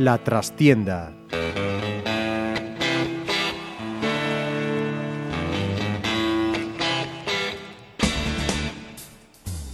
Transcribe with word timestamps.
La 0.00 0.16
trastienda. 0.16 1.19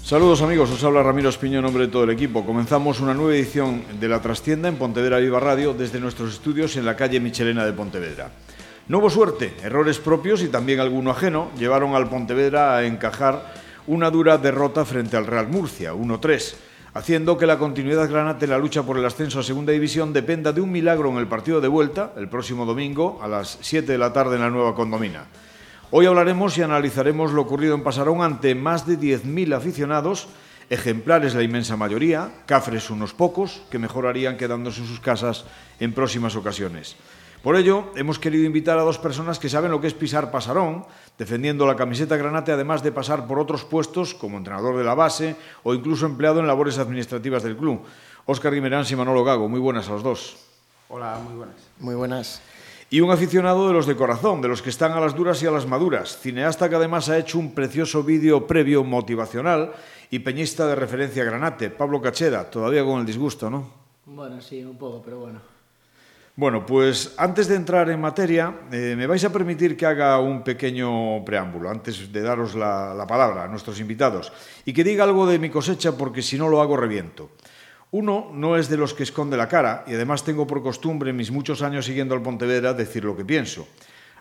Saludos 0.07 0.41
amigos, 0.41 0.71
os 0.71 0.85
habla 0.85 1.03
Ramiro 1.03 1.29
Espiño 1.29 1.59
en 1.59 1.65
nombre 1.65 1.87
de 1.87 1.91
todo 1.91 2.05
el 2.05 2.11
equipo. 2.11 2.47
Comenzamos 2.47 3.01
una 3.01 3.13
nueva 3.13 3.35
edición 3.35 3.83
de 3.99 4.07
La 4.07 4.23
Trastienda 4.23 4.69
en 4.69 4.77
Pontevedra 4.77 5.19
Viva 5.19 5.41
Radio 5.41 5.75
desde 5.75 5.99
nuestros 5.99 6.33
estudios 6.33 6.77
en 6.77 6.87
la 6.87 6.95
calle 6.95 7.19
Michelena 7.19 7.67
de 7.67 7.73
Pontevedra. 7.73 8.31
No 8.87 8.99
hubo 8.99 9.11
suerte, 9.11 9.57
errores 9.65 9.99
propios 9.99 10.43
y 10.43 10.49
también 10.49 10.79
alguno 10.79 11.11
ajeno 11.11 11.51
llevaron 11.59 11.97
al 11.97 12.09
Pontevedra 12.09 12.77
a 12.77 12.87
encajar 12.87 13.53
una 13.89 14.09
dura 14.13 14.39
derrota 14.39 14.85
frente 14.85 15.17
al 15.17 15.27
Real 15.27 15.49
Murcia, 15.49 15.93
1-3, 15.93 16.55
haciendo 16.95 17.37
que 17.37 17.47
la 17.47 17.59
continuidad 17.59 18.09
granate 18.09 18.45
en 18.45 18.53
la 18.53 18.59
lucha 18.59 18.85
por 18.85 18.99
el 18.99 19.05
ascenso 19.05 19.41
a 19.41 19.43
Segunda 19.43 19.73
División 19.73 20.13
dependa 20.13 20.53
de 20.53 20.61
un 20.61 20.71
milagro 20.71 21.11
en 21.11 21.17
el 21.17 21.27
partido 21.27 21.61
de 21.61 21.67
vuelta, 21.67 22.13
el 22.17 22.29
próximo 22.29 22.65
domingo 22.65 23.19
a 23.21 23.27
las 23.27 23.59
7 23.61 23.91
de 23.91 23.99
la 23.99 24.13
tarde 24.13 24.37
en 24.37 24.43
la 24.43 24.51
Nueva 24.51 24.73
Condomina. 24.73 25.25
Hoy 25.93 26.07
hablaremos 26.07 26.59
y 26.59 26.63
analizaremos 26.63 27.33
lo 27.33 27.43
ocurrido 27.43 27.77
en 27.77 27.85
Pasarón 27.85 28.21
ante 28.21 28.57
más 28.57 28.89
de 28.89 28.99
10.000 28.99 29.55
aficionados, 29.55 30.27
ejemplares 30.69 31.37
la 31.37 31.45
inmensa 31.45 31.77
mayoría, 31.77 32.43
cafres 32.45 32.91
unos 32.91 33.15
pocos, 33.15 33.63
que 33.71 33.79
mejorarían 33.79 34.37
quedándose 34.37 34.81
en 34.81 34.89
sus 34.89 34.99
casas 34.99 35.45
en 35.79 35.93
próximas 35.93 36.35
ocasiones. 36.35 36.97
Por 37.41 37.55
ello, 37.55 37.93
hemos 37.95 38.19
querido 38.19 38.45
invitar 38.45 38.77
a 38.81 38.83
dos 38.83 38.99
personas 38.99 39.39
que 39.39 39.49
saben 39.49 39.71
lo 39.71 39.81
que 39.81 39.87
es 39.87 39.95
pisar 39.95 40.33
Pasarón, 40.33 40.85
defendiendo 41.17 41.69
la 41.69 41.77
camiseta 41.77 42.17
granate, 42.17 42.51
además 42.51 42.83
de 42.83 42.91
pasar 42.91 43.29
por 43.29 43.39
otros 43.39 43.65
puestos 43.65 44.13
como 44.13 44.39
entrenador 44.39 44.77
de 44.77 44.83
la 44.83 44.95
base 44.95 45.37
o 45.63 45.73
incluso 45.73 46.05
empleado 46.05 46.41
en 46.41 46.49
labores 46.49 46.79
administrativas 46.79 47.45
del 47.45 47.57
club. 47.57 47.85
Óscar 48.25 48.53
Guimerán 48.53 48.85
y 48.91 48.97
Manolo 48.97 49.23
Gago, 49.23 49.49
muy 49.49 49.61
buenas 49.61 49.89
a 49.89 49.93
los 49.93 50.03
dos. 50.03 50.37
Hola, 50.89 51.21
muy 51.25 51.37
buenas. 51.37 51.57
Muy 51.79 51.95
buenas. 51.95 52.43
y 52.89 53.01
un 53.01 53.11
aficionado 53.11 53.67
de 53.67 53.75
los 53.75 53.87
de 53.87 53.97
corazón, 53.97 54.41
de 54.41 54.49
los 54.49 54.63
que 54.63 54.71
están 54.71 54.93
a 54.93 55.01
las 55.01 55.15
duras 55.15 55.43
y 55.43 55.47
a 55.47 55.51
las 55.51 55.67
maduras, 55.67 56.19
cineasta 56.21 56.69
que 56.69 56.77
además 56.77 57.09
ha 57.09 57.19
hecho 57.19 57.39
un 57.39 57.53
precioso 57.53 58.03
vídeo 58.03 58.47
previo 58.47 58.85
motivacional 58.85 59.73
y 60.11 60.21
peñista 60.21 60.67
de 60.67 60.77
referencia 60.77 61.25
Granate, 61.25 61.71
Pablo 61.71 62.01
Cacheda, 62.01 62.49
todavía 62.49 62.85
con 62.85 63.01
el 63.01 63.07
disgusto, 63.07 63.51
¿no? 63.51 63.71
Bueno, 64.05 64.41
sí, 64.41 64.63
un 64.63 64.79
poco, 64.79 65.03
pero 65.05 65.19
bueno. 65.19 65.41
Bueno, 66.37 66.67
pues 66.67 67.15
antes 67.17 67.49
de 67.49 67.57
entrar 67.57 67.89
en 67.91 68.01
materia, 68.01 68.55
eh, 68.71 68.95
me 68.97 69.07
vais 69.07 69.25
a 69.25 69.33
permitir 69.33 69.75
que 69.75 69.87
haga 69.87 70.21
un 70.21 70.45
pequeño 70.45 71.25
preámbulo, 71.25 71.71
antes 71.71 72.13
de 72.13 72.21
daros 72.21 72.55
la, 72.55 72.95
la 72.95 73.07
palabra 73.07 73.45
a 73.45 73.49
nuestros 73.49 73.81
invitados, 73.81 74.33
y 74.65 74.73
que 74.73 74.85
diga 74.85 75.03
algo 75.03 75.27
de 75.27 75.39
mi 75.39 75.51
cosecha 75.51 75.97
porque 75.97 76.23
si 76.23 76.39
no 76.39 76.49
lo 76.49 76.61
hago 76.61 76.77
reviento. 76.77 77.31
Uno 77.97 78.29
no 78.31 78.59
es 78.59 78.69
de 78.69 78.77
los 78.77 78.93
que 78.93 79.05
esconde 79.05 79.39
la 79.39 79.49
cara, 79.49 79.83
y 79.87 79.95
además 79.95 80.23
tengo 80.23 80.47
por 80.47 80.63
costumbre, 80.63 81.09
en 81.09 81.17
mis 81.17 81.31
muchos 81.31 81.63
años 81.63 81.87
siguiendo 81.87 82.15
al 82.15 82.21
Pontevedra, 82.21 82.75
decir 82.75 83.07
lo 83.07 83.17
que 83.17 83.25
pienso, 83.25 83.67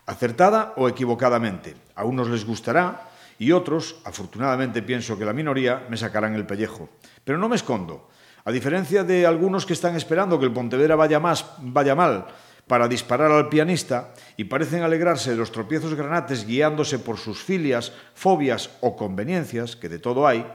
acertada 0.06 0.72
o 0.78 0.88
equivocadamente. 0.88 1.76
A 1.94 2.06
unos 2.06 2.30
les 2.30 2.46
gustará, 2.46 3.12
y 3.38 3.52
otros, 3.52 4.00
afortunadamente 4.06 4.82
pienso 4.82 5.20
que 5.20 5.26
la 5.26 5.34
minoría, 5.34 5.86
me 5.90 5.98
sacarán 5.98 6.36
el 6.36 6.46
pellejo. 6.46 6.88
Pero 7.26 7.38
no 7.38 7.50
me 7.50 7.58
escondo. 7.58 8.08
A 8.46 8.52
diferencia 8.54 9.04
de 9.04 9.26
algunos 9.26 9.66
que 9.66 9.74
están 9.74 9.98
esperando 9.98 10.40
que 10.40 10.46
el 10.46 10.54
Pontevedra 10.54 10.96
vaya, 10.96 11.20
más, 11.20 11.44
vaya 11.60 11.96
mal 11.96 12.28
para 12.68 12.88
disparar 12.88 13.30
al 13.30 13.50
pianista 13.50 14.14
y 14.38 14.46
parecen 14.46 14.84
alegrarse 14.84 15.32
de 15.32 15.36
los 15.36 15.52
tropiezos 15.52 15.96
granates 15.96 16.48
guiándose 16.48 16.98
por 16.98 17.18
sus 17.18 17.44
filias, 17.44 17.92
fobias 18.14 18.70
o 18.80 18.96
conveniencias, 18.96 19.76
que 19.76 19.90
de 19.90 20.00
todo 20.00 20.26
hay, 20.26 20.48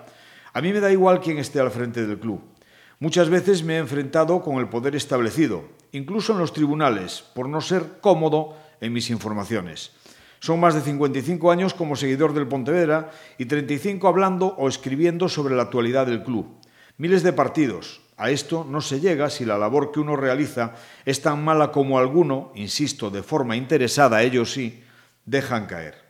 a 0.54 0.62
mí 0.62 0.72
me 0.72 0.80
da 0.80 0.90
igual 0.90 1.20
quién 1.20 1.36
esté 1.36 1.60
al 1.60 1.70
frente 1.70 2.06
del 2.06 2.18
club. 2.18 2.40
Muchas 3.02 3.30
veces 3.30 3.64
me 3.64 3.76
he 3.76 3.78
enfrentado 3.78 4.42
con 4.42 4.58
el 4.58 4.68
poder 4.68 4.94
establecido, 4.94 5.64
incluso 5.90 6.34
en 6.34 6.38
los 6.38 6.52
tribunales, 6.52 7.24
por 7.34 7.48
no 7.48 7.62
ser 7.62 7.98
cómodo 8.02 8.58
en 8.78 8.92
mis 8.92 9.08
informaciones. 9.08 9.92
Son 10.38 10.60
más 10.60 10.74
de 10.74 10.82
55 10.82 11.50
años 11.50 11.72
como 11.72 11.96
seguidor 11.96 12.34
del 12.34 12.46
Pontevedra 12.46 13.10
y 13.38 13.46
35 13.46 14.06
hablando 14.06 14.48
o 14.48 14.68
escribiendo 14.68 15.30
sobre 15.30 15.56
la 15.56 15.62
actualidad 15.62 16.08
del 16.08 16.22
club. 16.22 16.60
Miles 16.98 17.22
de 17.22 17.32
partidos. 17.32 18.02
A 18.18 18.28
esto 18.28 18.66
no 18.68 18.82
se 18.82 19.00
llega 19.00 19.30
si 19.30 19.46
la 19.46 19.56
labor 19.56 19.92
que 19.92 20.00
uno 20.00 20.14
realiza 20.14 20.74
es 21.06 21.22
tan 21.22 21.42
mala 21.42 21.72
como 21.72 21.98
alguno, 21.98 22.52
insisto, 22.54 23.08
de 23.08 23.22
forma 23.22 23.56
interesada, 23.56 24.22
ellos 24.22 24.52
sí, 24.52 24.84
dejan 25.24 25.64
caer. 25.64 26.09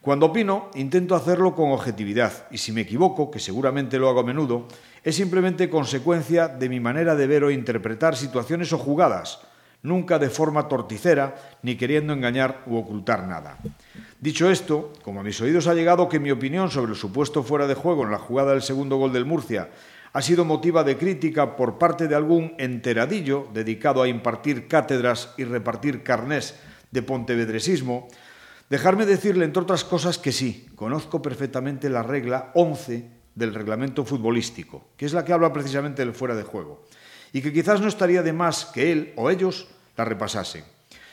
Cuando 0.00 0.26
opino, 0.26 0.70
intento 0.74 1.14
hacerlo 1.14 1.54
con 1.54 1.70
objetividad, 1.70 2.46
y 2.50 2.58
si 2.58 2.72
me 2.72 2.82
equivoco, 2.82 3.30
que 3.30 3.40
seguramente 3.40 3.98
lo 3.98 4.08
hago 4.08 4.20
a 4.20 4.24
menudo, 4.24 4.68
es 5.02 5.16
simplemente 5.16 5.68
consecuencia 5.68 6.48
de 6.48 6.68
mi 6.68 6.78
manera 6.78 7.16
de 7.16 7.26
ver 7.26 7.44
o 7.44 7.50
interpretar 7.50 8.16
situaciones 8.16 8.72
o 8.72 8.78
jugadas, 8.78 9.40
nunca 9.82 10.18
de 10.18 10.30
forma 10.30 10.68
torticera 10.68 11.34
ni 11.62 11.76
queriendo 11.76 12.12
engañar 12.12 12.62
u 12.66 12.76
ocultar 12.76 13.26
nada. 13.26 13.58
Dicho 14.20 14.50
esto, 14.50 14.92
como 15.02 15.20
a 15.20 15.24
mis 15.24 15.40
oídos 15.40 15.66
ha 15.66 15.74
llegado 15.74 16.08
que 16.08 16.20
mi 16.20 16.30
opinión 16.30 16.70
sobre 16.70 16.92
el 16.92 16.98
supuesto 16.98 17.42
fuera 17.42 17.66
de 17.66 17.74
juego 17.74 18.04
en 18.04 18.10
la 18.10 18.18
jugada 18.18 18.52
del 18.52 18.62
segundo 18.62 18.96
gol 18.96 19.12
del 19.12 19.26
Murcia 19.26 19.68
ha 20.12 20.22
sido 20.22 20.44
motiva 20.44 20.84
de 20.84 20.96
crítica 20.96 21.54
por 21.54 21.78
parte 21.78 22.08
de 22.08 22.14
algún 22.14 22.54
enteradillo 22.58 23.48
dedicado 23.52 24.02
a 24.02 24.08
impartir 24.08 24.66
cátedras 24.66 25.34
y 25.36 25.44
repartir 25.44 26.02
carnés 26.02 26.56
de 26.90 27.02
pontevedresismo, 27.02 28.08
dejarme 28.70 29.06
decirle, 29.06 29.44
entre 29.44 29.62
otras 29.62 29.84
cosas, 29.84 30.18
que 30.18 30.32
sí, 30.32 30.66
conozco 30.74 31.22
perfectamente 31.22 31.88
la 31.88 32.02
regla 32.02 32.50
11 32.54 33.08
del 33.34 33.54
reglamento 33.54 34.04
futbolístico, 34.04 34.88
que 34.96 35.06
es 35.06 35.12
la 35.12 35.24
que 35.24 35.32
habla 35.32 35.52
precisamente 35.52 36.04
del 36.04 36.14
fuera 36.14 36.34
de 36.34 36.42
juego, 36.42 36.84
y 37.32 37.40
que 37.40 37.52
quizás 37.52 37.80
no 37.80 37.88
estaría 37.88 38.22
de 38.22 38.32
más 38.32 38.66
que 38.66 38.92
él 38.92 39.12
o 39.16 39.30
ellos 39.30 39.68
la 39.96 40.04
repasasen. 40.04 40.64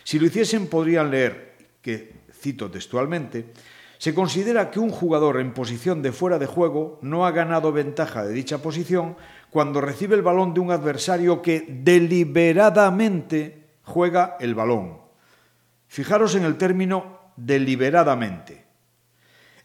Si 0.04 0.20
lo 0.20 0.26
hiciesen, 0.26 0.68
podrían 0.68 1.12
leer 1.12 1.56
que, 1.82 2.14
cito 2.32 2.70
textualmente, 2.70 3.54
se 3.98 4.14
considera 4.14 4.72
que 4.72 4.80
un 4.80 4.90
jugador 4.90 5.40
en 5.40 5.54
posición 5.54 6.02
de 6.02 6.12
fuera 6.12 6.38
de 6.38 6.46
juego 6.46 7.00
no 7.02 7.26
ha 7.26 7.32
ganado 7.32 7.72
ventaja 7.72 8.26
de 8.26 8.34
dicha 8.34 8.58
posición 8.60 9.16
cuando 9.50 9.82
recibe 9.82 10.16
el 10.16 10.22
balón 10.22 10.54
de 10.54 10.60
un 10.60 10.72
adversario 10.72 11.42
que 11.42 11.66
deliberadamente 11.68 13.68
juega 13.84 14.36
el 14.40 14.54
balón. 14.54 15.00
Fijaros 15.88 16.36
en 16.36 16.44
el 16.44 16.58
término 16.58 17.25
deliberadamente. 17.35 18.66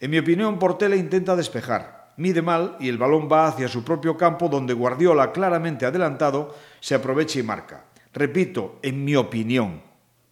En 0.00 0.10
mi 0.10 0.18
opinión, 0.18 0.58
Portela 0.58 0.96
intenta 0.96 1.36
despejar, 1.36 2.12
mide 2.16 2.42
mal 2.42 2.76
y 2.80 2.88
el 2.88 2.98
balón 2.98 3.28
va 3.30 3.46
hacia 3.46 3.68
su 3.68 3.84
propio 3.84 4.16
campo 4.16 4.48
donde 4.48 4.74
Guardiola, 4.74 5.32
claramente 5.32 5.86
adelantado, 5.86 6.54
se 6.80 6.94
aprovecha 6.94 7.38
y 7.38 7.42
marca. 7.42 7.84
Repito, 8.12 8.78
en 8.82 9.04
mi 9.04 9.14
opinión, 9.14 9.82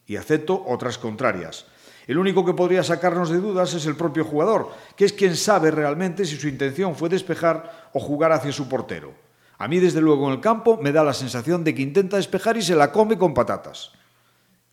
y 0.07 0.17
acepto 0.17 0.65
otras 0.67 0.99
contrarias. 0.99 1.67
El 2.07 2.17
único 2.17 2.45
que 2.45 2.55
podría 2.55 2.83
sacarnos 2.83 3.29
de 3.29 3.37
dudas 3.37 3.75
es 3.75 3.85
el 3.85 3.95
propio 3.95 4.25
jugador, 4.25 4.71
que 4.97 5.05
es 5.05 5.13
quien 5.13 5.37
sabe 5.37 5.71
realmente 5.71 6.25
si 6.25 6.37
su 6.37 6.49
intención 6.49 6.97
fue 6.97 7.11
despejar 7.11 7.91
o 7.93 8.01
jugar 8.01 8.33
hacia 8.33 8.51
su 8.51 8.67
portero. 8.67 9.13
A 9.59 9.69
mí, 9.69 9.79
desde 9.79 10.01
luego, 10.01 10.27
en 10.29 10.35
el 10.35 10.41
campo 10.41 10.79
me 10.81 10.93
da 10.93 11.05
la 11.05 11.13
sensación 11.13 11.63
de 11.65 11.75
que 11.75 11.83
intenta 11.83 12.17
despejar 12.17 12.57
y 12.57 12.63
se 12.63 12.75
la 12.75 12.91
come 12.91 13.19
con 13.19 13.35
patatas. 13.35 13.93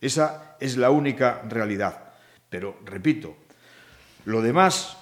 Esa 0.00 0.56
es 0.60 0.78
la 0.78 0.90
única 0.90 1.42
realidad. 1.46 2.05
Pero, 2.48 2.78
repito, 2.84 3.36
lo 4.24 4.42
demás, 4.42 4.96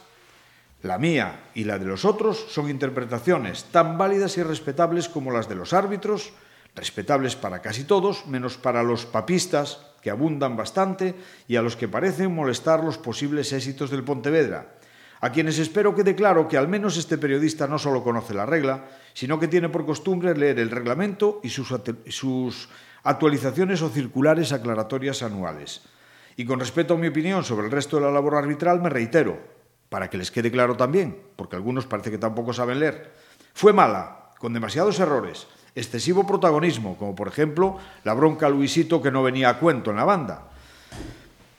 la 0.82 0.99
mía 0.99 1.50
y 1.55 1.65
la 1.65 1.78
de 1.78 1.87
los 1.87 2.05
otros, 2.05 2.47
son 2.49 2.71
interpretaciones 2.71 3.65
tan 3.72 3.97
válidas 3.97 4.37
y 4.38 4.43
respetables 4.43 5.09
como 5.09 5.31
las 5.31 5.49
de 5.49 5.54
los 5.54 5.72
árbitros, 5.72 6.33
respetables 6.75 7.37
para 7.37 7.62
casi 7.62 7.84
todos, 7.84 8.27
menos 8.27 8.56
para 8.59 8.83
los 8.83 9.07
papistas, 9.07 9.80
que 10.04 10.10
abundan 10.10 10.54
bastante 10.54 11.15
y 11.48 11.57
a 11.57 11.63
los 11.63 11.77
que 11.77 11.89
parecen 11.89 12.34
molestar 12.34 12.84
los 12.84 12.98
posibles 12.98 13.54
éxitos 13.54 13.89
del 13.91 14.04
Pontevedra, 14.04 14.77
a 15.22 15.33
quienes 15.33 15.59
espero 15.59 15.95
quede 15.95 16.15
claro 16.15 16.47
que 16.47 16.59
al 16.59 16.68
menos 16.68 16.98
este 16.98 17.16
periodista 17.16 17.66
no 17.66 17.78
solo 17.78 18.04
conoce 18.04 18.34
la 18.34 18.45
regla, 18.45 18.84
sino 19.15 19.41
que 19.41 19.48
tiene 19.48 19.71
por 19.71 19.86
costumbre 19.86 20.36
leer 20.36 20.59
el 20.59 20.71
reglamento 20.71 21.41
y 21.42 21.48
sus 21.48 22.68
actualizaciones 23.03 23.80
o 23.80 23.89
circulares 23.89 24.53
aclaratorias 24.53 25.22
anuales. 25.22 25.80
Y 26.36 26.45
con 26.45 26.59
respecto 26.59 26.95
a 26.95 26.97
mi 26.98 27.09
opinión 27.09 27.45
sobre 27.45 27.66
el 27.66 27.72
resto 27.72 27.97
de 27.97 28.03
la 28.03 28.10
labor 28.10 28.34
arbitral, 28.34 28.81
me 28.81 28.89
reitero, 28.89 29.39
para 29.89 30.10
que 30.10 30.19
les 30.19 30.31
quede 30.31 30.51
claro 30.51 30.77
también, 30.77 31.16
porque 31.36 31.57
algunos 31.57 31.86
parece 31.86 32.10
que 32.10 32.19
tampoco 32.19 32.53
saben 32.53 32.81
leer. 32.81 33.13
Fue 33.53 33.72
mala, 33.72 34.31
con 34.39 34.53
demasiados 34.53 34.98
errores, 34.98 35.47
excesivo 35.75 36.27
protagonismo, 36.27 36.97
como 36.97 37.15
por 37.15 37.28
ejemplo 37.28 37.78
la 38.03 38.15
bronca 38.15 38.48
Luisito 38.48 39.01
que 39.01 39.10
no 39.10 39.22
venía 39.22 39.48
a 39.48 39.59
cuento 39.59 39.91
en 39.91 39.97
la 39.97 40.04
banda, 40.04 40.48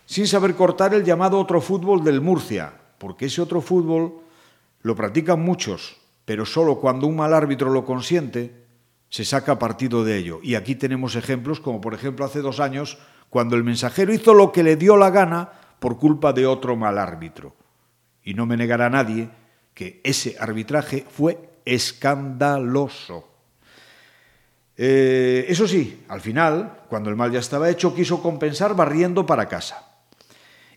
sin 0.06 0.28
saber 0.28 0.56
cortar 0.56 0.94
el 0.94 1.04
llamado 1.04 1.40
otro 1.40 1.62
fútbol 1.62 2.04
del 2.04 2.22
Murcia, 2.22 2.74
porque 2.98 3.26
ese 3.26 3.42
otro 3.42 3.62
fútbol 3.62 4.20
lo 4.82 4.96
practican 4.96 5.42
muchos, 5.42 5.98
pero 6.26 6.46
solo 6.46 6.80
cuando 6.80 7.08
un 7.08 7.16
mal 7.16 7.34
árbitro 7.34 7.70
lo 7.70 7.86
consiente, 7.86 8.66
se 9.10 9.26
saca 9.26 9.58
partido 9.58 10.04
de 10.04 10.18
ello. 10.18 10.40
Y 10.44 10.56
aquí 10.56 10.76
tenemos 10.76 11.16
ejemplos, 11.16 11.60
como 11.60 11.82
por 11.82 11.94
ejemplo 11.94 12.26
hace 12.26 12.42
dos 12.42 12.60
años, 12.60 12.98
cuando 13.36 13.58
el 13.58 13.66
mensajero 13.66 14.14
hizo 14.14 14.34
lo 14.34 14.54
que 14.54 14.64
le 14.64 14.78
dio 14.78 14.96
la 14.96 15.10
gana 15.10 15.50
por 15.80 16.00
culpa 16.00 16.32
de 16.32 16.48
otro 16.48 16.78
mal 16.78 16.98
árbitro. 16.98 17.54
Y 18.24 18.34
no 18.34 18.46
me 18.46 18.56
negará 18.56 18.90
nadie 18.90 19.28
que 19.74 20.00
ese 20.06 20.38
arbitraje 20.40 21.06
fue 21.06 21.50
escandaloso. 21.66 23.28
Eh, 24.78 25.48
eso 25.50 25.68
sí, 25.68 26.06
al 26.08 26.22
final, 26.22 26.84
cuando 26.88 27.10
el 27.10 27.18
mal 27.18 27.30
ya 27.30 27.40
estaba 27.40 27.70
hecho, 27.70 27.94
quiso 27.94 28.24
compensar 28.24 28.74
barriendo 28.74 29.26
para 29.26 29.50
casa. 29.50 29.86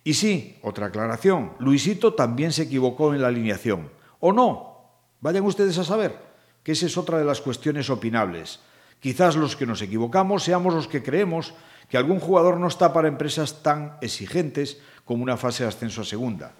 Y 0.03 0.15
sí, 0.15 0.59
otra 0.63 0.87
aclaración, 0.87 1.53
Luisito 1.61 2.15
también 2.15 2.51
se 2.51 2.65
equivocó 2.65 3.15
en 3.15 3.23
la 3.23 3.29
alineación. 3.29 3.89
¿O 4.19 4.33
no? 4.33 4.83
Vayan 5.21 5.45
ustedes 5.45 5.79
a 5.79 5.85
saber 5.85 6.19
que 6.65 6.73
esa 6.73 6.87
es 6.87 6.99
otra 6.99 7.19
de 7.19 7.25
las 7.25 7.41
cuestiones 7.41 7.89
opinables. 7.89 8.59
Quizás 8.99 9.37
los 9.37 9.55
que 9.55 9.65
nos 9.65 9.81
equivocamos 9.81 10.43
seamos 10.43 10.75
los 10.75 10.89
que 10.89 11.05
creemos 11.05 11.55
que 11.89 11.97
algún 11.97 12.21
jugador 12.21 12.59
no 12.59 12.69
está 12.69 12.93
para 12.93 13.09
empresas 13.09 13.63
tan 13.63 13.97
exigentes 14.01 14.79
como 15.05 15.23
una 15.23 15.37
fase 15.37 15.63
de 15.65 15.71
ascenso 15.71 16.03
a 16.03 16.05
segunda. 16.05 16.53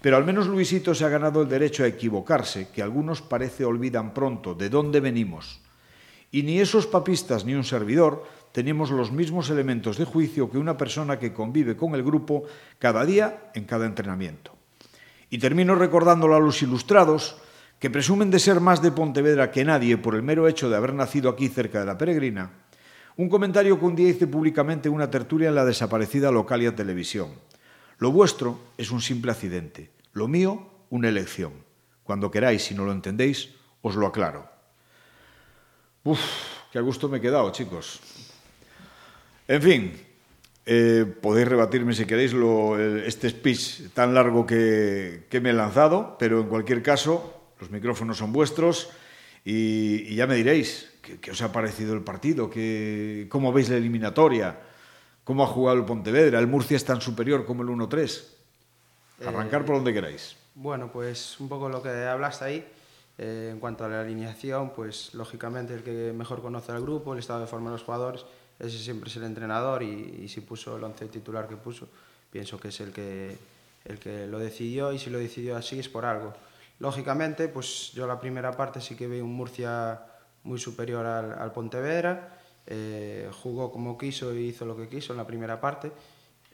Pero 0.00 0.16
al 0.16 0.24
menos 0.24 0.46
Luisito 0.46 0.94
se 0.94 1.04
ha 1.04 1.08
ganado 1.08 1.42
el 1.42 1.48
derecho 1.48 1.82
a 1.82 1.88
equivocarse, 1.88 2.68
que 2.70 2.82
algunos 2.82 3.20
parece 3.20 3.64
olvidan 3.64 4.14
pronto 4.14 4.54
de 4.54 4.70
dónde 4.70 5.00
venimos. 5.00 5.60
Y 6.30 6.42
ni 6.42 6.60
esos 6.60 6.86
papistas 6.86 7.44
ni 7.44 7.54
un 7.54 7.64
servidor 7.64 8.24
tenemos 8.52 8.90
los 8.90 9.10
mismos 9.10 9.50
elementos 9.50 9.98
de 9.98 10.04
juicio 10.04 10.50
que 10.50 10.58
una 10.58 10.76
persona 10.76 11.18
que 11.18 11.32
convive 11.32 11.76
con 11.76 11.94
el 11.94 12.04
grupo 12.04 12.44
cada 12.78 13.04
día 13.04 13.50
en 13.54 13.64
cada 13.64 13.86
entrenamiento. 13.86 14.54
Y 15.30 15.38
termino 15.38 15.74
recordándolo 15.74 16.36
a 16.36 16.40
los 16.40 16.62
ilustrados 16.62 17.36
que 17.78 17.90
presumen 17.90 18.30
de 18.30 18.38
ser 18.38 18.60
más 18.60 18.82
de 18.82 18.92
Pontevedra 18.92 19.50
que 19.50 19.64
nadie 19.64 19.98
por 19.98 20.14
el 20.14 20.22
mero 20.22 20.48
hecho 20.48 20.70
de 20.70 20.76
haber 20.76 20.94
nacido 20.94 21.30
aquí 21.30 21.48
cerca 21.48 21.80
de 21.80 21.86
la 21.86 21.98
Peregrina, 21.98 22.50
un 23.18 23.28
comentario 23.28 23.78
que 23.78 23.84
un 23.84 23.96
día 23.96 24.10
hice 24.10 24.28
públicamente 24.28 24.88
en 24.88 24.94
una 24.94 25.10
tertulia 25.10 25.48
en 25.48 25.56
la 25.56 25.64
desaparecida 25.64 26.30
Localia 26.30 26.76
Televisión. 26.76 27.34
Lo 27.98 28.12
vuestro 28.12 28.60
es 28.78 28.92
un 28.92 29.02
simple 29.02 29.32
accidente, 29.32 29.90
lo 30.12 30.28
mío 30.28 30.70
una 30.90 31.08
elección. 31.08 31.52
Cuando 32.04 32.30
queráis, 32.30 32.62
si 32.62 32.76
no 32.76 32.84
lo 32.84 32.92
entendéis, 32.92 33.50
os 33.82 33.96
lo 33.96 34.06
aclaro. 34.06 34.48
Uf, 36.04 36.20
qué 36.70 36.78
a 36.78 36.80
gusto 36.80 37.08
me 37.08 37.18
he 37.18 37.20
quedado, 37.20 37.50
chicos. 37.50 37.98
En 39.48 39.62
fin, 39.62 39.92
eh, 40.64 41.04
podéis 41.20 41.48
rebatirme 41.48 41.94
si 41.94 42.06
queréis 42.06 42.32
lo, 42.32 42.78
este 42.78 43.30
speech 43.30 43.90
tan 43.94 44.14
largo 44.14 44.46
que, 44.46 45.26
me 45.42 45.50
he 45.50 45.54
lanzado, 45.54 46.16
pero 46.20 46.40
en 46.40 46.48
cualquier 46.48 46.84
caso, 46.84 47.50
los 47.58 47.68
micrófonos 47.72 48.16
son 48.16 48.32
vuestros 48.32 48.90
y 49.44 50.14
ya 50.14 50.28
me 50.28 50.36
diréis 50.36 50.97
qué, 51.16 51.30
os 51.30 51.42
ha 51.42 51.52
parecido 51.52 51.94
el 51.94 52.02
partido, 52.02 52.50
qué, 52.50 53.26
cómo 53.30 53.52
veis 53.52 53.68
la 53.68 53.76
eliminatoria, 53.76 54.58
cómo 55.24 55.44
ha 55.44 55.46
jugado 55.46 55.78
el 55.78 55.84
Pontevedra, 55.84 56.38
el 56.38 56.46
Murcia 56.46 56.76
es 56.76 56.84
tan 56.84 57.00
superior 57.00 57.44
como 57.44 57.62
el 57.62 57.68
1-3. 57.68 58.24
Arrancar 59.26 59.62
eh, 59.62 59.64
por 59.64 59.76
donde 59.76 59.92
queráis. 59.92 60.36
Bueno, 60.54 60.90
pues 60.92 61.38
un 61.40 61.48
poco 61.48 61.68
lo 61.68 61.82
que 61.82 61.90
hablaste 61.90 62.44
ahí. 62.44 62.68
Eh, 63.20 63.50
en 63.50 63.58
cuanto 63.58 63.84
a 63.84 63.88
la 63.88 64.02
alineación, 64.02 64.70
pues 64.70 65.12
lógicamente 65.14 65.74
el 65.74 65.82
que 65.82 66.12
mejor 66.12 66.40
conoce 66.40 66.70
al 66.70 66.80
grupo, 66.80 67.14
el 67.14 67.18
estado 67.18 67.40
de 67.40 67.48
forma 67.48 67.70
de 67.70 67.72
los 67.72 67.82
jugadores, 67.82 68.24
ese 68.60 68.78
siempre 68.78 69.10
es 69.10 69.16
el 69.16 69.24
entrenador 69.24 69.82
y, 69.82 70.20
y 70.22 70.28
si 70.28 70.40
puso 70.40 70.76
el 70.76 70.84
once 70.84 71.04
titular 71.06 71.48
que 71.48 71.56
puso, 71.56 71.88
pienso 72.30 72.60
que 72.60 72.68
es 72.68 72.80
el 72.80 72.92
que, 72.92 73.36
el 73.84 73.98
que 73.98 74.28
lo 74.28 74.38
decidió 74.38 74.92
y 74.92 75.00
si 75.00 75.10
lo 75.10 75.18
decidió 75.18 75.56
así 75.56 75.80
es 75.80 75.88
por 75.88 76.04
algo. 76.04 76.32
Lógicamente, 76.78 77.48
pues 77.48 77.90
yo 77.92 78.06
la 78.06 78.20
primera 78.20 78.52
parte 78.52 78.80
sí 78.80 78.94
que 78.94 79.08
veo 79.08 79.24
un 79.24 79.34
Murcia 79.34 80.00
muy 80.48 80.58
superior 80.58 81.04
al, 81.04 81.32
al 81.38 81.52
Pontevedra. 81.52 82.40
Eh, 82.66 83.30
jugó 83.42 83.70
como 83.70 83.96
quiso 83.96 84.34
y 84.34 84.48
hizo 84.48 84.64
lo 84.64 84.76
que 84.76 84.88
quiso 84.88 85.12
en 85.12 85.18
la 85.18 85.26
primera 85.26 85.60
parte. 85.60 85.92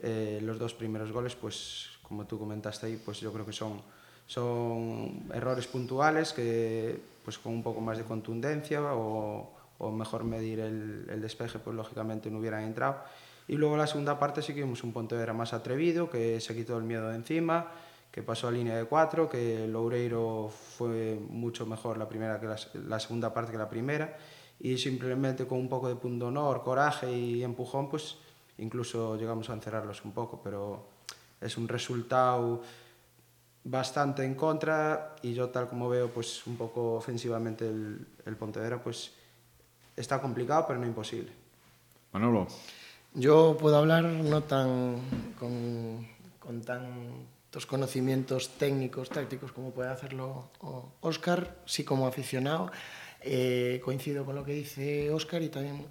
Eh, 0.03 0.41
los 0.43 0.59
dos 0.59 0.75
primeros 0.75 1.13
goles, 1.13 1.35
pues 1.35 1.91
como 2.03 2.27
tú 2.27 2.39
comentaste 2.39 2.87
ahí, 2.87 3.01
pues 3.03 3.21
yo 3.21 3.33
creo 3.33 3.47
que 3.47 3.53
son, 3.53 3.81
son 4.27 5.25
errores 5.33 5.67
puntuales 5.67 6.33
que 6.33 7.01
pues 7.25 7.39
con 7.39 7.53
un 7.53 7.63
poco 7.63 7.81
más 7.81 7.97
de 7.97 8.05
contundencia 8.05 8.83
o, 8.95 9.51
o 9.79 9.91
mejor 9.91 10.25
medir 10.25 10.61
el, 10.61 11.07
el 11.09 11.21
despeje, 11.23 11.59
pues 11.59 11.75
lógicamente 11.75 12.31
no 12.31 12.39
hubieran 12.39 12.65
entrado. 12.65 12.99
Y 13.49 13.57
luego 13.57 13.77
la 13.77 13.87
segunda 13.87 14.19
parte 14.19 14.43
sí 14.43 14.55
que 14.55 14.63
vimos 14.63 14.85
un 14.85 14.93
Pontevedra 14.93 15.33
más 15.33 15.53
atrevido, 15.53 16.11
que 16.11 16.41
se 16.41 16.55
quitó 16.55 16.77
el 16.77 16.85
miedo 16.85 17.09
de 17.09 17.17
encima, 17.17 17.73
que 18.15 18.23
pasó 18.23 18.47
a 18.47 18.53
línea 18.53 18.77
de 18.77 18.85
cuatro, 18.85 19.29
que 19.29 19.67
Loureiro 19.67 20.49
fue 20.49 21.19
mucho 21.31 21.67
mejor 21.67 21.99
la, 21.99 22.09
primera 22.09 22.39
que 22.39 22.47
la, 22.47 22.57
la, 22.87 23.01
segunda 23.01 23.35
parte 23.35 23.51
que 23.51 23.59
la 23.59 23.69
primera, 23.69 24.17
y 24.61 24.79
simplemente 24.79 25.49
con 25.49 25.59
un 25.59 25.69
poco 25.69 25.89
de 25.89 25.97
punto 25.97 26.29
honor, 26.29 26.63
coraje 26.63 27.11
y 27.11 27.43
empujón, 27.43 27.89
pues 27.89 28.17
incluso 28.59 29.17
llegamos 29.17 29.51
a 29.51 29.55
encerrarlos 29.55 30.05
un 30.05 30.13
poco, 30.13 30.41
pero 30.45 30.87
es 31.41 31.59
un 31.59 31.67
resultado 31.67 32.63
bastante 33.65 34.25
en 34.25 34.37
contra 34.37 35.17
y 35.21 35.35
yo 35.35 35.49
tal 35.49 35.69
como 35.69 35.89
veo 35.89 36.09
pues 36.09 36.47
un 36.47 36.57
poco 36.57 36.95
ofensivamente 36.95 37.69
el, 37.69 38.07
el 38.27 38.37
Pontevedra 38.37 38.81
pues 38.81 39.11
está 39.97 40.21
complicado 40.21 40.67
pero 40.69 40.79
no 40.79 40.87
imposible. 40.87 41.33
Manolo. 42.13 42.47
Yo 43.15 43.57
puedo 43.59 43.77
hablar 43.77 44.05
no 44.05 44.45
tan 44.45 45.01
con, 45.37 46.07
con 46.39 46.63
tan 46.63 47.34
los 47.55 47.67
conocimientos 47.67 48.51
técnicos, 48.59 49.09
tácticos, 49.09 49.53
como 49.53 49.71
puede 49.71 49.91
hacerlo 49.91 50.51
Óscar, 51.01 51.57
sí 51.67 51.85
como 51.85 52.07
aficionado. 52.07 52.71
Eh, 53.27 53.81
coincido 53.83 54.27
con 54.27 54.35
lo 54.35 54.45
que 54.45 54.53
dice 54.53 55.11
Óscar 55.11 55.43
y 55.43 55.49
también 55.49 55.87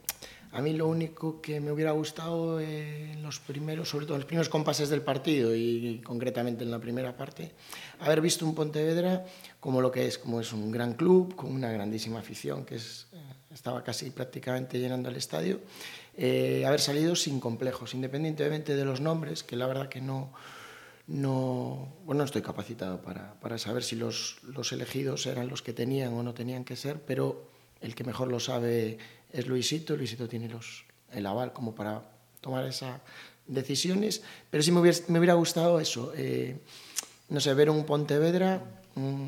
a 0.52 0.62
mí 0.62 0.74
lo 0.74 0.88
único 0.88 1.42
que 1.42 1.60
me 1.60 1.72
hubiera 1.72 1.92
gustado 1.92 2.62
en 2.62 3.24
los 3.24 3.40
primeros, 3.40 3.90
sobre 3.90 4.06
todo 4.06 4.16
en 4.16 4.22
los 4.22 4.28
primeros 4.28 4.50
compases 4.50 4.90
del 4.90 5.02
partido 5.02 5.56
y 5.56 6.00
concretamente 6.04 6.64
en 6.64 6.70
la 6.70 6.78
primera 6.78 7.18
parte, 7.18 7.54
haber 8.00 8.22
visto 8.22 8.46
un 8.46 8.54
Pontevedra 8.54 9.26
como 9.60 9.82
lo 9.82 9.92
que 9.92 10.06
es, 10.06 10.20
como 10.20 10.40
es 10.42 10.54
un 10.54 10.72
gran 10.72 10.94
club, 10.94 11.36
con 11.36 11.52
una 11.52 11.72
grandísima 11.72 12.20
afición 12.20 12.66
que 12.66 12.76
es, 12.76 13.08
eh, 13.14 13.18
estaba 13.52 13.84
casi 13.84 14.12
prácticamente 14.12 14.78
llenando 14.80 15.10
el 15.10 15.16
estadio, 15.16 15.60
eh, 16.16 16.64
haber 16.68 16.82
salido 16.82 17.16
sin 17.16 17.40
complejos, 17.40 17.96
independientemente 17.96 18.76
de 18.76 18.86
los 18.86 19.02
nombres, 19.02 19.42
que 19.42 19.56
la 19.56 19.66
verdad 19.66 19.90
que 19.90 20.02
no, 20.02 20.34
no, 21.08 21.94
bueno, 22.06 22.20
no 22.20 22.26
estoy 22.26 22.42
capacitado 22.42 23.02
para, 23.02 23.34
para 23.40 23.58
saber 23.58 23.84
si 23.84 23.96
los, 23.96 24.38
los, 24.44 24.72
elegidos 24.72 25.26
eran 25.26 25.50
los 25.50 25.62
que 25.62 25.74
tenían 25.74 26.14
o 26.14 26.24
no 26.24 26.34
tenían 26.34 26.64
que 26.64 26.76
ser, 26.76 27.02
pero 27.02 27.50
el 27.82 27.94
que 27.94 28.04
mejor 28.04 28.30
lo 28.30 28.40
sabe 28.40 28.98
es 29.32 29.48
Luisito. 29.48 29.98
Luisito 29.98 30.30
tiene 30.30 30.48
los, 30.48 30.86
el 31.12 31.26
aval 31.26 31.52
como 31.52 31.76
para 31.76 32.04
tomar 32.40 32.66
esas 32.66 33.02
decisiones, 33.48 34.22
pero 34.50 34.64
sí 34.64 34.72
me 34.72 34.80
hubiera, 34.80 34.98
me 35.08 35.20
hubiera 35.20 35.34
gustado 35.34 35.80
eso, 35.80 36.14
eh, 36.16 36.58
no 37.30 37.40
sé, 37.40 37.54
ver 37.54 37.70
un 37.70 37.86
Pontevedra 37.86 38.64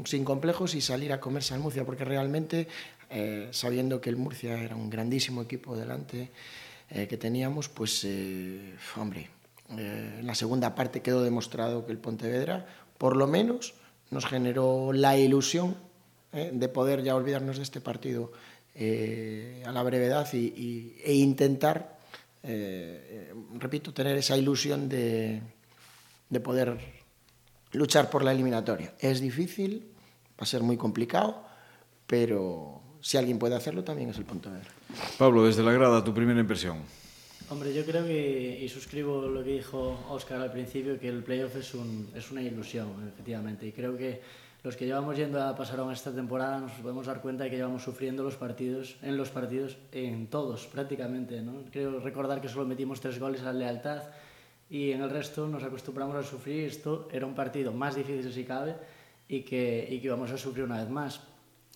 sin 0.05 0.23
complejos 0.23 0.75
y 0.75 0.81
salir 0.81 1.11
a 1.11 1.19
comerse 1.19 1.53
al 1.53 1.59
Murcia, 1.59 1.85
porque 1.85 2.05
realmente, 2.05 2.67
eh, 3.09 3.49
sabiendo 3.51 3.99
que 3.99 4.09
el 4.09 4.15
Murcia 4.15 4.61
era 4.61 4.75
un 4.75 4.89
grandísimo 4.89 5.41
equipo 5.41 5.75
delante 5.75 6.29
eh, 6.91 7.07
que 7.07 7.17
teníamos, 7.17 7.67
pues, 7.67 8.07
hombre, 8.95 9.29
Eh, 9.71 10.17
en 10.19 10.27
la 10.27 10.35
segunda 10.35 10.75
parte 10.75 11.01
quedó 11.01 11.23
demostrado 11.23 11.85
que 11.85 11.91
el 11.91 11.97
Pontevedra, 11.97 12.65
por 12.97 13.15
lo 13.15 13.27
menos, 13.27 13.73
nos 14.11 14.25
generó 14.25 14.93
la 14.93 15.17
ilusión 15.17 15.75
eh, 16.31 16.51
de 16.53 16.67
poder 16.69 17.01
ya 17.01 17.15
olvidarnos 17.15 17.57
de 17.57 17.63
este 17.63 17.81
partido 17.81 18.31
eh, 18.75 19.63
a 19.65 19.71
la 19.71 19.83
brevedad 19.83 20.27
y, 20.33 20.95
e 21.01 21.13
intentar, 21.13 21.97
eh, 22.43 23.33
repito, 23.57 23.93
tener 23.93 24.17
esa 24.17 24.37
ilusión 24.37 24.89
de, 24.89 25.41
de 26.29 26.39
poder 26.41 26.77
luchar 27.71 28.09
por 28.09 28.23
la 28.23 28.33
eliminatoria. 28.33 28.93
Es 28.99 29.21
difícil, 29.21 29.87
va 30.31 30.43
a 30.43 30.45
ser 30.45 30.61
muy 30.61 30.75
complicado, 30.77 31.41
pero 32.05 32.81
si 33.01 33.17
alguien 33.17 33.39
puede 33.39 33.55
hacerlo 33.55 33.83
también 33.83 34.09
es 34.09 34.17
el 34.17 34.25
Pontevedra. 34.25 34.69
Pablo, 35.17 35.45
desde 35.45 35.63
la 35.63 35.71
grada, 35.71 36.03
tu 36.03 36.13
primera 36.13 36.39
impresión. 36.39 36.79
Hombre, 37.47 37.71
yo 37.75 37.85
creo 37.85 38.03
que, 38.03 38.59
y 38.59 38.67
suscribo 38.69 39.21
lo 39.27 39.43
que 39.43 39.51
dijo 39.51 39.99
Oscar 40.09 40.41
al 40.41 40.51
principio, 40.51 40.99
que 40.99 41.09
el 41.09 41.23
playoff 41.23 41.55
es, 41.57 41.75
un, 41.75 42.09
es 42.15 42.31
una 42.31 42.41
ilusión, 42.41 42.89
efectivamente. 43.07 43.67
Y 43.67 43.71
creo 43.71 43.95
que 43.95 44.19
los 44.63 44.75
que 44.75 44.87
llevamos 44.87 45.15
yendo 45.15 45.39
a 45.43 45.55
Pasarón 45.55 45.91
esta 45.91 46.11
temporada 46.11 46.59
nos 46.59 46.71
podemos 46.71 47.05
dar 47.05 47.21
cuenta 47.21 47.43
de 47.43 47.51
que 47.51 47.57
llevamos 47.57 47.83
sufriendo 47.83 48.23
los 48.23 48.35
partidos, 48.35 48.95
en 49.03 49.15
los 49.15 49.29
partidos, 49.29 49.77
en 49.91 50.25
todos 50.25 50.65
prácticamente. 50.65 51.39
¿no? 51.43 51.61
Creo 51.71 51.99
recordar 51.99 52.41
que 52.41 52.49
solo 52.49 52.65
metimos 52.65 52.99
tres 52.99 53.19
goles 53.19 53.43
a 53.43 53.53
lealtad 53.53 54.01
y 54.67 54.89
en 54.89 55.03
el 55.03 55.11
resto 55.11 55.47
nos 55.47 55.61
acostumbramos 55.61 56.15
a 56.15 56.23
sufrir. 56.23 56.65
Esto 56.65 57.07
era 57.11 57.27
un 57.27 57.35
partido 57.35 57.71
más 57.71 57.93
difícil 57.93 58.33
si 58.33 58.43
cabe 58.43 58.75
y 59.29 59.41
que, 59.41 59.87
y 59.87 59.99
que 59.99 60.09
vamos 60.09 60.31
a 60.31 60.37
sufrir 60.39 60.63
una 60.63 60.79
vez 60.79 60.89
más. 60.89 61.21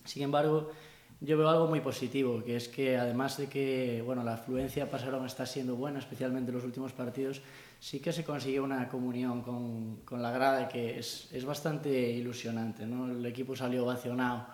Sin 0.04 0.24
embargo, 0.24 0.72
yo 1.20 1.36
veo 1.36 1.48
algo 1.48 1.66
muy 1.66 1.80
positivo, 1.80 2.42
que 2.42 2.56
es 2.56 2.68
que 2.68 2.96
además 2.96 3.36
de 3.36 3.46
que 3.46 4.02
bueno, 4.04 4.24
la 4.24 4.34
afluencia 4.34 4.90
pasaron 4.90 5.26
está 5.26 5.44
siendo 5.44 5.76
buena, 5.76 5.98
especialmente 5.98 6.50
en 6.50 6.56
los 6.56 6.64
últimos 6.64 6.92
partidos, 6.92 7.42
sí 7.78 8.00
que 8.00 8.12
se 8.12 8.24
consiguió 8.24 8.64
una 8.64 8.88
comunión 8.88 9.42
con, 9.42 9.96
con 10.04 10.22
la 10.22 10.30
grada 10.30 10.68
que 10.68 10.98
es, 10.98 11.28
es 11.32 11.44
bastante 11.44 11.90
ilusionante. 11.90 12.86
¿no? 12.86 13.10
El 13.10 13.24
equipo 13.26 13.54
salió 13.54 13.84
ovacionado 13.84 14.46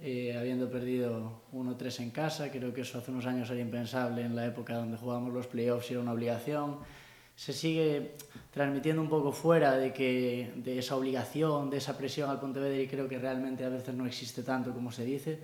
eh, 0.00 0.36
habiendo 0.36 0.68
perdido 0.68 1.42
1-3 1.52 2.00
en 2.00 2.10
casa, 2.10 2.50
creo 2.50 2.74
que 2.74 2.80
eso 2.80 2.98
hace 2.98 3.12
unos 3.12 3.26
años 3.26 3.48
era 3.50 3.60
impensable 3.60 4.22
en 4.22 4.34
la 4.34 4.44
época 4.44 4.74
donde 4.74 4.96
jugábamos 4.96 5.32
los 5.32 5.46
playoffs 5.46 5.90
era 5.90 6.00
una 6.00 6.12
obligación. 6.12 6.78
Se 7.36 7.52
sigue 7.52 8.12
transmitiendo 8.52 9.02
un 9.02 9.08
poco 9.08 9.32
fuera 9.32 9.76
de, 9.76 9.92
que, 9.92 10.52
de 10.56 10.78
esa 10.78 10.96
obligación, 10.96 11.70
de 11.70 11.78
esa 11.78 11.96
presión 11.96 12.30
al 12.30 12.40
Pontevedra 12.40 12.80
y 12.80 12.86
creo 12.86 13.08
que 13.08 13.18
realmente 13.18 13.64
a 13.64 13.68
veces 13.68 13.94
no 13.94 14.06
existe 14.06 14.42
tanto 14.42 14.72
como 14.72 14.92
se 14.92 15.04
dice. 15.04 15.40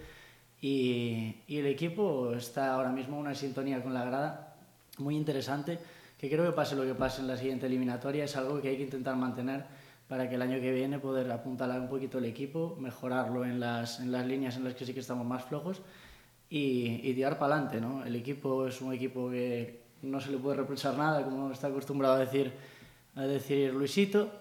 Y, 0.60 1.36
y 1.48 1.58
el 1.58 1.66
equipo 1.66 2.34
está 2.34 2.74
ahora 2.74 2.90
mismo 2.90 3.16
en 3.16 3.22
una 3.22 3.34
sintonía 3.34 3.82
con 3.82 3.94
la 3.94 4.04
grada 4.04 4.56
muy 4.98 5.16
interesante, 5.16 5.78
que 6.18 6.28
creo 6.28 6.44
que 6.44 6.52
pase 6.52 6.76
lo 6.76 6.84
que 6.84 6.94
pase 6.94 7.22
en 7.22 7.28
la 7.28 7.36
siguiente 7.36 7.66
eliminatoria, 7.66 8.24
es 8.24 8.36
algo 8.36 8.60
que 8.60 8.68
hay 8.68 8.76
que 8.76 8.82
intentar 8.82 9.16
mantener 9.16 9.64
para 10.10 10.28
que 10.28 10.34
el 10.34 10.42
año 10.42 10.60
que 10.60 10.72
viene 10.72 10.98
poder 10.98 11.30
apuntalar 11.30 11.80
un 11.80 11.88
poquito 11.88 12.18
el 12.18 12.24
equipo, 12.24 12.76
mejorarlo 12.80 13.44
en 13.44 13.60
las, 13.60 14.00
en 14.00 14.10
las 14.10 14.26
líneas 14.26 14.56
en 14.56 14.64
las 14.64 14.74
que 14.74 14.84
sí 14.84 14.92
que 14.92 15.00
estamos 15.00 15.24
más 15.24 15.44
flojos 15.44 15.80
y, 16.50 17.00
y 17.08 17.14
tirar 17.14 17.38
para 17.38 17.54
adelante. 17.54 17.80
¿no? 17.80 18.04
El 18.04 18.16
equipo 18.16 18.66
es 18.66 18.80
un 18.80 18.92
equipo 18.92 19.30
que 19.30 19.80
no 20.02 20.20
se 20.20 20.32
le 20.32 20.38
puede 20.38 20.56
reprochar 20.56 20.96
nada, 20.96 21.22
como 21.22 21.52
está 21.52 21.68
acostumbrado 21.68 22.16
a 22.16 22.18
decir, 22.18 22.52
a 23.14 23.22
decir 23.22 23.72
Luisito. 23.72 24.32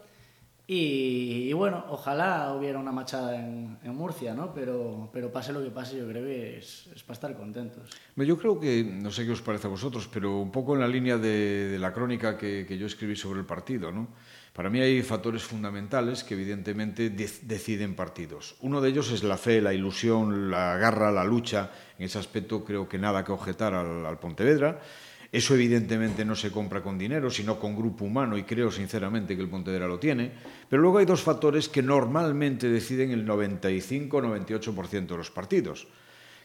Y, 0.71 1.49
y, 1.49 1.53
bueno, 1.53 1.83
ojalá 1.89 2.53
hubiera 2.53 2.77
una 2.77 2.91
machada 2.91 3.35
en, 3.35 3.79
en, 3.83 3.95
Murcia, 3.95 4.35
¿no? 4.35 4.53
Pero, 4.53 5.09
pero 5.11 5.31
pase 5.31 5.51
lo 5.51 5.63
que 5.63 5.71
pase, 5.71 5.97
yo 5.97 6.07
creo 6.07 6.23
que 6.23 6.59
es, 6.59 6.85
es 6.93 7.01
para 7.01 7.15
estar 7.15 7.35
contentos. 7.35 7.89
Yo 8.15 8.37
creo 8.37 8.59
que, 8.59 8.83
no 8.83 9.09
sé 9.09 9.25
qué 9.25 9.31
os 9.31 9.41
parece 9.41 9.65
a 9.65 9.71
vosotros, 9.71 10.07
pero 10.13 10.37
un 10.37 10.51
poco 10.51 10.75
en 10.75 10.81
la 10.81 10.87
línea 10.87 11.17
de, 11.17 11.69
de 11.69 11.79
la 11.79 11.91
crónica 11.91 12.37
que, 12.37 12.67
que, 12.67 12.77
yo 12.77 12.85
escribí 12.85 13.15
sobre 13.15 13.39
el 13.39 13.47
partido, 13.47 13.91
¿no? 13.91 14.09
Para 14.53 14.69
mí 14.69 14.79
hay 14.79 15.01
factores 15.01 15.41
fundamentales 15.41 16.23
que 16.23 16.35
evidentemente 16.35 17.09
deciden 17.09 17.95
partidos. 17.95 18.55
Uno 18.59 18.79
de 18.79 18.89
ellos 18.89 19.11
es 19.11 19.23
la 19.23 19.37
fe, 19.37 19.61
la 19.61 19.73
ilusión, 19.73 20.51
la 20.51 20.77
garra, 20.77 21.11
la 21.11 21.23
lucha. 21.23 21.71
En 21.97 22.05
ese 22.05 22.19
aspecto 22.19 22.63
creo 22.63 22.87
que 22.87 22.99
nada 22.99 23.23
que 23.23 23.31
objetar 23.31 23.73
al, 23.73 24.05
al 24.05 24.19
Pontevedra. 24.19 24.79
Eso 25.31 25.53
evidentemente 25.53 26.25
no 26.25 26.35
se 26.35 26.51
compra 26.51 26.81
con 26.81 26.97
dinero, 26.97 27.29
sino 27.29 27.59
con 27.59 27.75
grupo 27.75 28.03
humano 28.05 28.37
y 28.37 28.43
creo 28.43 28.71
sinceramente 28.71 29.35
que 29.35 29.43
el 29.43 29.49
Pontevedra 29.49 29.87
lo 29.87 29.99
tiene. 29.99 30.31
Pero 30.67 30.81
luego 30.81 30.97
hay 30.97 31.05
dos 31.05 31.21
factores 31.21 31.69
que 31.69 31.83
normalmente 31.83 32.67
deciden 32.67 33.11
el 33.11 33.27
95-98% 33.27 35.07
de 35.07 35.17
los 35.17 35.29
partidos, 35.29 35.87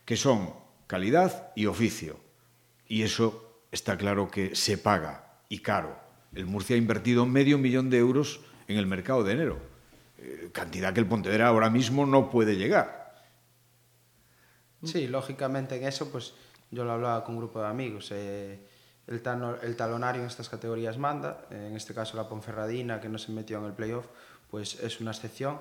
que 0.04 0.16
son 0.16 0.50
calidad 0.86 1.52
y 1.56 1.64
oficio. 1.64 2.18
Y 2.86 3.02
eso 3.02 3.62
está 3.72 3.96
claro 3.96 4.30
que 4.30 4.54
se 4.54 4.76
paga 4.76 5.38
y 5.48 5.60
caro. 5.60 5.96
El 6.34 6.44
Murcia 6.44 6.76
ha 6.76 6.78
invertido 6.78 7.24
medio 7.24 7.56
millón 7.56 7.88
de 7.88 7.98
euros 7.98 8.40
en 8.68 8.76
el 8.76 8.86
mercado 8.86 9.24
de 9.24 9.32
enero, 9.32 9.58
eh, 10.18 10.50
cantidad 10.52 10.92
que 10.92 11.00
el 11.00 11.06
Pontevedra 11.06 11.48
ahora 11.48 11.70
mismo 11.70 12.04
no 12.04 12.30
puede 12.30 12.56
llegar. 12.56 13.14
Sí, 14.82 15.06
lógicamente 15.06 15.76
en 15.76 15.84
eso, 15.84 16.10
pues 16.10 16.34
yo 16.70 16.84
lo 16.84 16.92
hablaba 16.92 17.24
con 17.24 17.36
un 17.36 17.40
grupo 17.40 17.60
de 17.60 17.68
amigos. 17.68 18.10
Eh, 18.12 18.58
el, 19.06 19.22
tano, 19.22 19.56
el 19.62 19.76
talonario 19.76 20.22
en 20.22 20.28
estas 20.28 20.48
categorías 20.48 20.98
manda, 20.98 21.46
en 21.50 21.76
este 21.76 21.94
caso 21.94 22.16
la 22.16 22.28
Ponferradina, 22.28 23.00
que 23.00 23.08
no 23.08 23.18
se 23.18 23.32
metió 23.32 23.58
en 23.58 23.64
el 23.64 23.72
playoff, 23.72 24.06
pues 24.50 24.80
es 24.80 25.00
una 25.00 25.10
excepción, 25.10 25.58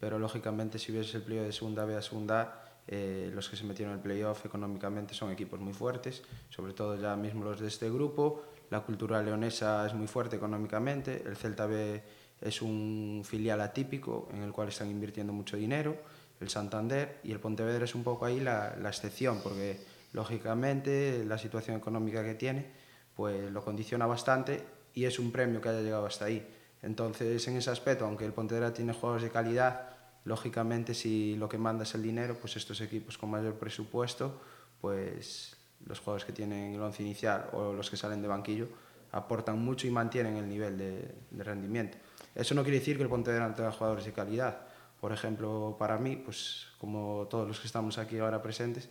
pero 0.00 0.18
lógicamente 0.18 0.78
si 0.78 0.92
ves 0.92 1.14
el 1.14 1.22
playoff 1.22 1.46
de 1.46 1.52
segunda 1.52 1.84
B 1.84 1.96
a 1.96 2.02
segunda 2.02 2.40
A, 2.40 2.60
eh, 2.86 3.30
los 3.32 3.48
que 3.48 3.56
se 3.56 3.64
metieron 3.64 3.94
en 3.94 3.98
el 3.98 4.02
playoff 4.02 4.44
económicamente 4.44 5.14
son 5.14 5.30
equipos 5.30 5.58
muy 5.58 5.72
fuertes, 5.72 6.22
sobre 6.50 6.74
todo 6.74 7.00
ya 7.00 7.16
mismo 7.16 7.44
los 7.44 7.60
de 7.60 7.68
este 7.68 7.90
grupo, 7.90 8.44
la 8.70 8.80
cultura 8.80 9.22
leonesa 9.22 9.86
es 9.86 9.94
muy 9.94 10.06
fuerte 10.06 10.36
económicamente, 10.36 11.22
el 11.26 11.36
Celta 11.36 11.66
B 11.66 12.02
es 12.40 12.60
un 12.60 13.22
filial 13.24 13.60
atípico 13.60 14.28
en 14.32 14.42
el 14.42 14.52
cual 14.52 14.68
están 14.68 14.90
invirtiendo 14.90 15.32
mucho 15.32 15.56
dinero, 15.56 15.96
el 16.40 16.48
Santander. 16.48 17.20
Y 17.24 17.32
el 17.32 17.40
Pontevedra 17.40 17.84
es 17.84 17.94
un 17.94 18.04
poco 18.04 18.26
ahí 18.26 18.40
la, 18.40 18.76
la 18.76 18.88
excepción, 18.90 19.40
porque 19.42 19.80
lógicamente 20.12 21.24
la 21.24 21.38
situación 21.38 21.76
económica 21.76 22.22
que 22.22 22.34
tiene 22.34 22.83
pues 23.14 23.50
lo 23.50 23.64
condiciona 23.64 24.06
bastante 24.06 24.64
y 24.94 25.04
es 25.04 25.18
un 25.18 25.30
premio 25.30 25.60
que 25.60 25.68
haya 25.68 25.80
llegado 25.80 26.06
hasta 26.06 26.26
ahí. 26.26 26.46
Entonces, 26.82 27.46
en 27.48 27.56
ese 27.56 27.70
aspecto, 27.70 28.04
aunque 28.04 28.24
el 28.24 28.32
Pontevedra 28.32 28.72
tiene 28.72 28.92
juegos 28.92 29.22
de 29.22 29.30
calidad, 29.30 29.90
lógicamente 30.24 30.94
si 30.94 31.36
lo 31.36 31.48
que 31.48 31.58
manda 31.58 31.84
es 31.84 31.94
el 31.94 32.02
dinero, 32.02 32.36
pues 32.40 32.56
estos 32.56 32.80
equipos 32.80 33.16
con 33.16 33.30
mayor 33.30 33.54
presupuesto, 33.54 34.40
pues 34.80 35.56
los 35.86 35.98
jugadores 35.98 36.24
que 36.24 36.32
tienen 36.32 36.74
el 36.74 36.80
once 36.80 37.02
inicial 37.02 37.48
o 37.52 37.72
los 37.72 37.90
que 37.90 37.96
salen 37.96 38.22
de 38.22 38.28
banquillo 38.28 38.68
aportan 39.12 39.58
mucho 39.58 39.86
y 39.86 39.90
mantienen 39.90 40.36
el 40.36 40.48
nivel 40.48 40.76
de, 40.76 41.14
de 41.30 41.44
rendimiento. 41.44 41.98
Eso 42.34 42.54
no 42.54 42.62
quiere 42.62 42.80
decir 42.80 42.96
que 42.96 43.04
el 43.04 43.08
Pontevedra 43.08 43.48
no 43.48 43.54
tenga 43.54 43.70
jugadores 43.70 44.04
de 44.04 44.12
calidad. 44.12 44.66
Por 45.00 45.12
ejemplo, 45.12 45.76
para 45.78 45.98
mí, 45.98 46.16
pues 46.16 46.66
como 46.78 47.28
todos 47.30 47.46
los 47.46 47.60
que 47.60 47.66
estamos 47.66 47.98
aquí 47.98 48.18
ahora 48.18 48.42
presentes, 48.42 48.88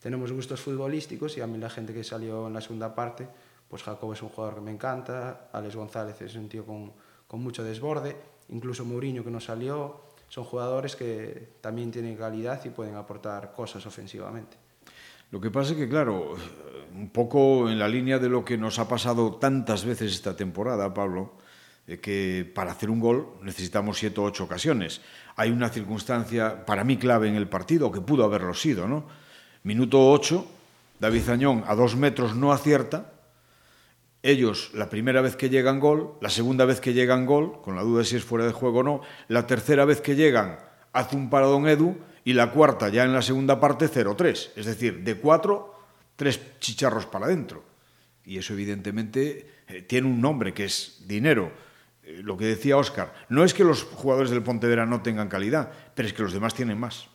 tenemos 0.00 0.32
gustos 0.32 0.60
futbolísticos 0.60 1.36
y 1.36 1.40
a 1.40 1.46
mí 1.46 1.58
la 1.58 1.70
gente 1.70 1.92
que 1.92 2.04
salió 2.04 2.46
en 2.46 2.54
la 2.54 2.60
segunda 2.60 2.94
parte, 2.94 3.28
pues 3.68 3.82
Jacob 3.82 4.12
es 4.12 4.22
un 4.22 4.28
jugador 4.28 4.56
que 4.56 4.60
me 4.60 4.70
encanta, 4.70 5.48
Alex 5.52 5.76
González 5.76 6.20
es 6.22 6.34
un 6.36 6.48
tío 6.48 6.64
con, 6.64 6.92
con 7.26 7.42
mucho 7.42 7.62
desborde, 7.64 8.16
incluso 8.50 8.84
Mourinho 8.84 9.24
que 9.24 9.30
no 9.30 9.40
salió, 9.40 10.00
son 10.28 10.44
jugadores 10.44 10.96
que 10.96 11.56
también 11.60 11.90
tienen 11.90 12.16
calidad 12.16 12.64
y 12.64 12.70
pueden 12.70 12.94
aportar 12.94 13.52
cosas 13.52 13.84
ofensivamente. 13.86 14.56
Lo 15.30 15.40
que 15.40 15.50
pasa 15.50 15.72
es 15.72 15.78
que, 15.78 15.88
claro, 15.88 16.36
un 16.94 17.10
poco 17.10 17.68
en 17.68 17.78
la 17.78 17.88
línea 17.88 18.18
de 18.18 18.28
lo 18.28 18.44
que 18.44 18.56
nos 18.56 18.78
ha 18.78 18.88
pasado 18.88 19.34
tantas 19.34 19.84
veces 19.84 20.12
esta 20.12 20.36
temporada, 20.36 20.94
Pablo, 20.94 21.32
de 21.86 22.00
que 22.00 22.50
para 22.54 22.72
hacer 22.72 22.90
un 22.90 23.00
gol 23.00 23.34
necesitamos 23.42 23.98
siete 23.98 24.20
o 24.20 24.24
ocho 24.24 24.44
ocasiones. 24.44 25.00
Hay 25.36 25.50
una 25.50 25.68
circunstancia 25.68 26.64
para 26.64 26.84
mí 26.84 26.96
clave 26.96 27.28
en 27.28 27.34
el 27.34 27.48
partido, 27.48 27.90
que 27.90 28.00
pudo 28.00 28.24
haberlo 28.24 28.54
sido, 28.54 28.86
¿no? 28.86 29.06
Minuto 29.64 30.10
8, 30.10 30.46
David 31.00 31.22
Zañón 31.22 31.64
a 31.66 31.74
dos 31.74 31.96
metros 31.96 32.34
no 32.36 32.52
acierta. 32.52 33.12
Ellos, 34.26 34.72
la 34.74 34.90
primera 34.90 35.20
vez 35.20 35.36
que 35.36 35.50
llegan 35.50 35.78
gol, 35.78 36.14
la 36.20 36.30
segunda 36.30 36.64
vez 36.64 36.80
que 36.80 36.92
llegan 36.92 37.26
gol, 37.26 37.62
con 37.62 37.76
la 37.76 37.82
duda 37.82 38.00
de 38.00 38.06
si 38.06 38.16
es 38.16 38.24
fuera 38.24 38.44
de 38.44 38.50
juego 38.50 38.80
o 38.80 38.82
no, 38.82 39.00
la 39.28 39.46
tercera 39.46 39.84
vez 39.84 40.00
que 40.00 40.16
llegan, 40.16 40.58
hace 40.92 41.14
un 41.14 41.30
paradón 41.30 41.68
Edu, 41.68 41.96
y 42.24 42.32
la 42.32 42.50
cuarta 42.50 42.88
ya 42.88 43.04
en 43.04 43.12
la 43.12 43.22
segunda 43.22 43.60
parte 43.60 43.86
0-3. 43.86 44.50
Es 44.56 44.66
decir, 44.66 45.04
de 45.04 45.14
cuatro, 45.14 45.78
tres 46.16 46.40
chicharros 46.58 47.06
para 47.06 47.26
adentro. 47.26 47.62
Y 48.24 48.38
eso 48.38 48.52
evidentemente 48.54 49.48
eh, 49.68 49.82
tiene 49.82 50.08
un 50.08 50.20
nombre 50.20 50.52
que 50.52 50.64
es 50.64 51.04
dinero. 51.06 51.52
Eh, 52.02 52.20
lo 52.24 52.36
que 52.36 52.46
decía 52.46 52.78
Óscar, 52.78 53.14
no 53.28 53.44
es 53.44 53.54
que 53.54 53.62
los 53.62 53.84
jugadores 53.84 54.30
del 54.32 54.42
Pontevedra 54.42 54.86
no 54.86 55.02
tengan 55.02 55.28
calidad, 55.28 55.70
pero 55.94 56.08
es 56.08 56.12
que 56.12 56.24
los 56.24 56.32
demás 56.32 56.52
tienen 56.52 56.80
más. 56.80 57.06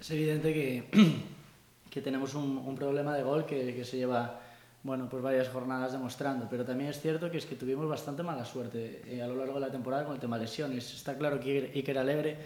Es 0.00 0.10
evidente 0.10 0.52
que, 0.52 1.20
que 1.88 2.00
tenemos 2.00 2.34
un, 2.34 2.58
un, 2.58 2.74
problema 2.74 3.14
de 3.14 3.22
gol 3.22 3.46
que, 3.46 3.76
que 3.76 3.84
se 3.84 3.96
lleva 3.96 4.40
bueno, 4.82 5.08
pues 5.08 5.22
varias 5.22 5.48
jornadas 5.48 5.92
demostrando, 5.92 6.46
pero 6.50 6.64
también 6.64 6.90
es 6.90 7.00
cierto 7.00 7.30
que 7.30 7.38
es 7.38 7.46
que 7.46 7.54
tuvimos 7.54 7.88
bastante 7.88 8.22
mala 8.22 8.44
suerte 8.44 9.02
eh, 9.06 9.22
a 9.22 9.26
lo 9.26 9.36
largo 9.36 9.54
de 9.54 9.60
la 9.60 9.70
temporada 9.70 10.04
con 10.04 10.14
el 10.14 10.20
tema 10.20 10.38
lesiones. 10.38 10.94
Está 10.94 11.16
claro 11.16 11.38
que 11.38 11.70
Iker 11.74 11.98
Alegre 11.98 12.36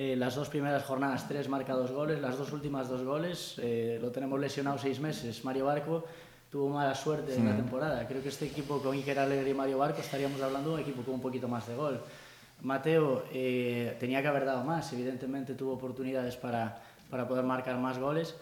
eh, 0.00 0.14
las 0.14 0.36
dos 0.36 0.48
primeras 0.48 0.84
jornadas, 0.84 1.26
tres 1.26 1.48
marca 1.48 1.72
dos 1.72 1.90
goles, 1.90 2.20
las 2.20 2.38
dos 2.38 2.52
últimas 2.52 2.88
dos 2.88 3.02
goles, 3.02 3.56
eh, 3.58 3.98
lo 4.00 4.12
tenemos 4.12 4.38
lesionado 4.38 4.78
seis 4.78 5.00
meses. 5.00 5.44
Mario 5.44 5.64
Barco 5.64 6.04
tuvo 6.52 6.68
mala 6.68 6.94
suerte 6.94 7.34
en 7.34 7.46
la 7.46 7.56
temporada. 7.56 8.06
Creo 8.06 8.22
que 8.22 8.28
este 8.28 8.46
equipo 8.46 8.80
con 8.80 8.94
Iker 8.94 9.18
Alegre 9.18 9.50
y 9.50 9.54
Mario 9.54 9.78
Barco 9.78 10.00
estaríamos 10.00 10.40
hablando 10.40 10.70
de 10.70 10.74
un 10.76 10.80
equipo 10.82 11.02
con 11.02 11.14
un 11.14 11.20
poquito 11.20 11.48
más 11.48 11.66
de 11.66 11.74
gol. 11.74 12.00
Mateo 12.62 13.24
eh, 13.32 13.96
tenía 13.98 14.22
que 14.22 14.28
haber 14.28 14.44
dado 14.44 14.62
más, 14.62 14.92
evidentemente 14.92 15.54
tuvo 15.54 15.72
oportunidades 15.72 16.36
para, 16.36 16.80
para 17.10 17.26
poder 17.26 17.44
marcar 17.44 17.76
más 17.78 17.98
goles, 17.98 18.36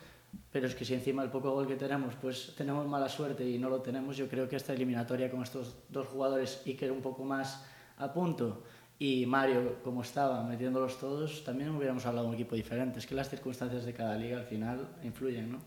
pero 0.50 0.66
es 0.66 0.74
que 0.74 0.84
si 0.84 0.94
encima 0.94 1.22
el 1.22 1.30
poco 1.30 1.52
gol 1.52 1.66
que 1.66 1.76
tenemos, 1.76 2.14
pues 2.16 2.54
tenemos 2.56 2.86
mala 2.86 3.08
suerte 3.08 3.48
y 3.48 3.58
no 3.58 3.68
lo 3.68 3.80
tenemos, 3.80 4.16
yo 4.16 4.28
creo 4.28 4.48
que 4.48 4.56
esta 4.56 4.72
eliminatoria 4.72 5.30
con 5.30 5.42
estos 5.42 5.76
dos 5.88 6.06
jugadores, 6.06 6.62
Iker 6.66 6.92
un 6.92 7.02
poco 7.02 7.24
más 7.24 7.64
a 7.98 8.12
punto, 8.12 8.62
y 8.98 9.26
Mario, 9.26 9.82
como 9.84 10.00
estaba, 10.00 10.42
metiéndolos 10.42 10.98
todos, 10.98 11.44
también 11.44 11.68
hubiéramos 11.70 12.06
hablado 12.06 12.26
de 12.26 12.28
un 12.30 12.34
equipo 12.34 12.54
diferente. 12.54 12.98
Es 12.98 13.06
que 13.06 13.14
las 13.14 13.28
circunstancias 13.28 13.84
de 13.84 13.92
cada 13.92 14.16
liga 14.16 14.38
al 14.38 14.46
final 14.46 14.88
influyen, 15.02 15.52
¿no? 15.52 15.58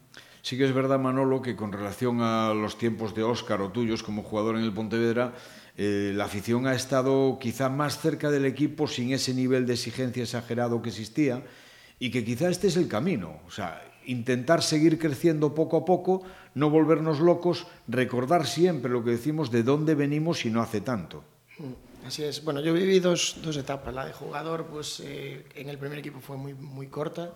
Sí 0.42 0.58
que 0.58 0.66
es 0.66 0.74
verdad, 0.74 0.98
Manolo, 0.98 1.42
que 1.42 1.56
con 1.56 1.72
relación 1.72 2.22
a 2.22 2.54
los 2.56 2.78
tiempos 2.78 3.14
de 3.14 3.24
Óscar 3.24 3.62
o 3.62 3.72
tuyos 3.72 4.02
como 4.02 4.24
jugador 4.24 4.56
en 4.56 4.64
el 4.64 4.74
Pontevedra, 4.74 5.34
eh, 5.78 6.12
la 6.16 6.26
afición 6.26 6.66
ha 6.66 6.74
estado 6.74 7.38
quizá 7.40 7.70
más 7.70 8.00
cerca 8.00 8.32
del 8.32 8.46
equipo 8.46 8.88
sin 8.88 9.14
ese 9.14 9.34
nivel 9.34 9.68
de 9.68 9.74
exigencia 9.74 10.24
exagerado 10.24 10.82
que 10.82 10.90
existía 10.90 11.44
y 12.00 12.10
que 12.10 12.24
quizá 12.24 12.50
este 12.50 12.68
es 12.68 12.78
el 12.78 12.88
camino. 12.88 13.42
O 13.46 13.52
sea, 13.52 13.80
intentar 14.10 14.64
seguir 14.64 14.98
creciendo 14.98 15.54
poco 15.54 15.78
a 15.78 15.86
poco, 15.86 16.24
no 16.56 16.70
volvernos 16.70 17.20
locos, 17.20 17.68
recordar 17.88 18.48
siempre 18.48 18.92
lo 18.92 19.04
que 19.04 19.12
decimos 19.12 19.52
de 19.52 19.64
dónde 19.64 19.94
venimos 19.96 20.46
y 20.46 20.50
no 20.50 20.62
hace 20.62 20.82
tanto. 20.82 21.24
Mm. 21.60 21.90
Así 22.06 22.24
es. 22.24 22.44
Bueno, 22.44 22.62
yo 22.62 22.74
viví 22.74 23.00
dos, 23.00 23.38
dos 23.44 23.58
etapas. 23.58 23.94
La 23.94 24.06
de 24.06 24.14
jugador, 24.14 24.66
pues 24.66 25.02
eh, 25.02 25.46
en 25.56 25.70
el 25.70 25.78
primer 25.78 26.00
equipo 26.00 26.20
fue 26.22 26.38
muy, 26.38 26.54
muy 26.54 26.88
corta, 26.88 27.34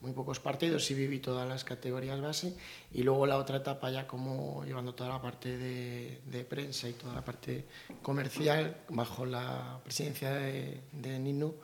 muy 0.00 0.12
pocos 0.12 0.40
partidos 0.40 0.90
y 0.90 0.94
viví 0.94 1.20
todas 1.20 1.48
las 1.48 1.64
categorías 1.64 2.20
base. 2.20 2.56
Y 2.92 3.02
luego 3.02 3.24
la 3.26 3.38
otra 3.38 3.58
etapa 3.58 3.90
ya 3.90 4.06
como 4.06 4.64
llevando 4.64 4.94
toda 4.94 5.10
la 5.10 5.22
parte 5.22 5.56
de, 5.56 6.20
de 6.26 6.44
prensa 6.44 6.88
y 6.88 6.94
toda 6.94 7.14
la 7.14 7.24
parte 7.24 7.66
comercial 8.02 8.78
bajo 8.88 9.24
la 9.24 9.80
presidencia 9.84 10.32
de, 10.32 10.80
de 10.92 11.18
Nino. 11.18 11.54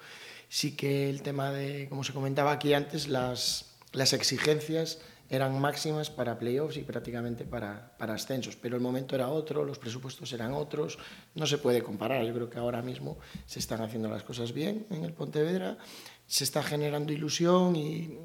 sí 0.49 0.77
que 0.77 1.11
el 1.11 1.23
tema 1.23 1.51
de, 1.51 1.89
como 1.89 2.05
se 2.05 2.13
comentaba 2.13 2.53
aquí 2.53 2.75
antes, 2.75 3.09
las, 3.09 3.66
las 3.97 4.13
exigencias 4.13 4.99
eran 5.29 5.59
máximas 5.59 6.11
para 6.11 6.39
playoffs 6.39 6.77
y 6.77 6.83
prácticamente 6.83 7.45
para, 7.45 7.97
para 7.99 8.15
ascensos, 8.15 8.55
pero 8.55 8.77
el 8.77 8.83
momento 8.83 9.17
era 9.17 9.29
otro, 9.29 9.65
los 9.65 9.79
presupuestos 9.79 10.33
eran 10.33 10.53
otros, 10.53 10.99
no 11.35 11.47
se 11.47 11.59
puede 11.59 11.83
comparar. 11.83 12.25
Yo 12.25 12.33
creo 12.33 12.51
que 12.51 12.59
ahora 12.59 12.83
mismo 12.83 13.19
se 13.47 13.59
están 13.59 13.81
haciendo 13.81 14.09
las 14.09 14.23
cosas 14.23 14.53
bien 14.53 14.87
en 14.91 15.03
el 15.05 15.13
Pontevedra, 15.13 15.79
se 16.27 16.45
está 16.45 16.63
generando 16.63 17.13
ilusión 17.13 17.75
y 17.75 18.19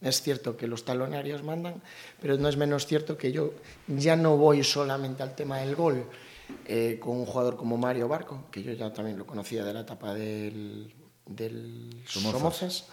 es 0.00 0.22
cierto 0.22 0.56
que 0.56 0.66
los 0.66 0.84
talonarios 0.84 1.44
mandan, 1.44 1.80
pero 2.20 2.36
no 2.38 2.48
es 2.48 2.56
menos 2.56 2.86
cierto 2.86 3.16
que 3.16 3.30
yo 3.30 3.52
ya 3.86 4.16
no 4.16 4.36
voy 4.36 4.64
solamente 4.64 5.22
al 5.22 5.36
tema 5.36 5.58
del 5.58 5.76
gol 5.76 6.06
eh, 6.66 6.98
con 6.98 7.18
un 7.18 7.26
jugador 7.26 7.56
como 7.56 7.76
Mario 7.76 8.08
Barco, 8.08 8.46
que 8.50 8.62
yo 8.62 8.72
ya 8.72 8.92
también 8.92 9.16
lo 9.16 9.26
conocía 9.26 9.62
de 9.64 9.74
la 9.74 9.80
etapa 9.80 10.12
del, 10.12 10.92
del 11.26 12.02
Somozas, 12.06 12.40
Somozas 12.40 12.86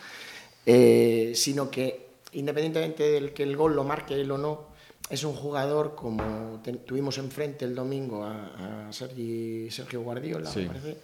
eh, 0.66 1.32
sino 1.34 1.72
que 1.72 2.09
independientemente 2.34 3.04
del 3.12 3.34
que 3.34 3.44
el 3.44 3.56
gol 3.58 3.76
lo 3.76 3.84
marque 3.84 4.14
él 4.20 4.30
o 4.32 4.38
no, 4.38 4.70
es 5.10 5.24
un 5.24 5.34
jugador 5.34 5.96
como 5.96 6.60
ten, 6.64 6.80
tuvimos 6.80 7.18
enfrente 7.18 7.66
el 7.66 7.74
domingo 7.76 8.24
a, 8.24 8.88
a 8.90 8.94
Sergi, 8.94 9.70
Sergio 9.72 10.02
Guardiola, 10.02 10.50
Sí. 10.50 10.60
me 10.60 10.68
parece, 10.68 10.98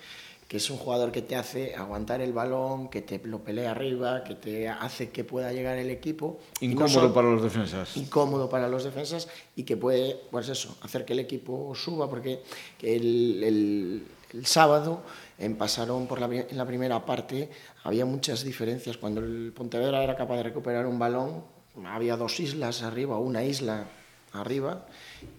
que 0.48 0.58
es 0.58 0.70
un 0.70 0.78
jugador 0.78 1.12
que 1.12 1.24
te 1.24 1.36
hace 1.36 1.74
aguantar 1.76 2.22
el 2.22 2.32
balón, 2.32 2.90
que 2.90 3.02
te 3.02 3.20
lo 3.24 3.40
pelea 3.40 3.72
arriba, 3.72 4.24
que 4.24 4.36
te 4.36 4.70
hace 4.70 5.10
que 5.10 5.24
pueda 5.24 5.52
llegar 5.52 5.78
el 5.80 5.90
equipo. 5.90 6.40
no 6.62 6.68
Incómodo 6.68 6.90
solo- 6.94 7.14
para 7.16 7.30
los 7.32 7.42
defensas. 7.42 7.98
incómodo 7.98 8.48
para 8.48 8.68
los 8.70 8.84
defensas 8.84 9.28
y 9.56 9.64
que 9.64 9.76
puede, 9.76 10.20
pues 10.30 10.48
eso, 10.50 10.78
hacer 10.82 11.04
que 11.04 11.14
el 11.14 11.20
equipo 11.20 11.74
suba, 11.74 12.08
porque 12.08 12.42
que 12.78 12.96
el, 12.96 13.44
el- 13.44 14.04
el 14.34 14.46
sábado 14.46 15.02
en 15.38 15.56
pasaron 15.58 16.08
por 16.08 16.20
la, 16.22 16.28
en 16.34 16.58
la 16.58 16.66
primera 16.66 17.06
parte 17.06 17.50
había 17.84 18.06
muchas 18.06 18.44
diferencias. 18.44 18.98
Cuando 18.98 19.22
el 19.22 19.52
Pontevedra 19.54 20.04
era 20.04 20.16
capaz 20.16 20.38
de 20.38 20.44
recuperar 20.44 20.86
un 20.86 20.98
balón, 21.00 21.44
había 21.86 22.16
dos 22.18 22.40
islas 22.40 22.84
arriba, 22.84 23.20
una 23.20 23.44
isla 23.44 23.86
arriba, 24.34 24.86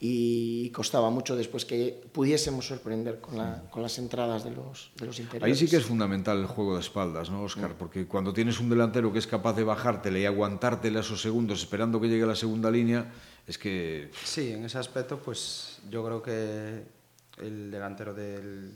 y 0.00 0.70
costaba 0.70 1.10
mucho 1.10 1.36
después 1.36 1.64
que 1.66 2.02
pudiésemos 2.12 2.66
sorprender 2.66 3.20
con, 3.20 3.36
la- 3.36 3.62
con 3.70 3.82
las 3.82 3.98
entradas 3.98 4.42
de 4.44 4.50
los, 4.52 4.90
de 4.96 5.04
los 5.06 5.18
interiores. 5.18 5.54
Ahí 5.60 5.66
sí 5.66 5.70
que 5.70 5.76
es 5.76 5.84
fundamental 5.84 6.38
el 6.38 6.46
juego 6.46 6.74
de 6.74 6.80
espaldas, 6.80 7.28
¿no, 7.30 7.42
Oscar? 7.42 7.74
Porque 7.78 8.06
cuando 8.06 8.32
tienes 8.32 8.58
un 8.58 8.70
delantero 8.70 9.12
que 9.12 9.18
es 9.18 9.26
capaz 9.26 9.52
de 9.54 9.64
bajártele 9.64 10.20
y 10.20 10.24
aguantártele 10.24 10.98
a 10.98 11.00
esos 11.02 11.20
segundos 11.20 11.60
esperando 11.60 12.00
que 12.00 12.08
llegue 12.08 12.22
a 12.24 12.26
la 12.28 12.36
segunda 12.36 12.70
línea, 12.70 13.12
es 13.46 13.58
que 13.58 14.10
Sí, 14.24 14.52
en 14.52 14.64
ese 14.64 14.78
aspecto, 14.78 15.18
pues 15.18 15.78
yo 15.90 16.02
creo 16.04 16.22
que 16.22 16.82
el 17.42 17.70
delantero 17.70 18.14
del, 18.14 18.72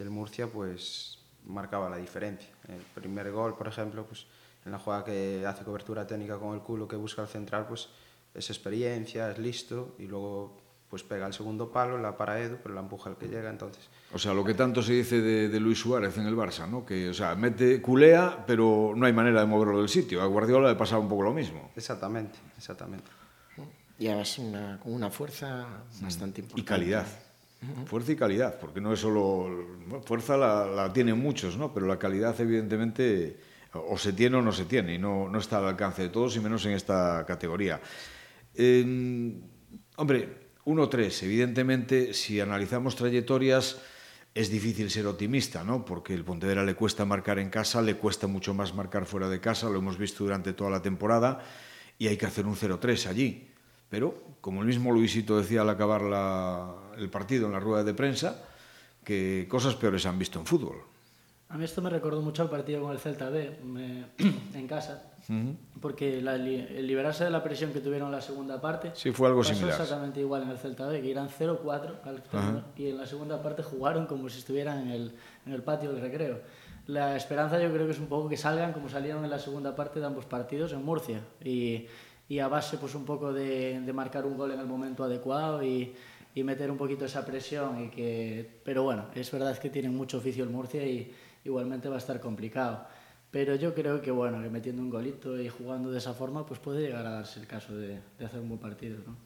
del 0.00 0.10
Murcia, 0.10 0.46
pues 0.46 1.18
marcaba 1.46 1.88
la 1.88 1.96
diferencia. 1.96 2.50
El 2.68 2.80
primer 2.94 3.30
gol, 3.30 3.56
por 3.56 3.68
ejemplo, 3.68 4.04
pues 4.04 4.26
en 4.64 4.72
la 4.72 4.78
jugada 4.78 5.04
que 5.04 5.44
hace 5.46 5.64
cobertura 5.64 6.06
técnica 6.06 6.38
con 6.38 6.54
el 6.54 6.60
culo, 6.60 6.88
que 6.88 6.96
busca 6.96 7.22
el 7.22 7.28
central, 7.28 7.66
pues 7.66 7.88
es 8.34 8.50
experiencia, 8.50 9.30
es 9.30 9.38
listo, 9.38 9.94
y 9.98 10.06
luego 10.06 10.56
pues 10.88 11.04
pega 11.04 11.26
el 11.26 11.32
segundo 11.32 11.70
palo, 11.70 11.98
la 11.98 12.16
para 12.16 12.40
Edu, 12.40 12.56
pero 12.60 12.74
la 12.74 12.80
empuja 12.80 13.10
el 13.10 13.16
que 13.16 13.28
llega, 13.28 13.48
entonces... 13.48 13.88
O 14.12 14.18
sea, 14.18 14.34
lo 14.34 14.44
que 14.44 14.54
tanto 14.54 14.82
se 14.82 14.94
dice 14.94 15.20
de, 15.20 15.48
de 15.48 15.60
Luis 15.60 15.78
Suárez 15.78 16.18
en 16.18 16.26
el 16.26 16.34
Barça, 16.34 16.68
¿no? 16.68 16.84
Que, 16.84 17.10
o 17.10 17.14
sea, 17.14 17.36
mete, 17.36 17.80
culea, 17.80 18.44
pero 18.44 18.92
no 18.96 19.06
hay 19.06 19.12
manera 19.12 19.40
de 19.40 19.46
moverlo 19.46 19.78
del 19.78 19.88
sitio. 19.88 20.20
A 20.20 20.26
Guardiola 20.26 20.68
le 20.68 20.74
pasaba 20.74 21.00
un 21.00 21.08
poco 21.08 21.22
lo 21.22 21.32
mismo. 21.32 21.70
Exactamente, 21.76 22.40
exactamente. 22.58 23.08
Y 24.00 24.08
además 24.08 24.36
una, 24.38 24.80
con 24.82 24.94
una 24.94 25.10
fuerza 25.10 25.84
bastante 26.00 26.40
importante. 26.40 26.60
Y 26.60 26.64
calidad. 26.64 27.06
Fuerza 27.84 28.12
y 28.12 28.16
calidad, 28.16 28.58
porque 28.58 28.80
no 28.80 28.92
es 28.92 29.00
solo... 29.00 29.78
fuerza 30.06 30.36
la, 30.36 30.64
la 30.64 30.92
tienen 30.92 31.18
muchos, 31.18 31.58
¿no? 31.58 31.74
Pero 31.74 31.86
la 31.86 31.98
calidad, 31.98 32.40
evidentemente, 32.40 33.38
o 33.74 33.98
se 33.98 34.14
tiene 34.14 34.38
o 34.38 34.42
no 34.42 34.50
se 34.50 34.64
tiene, 34.64 34.94
y 34.94 34.98
no, 34.98 35.28
no 35.28 35.38
está 35.38 35.58
al 35.58 35.66
alcance 35.66 36.02
de 36.02 36.08
todos, 36.08 36.34
y 36.36 36.40
menos 36.40 36.64
en 36.64 36.72
esta 36.72 37.24
categoría. 37.26 37.80
Hombre, 39.96 40.50
1-3, 40.64 41.22
evidentemente, 41.24 42.14
si 42.14 42.40
analizamos 42.40 42.96
trayectorias, 42.96 43.80
es 44.32 44.50
difícil 44.50 44.90
ser 44.90 45.06
optimista, 45.06 45.62
¿no? 45.62 45.84
Porque 45.84 46.14
el 46.14 46.24
Pontevedra 46.24 46.64
le 46.64 46.74
cuesta 46.74 47.04
marcar 47.04 47.38
en 47.38 47.50
casa, 47.50 47.82
le 47.82 47.96
cuesta 47.96 48.26
mucho 48.26 48.54
más 48.54 48.74
marcar 48.74 49.04
fuera 49.04 49.28
de 49.28 49.40
casa, 49.40 49.68
lo 49.68 49.78
hemos 49.78 49.98
visto 49.98 50.24
durante 50.24 50.54
toda 50.54 50.70
la 50.70 50.80
temporada, 50.80 51.44
y 51.98 52.08
hay 52.08 52.16
que 52.16 52.26
hacer 52.26 52.46
un 52.46 52.56
0-3 52.56 53.06
allí. 53.06 53.49
Pero, 53.90 54.14
como 54.40 54.60
el 54.62 54.66
mismo 54.66 54.92
Luisito 54.92 55.36
decía 55.38 55.62
al 55.62 55.68
acabar 55.70 56.02
la- 56.02 56.74
el 56.96 57.10
partido 57.10 57.46
en 57.46 57.52
la 57.52 57.60
rueda 57.60 57.84
de 57.84 57.92
prensa, 57.92 58.42
que 59.04 59.46
cosas 59.50 59.74
peores 59.74 60.06
han 60.06 60.18
visto 60.18 60.38
en 60.38 60.46
fútbol. 60.46 60.76
A 61.48 61.56
mí 61.58 61.64
esto 61.64 61.82
me 61.82 61.90
recordó 61.90 62.22
mucho 62.22 62.42
al 62.42 62.50
partido 62.50 62.80
con 62.82 62.92
el 62.92 62.98
Celta 63.00 63.28
B 63.28 63.58
me- 63.64 64.04
en 64.54 64.68
casa, 64.68 65.02
porque 65.80 66.20
la 66.22 66.36
el 66.36 66.86
liberarse 66.86 67.24
de 67.24 67.30
la 67.30 67.42
presión 67.42 67.72
que 67.72 67.80
tuvieron 67.80 68.06
en 68.08 68.12
la 68.12 68.20
segunda 68.20 68.60
parte 68.60 68.92
Sí, 68.94 69.10
fue 69.10 69.26
algo 69.26 69.40
pasó 69.40 69.54
similar. 69.54 69.80
exactamente 69.80 70.20
igual 70.20 70.42
en 70.44 70.50
el 70.50 70.58
Celta 70.58 70.86
B, 70.86 71.00
que 71.02 71.10
eran 71.10 71.28
0-4 71.28 71.96
al 72.04 72.22
término, 72.22 72.62
y 72.76 72.86
en 72.90 72.98
la 72.98 73.06
segunda 73.06 73.42
parte 73.42 73.64
jugaron 73.64 74.06
como 74.06 74.28
si 74.28 74.38
estuvieran 74.38 74.82
en 74.82 74.90
el, 74.92 75.12
en 75.46 75.52
el 75.52 75.62
patio 75.62 75.90
del 75.92 76.00
recreo. 76.00 76.38
La 76.86 77.16
esperanza 77.16 77.60
yo 77.60 77.72
creo 77.72 77.86
que 77.86 77.92
es 77.92 77.98
un 78.00 78.06
poco 78.08 78.28
que 78.28 78.36
salgan 78.36 78.72
como 78.72 78.88
salieron 78.88 79.24
en 79.24 79.30
la 79.30 79.38
segunda 79.38 79.74
parte 79.74 79.98
de 80.00 80.06
ambos 80.06 80.24
partidos 80.26 80.72
en 80.72 80.84
Murcia 80.84 81.20
y, 81.44 81.86
y 82.30 82.38
a 82.38 82.46
base 82.46 82.78
pues 82.78 82.94
un 82.94 83.04
poco 83.04 83.32
de, 83.32 83.80
de 83.80 83.92
marcar 83.92 84.24
un 84.24 84.38
gol 84.38 84.52
en 84.52 84.60
el 84.60 84.66
momento 84.66 85.02
adecuado 85.02 85.64
y, 85.64 85.92
y 86.32 86.44
meter 86.44 86.70
un 86.70 86.78
poquito 86.78 87.04
esa 87.04 87.26
presión 87.26 87.84
y 87.84 87.90
que 87.90 88.60
pero 88.64 88.84
bueno 88.84 89.06
es 89.16 89.28
verdad 89.32 89.58
que 89.58 89.68
tienen 89.68 89.96
mucho 89.96 90.18
oficio 90.18 90.44
el 90.44 90.50
Murcia 90.50 90.86
y 90.86 91.12
igualmente 91.44 91.88
va 91.88 91.96
a 91.96 91.98
estar 91.98 92.20
complicado 92.20 92.86
pero 93.32 93.56
yo 93.56 93.74
creo 93.74 94.00
que 94.00 94.12
bueno 94.12 94.40
que 94.40 94.48
metiendo 94.48 94.80
un 94.80 94.90
golito 94.90 95.40
y 95.40 95.48
jugando 95.48 95.90
de 95.90 95.98
esa 95.98 96.14
forma 96.14 96.46
pues 96.46 96.60
puede 96.60 96.82
llegar 96.82 97.04
a 97.04 97.10
darse 97.10 97.40
el 97.40 97.48
caso 97.48 97.76
de, 97.76 98.00
de 98.16 98.24
hacer 98.24 98.40
un 98.40 98.48
buen 98.48 98.60
partido 98.60 98.98
¿no? 99.04 99.16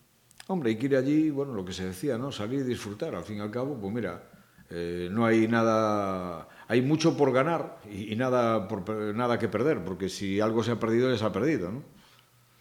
Hombre, 0.47 0.71
hay 0.71 0.77
que 0.77 0.87
ir 0.87 0.97
allí, 0.97 1.31
bueno, 1.31 1.55
lo 1.55 1.65
que 1.65 1.73
se 1.73 1.87
decía, 1.87 2.19
¿no? 2.19 2.31
Salir 2.31 2.61
y 2.61 2.65
disfrutar. 2.65 3.15
Al 3.15 3.25
fin 3.25 3.39
y 3.39 3.41
al 3.41 3.51
cabo, 3.51 3.79
pues 3.81 3.95
mira, 3.95 4.25
eh, 4.69 5.09
no 5.11 5.25
hay 5.25 5.49
nada, 5.49 6.47
hay 6.69 6.83
mucho 6.83 7.17
por 7.17 7.33
ganar 7.33 7.79
y, 7.91 8.13
y 8.13 8.17
nada, 8.17 8.69
por, 8.69 8.87
nada 9.15 9.39
que 9.39 9.49
perder, 9.49 9.83
porque 9.83 10.11
si 10.11 10.41
algo 10.41 10.63
se 10.63 10.73
ha 10.73 10.79
perdido, 10.79 11.11
ya 11.11 11.17
se 11.17 11.25
ha 11.25 11.33
perdido, 11.33 11.73
¿no? 11.73 11.94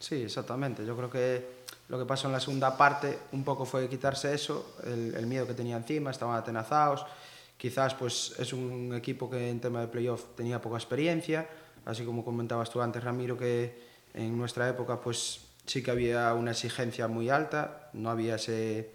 Sí, 0.04 0.16
exactamente. 0.16 0.84
Yo 0.84 0.94
creo 0.94 1.08
que 1.08 1.64
lo 1.88 1.98
que 1.98 2.04
pasó 2.04 2.26
en 2.26 2.34
la 2.34 2.40
segunda 2.40 2.76
parte 2.76 3.20
un 3.32 3.42
poco 3.42 3.64
fue 3.64 3.88
quitarse 3.88 4.34
eso, 4.34 4.76
el, 4.84 5.14
el 5.14 5.26
miedo 5.26 5.46
que 5.46 5.54
tenía 5.54 5.78
encima, 5.78 6.10
estaban 6.10 6.36
atenazados. 6.36 7.06
Quizás 7.56 7.94
pues 7.94 8.34
es 8.38 8.52
un 8.52 8.92
equipo 8.94 9.30
que 9.30 9.48
en 9.48 9.60
tema 9.60 9.80
de 9.80 9.88
playoff 9.88 10.24
tenía 10.36 10.60
poca 10.60 10.76
experiencia, 10.76 11.48
así 11.86 12.04
como 12.04 12.22
comentabas 12.22 12.68
tú 12.68 12.82
antes, 12.82 13.02
Ramiro, 13.02 13.38
que 13.38 13.80
en 14.12 14.36
nuestra 14.36 14.68
época 14.68 15.00
pues 15.00 15.40
sí 15.64 15.82
que 15.82 15.90
había 15.90 16.34
una 16.34 16.50
exigencia 16.50 17.08
muy 17.08 17.30
alta, 17.30 17.88
no 17.94 18.10
había 18.10 18.34
ese, 18.34 18.90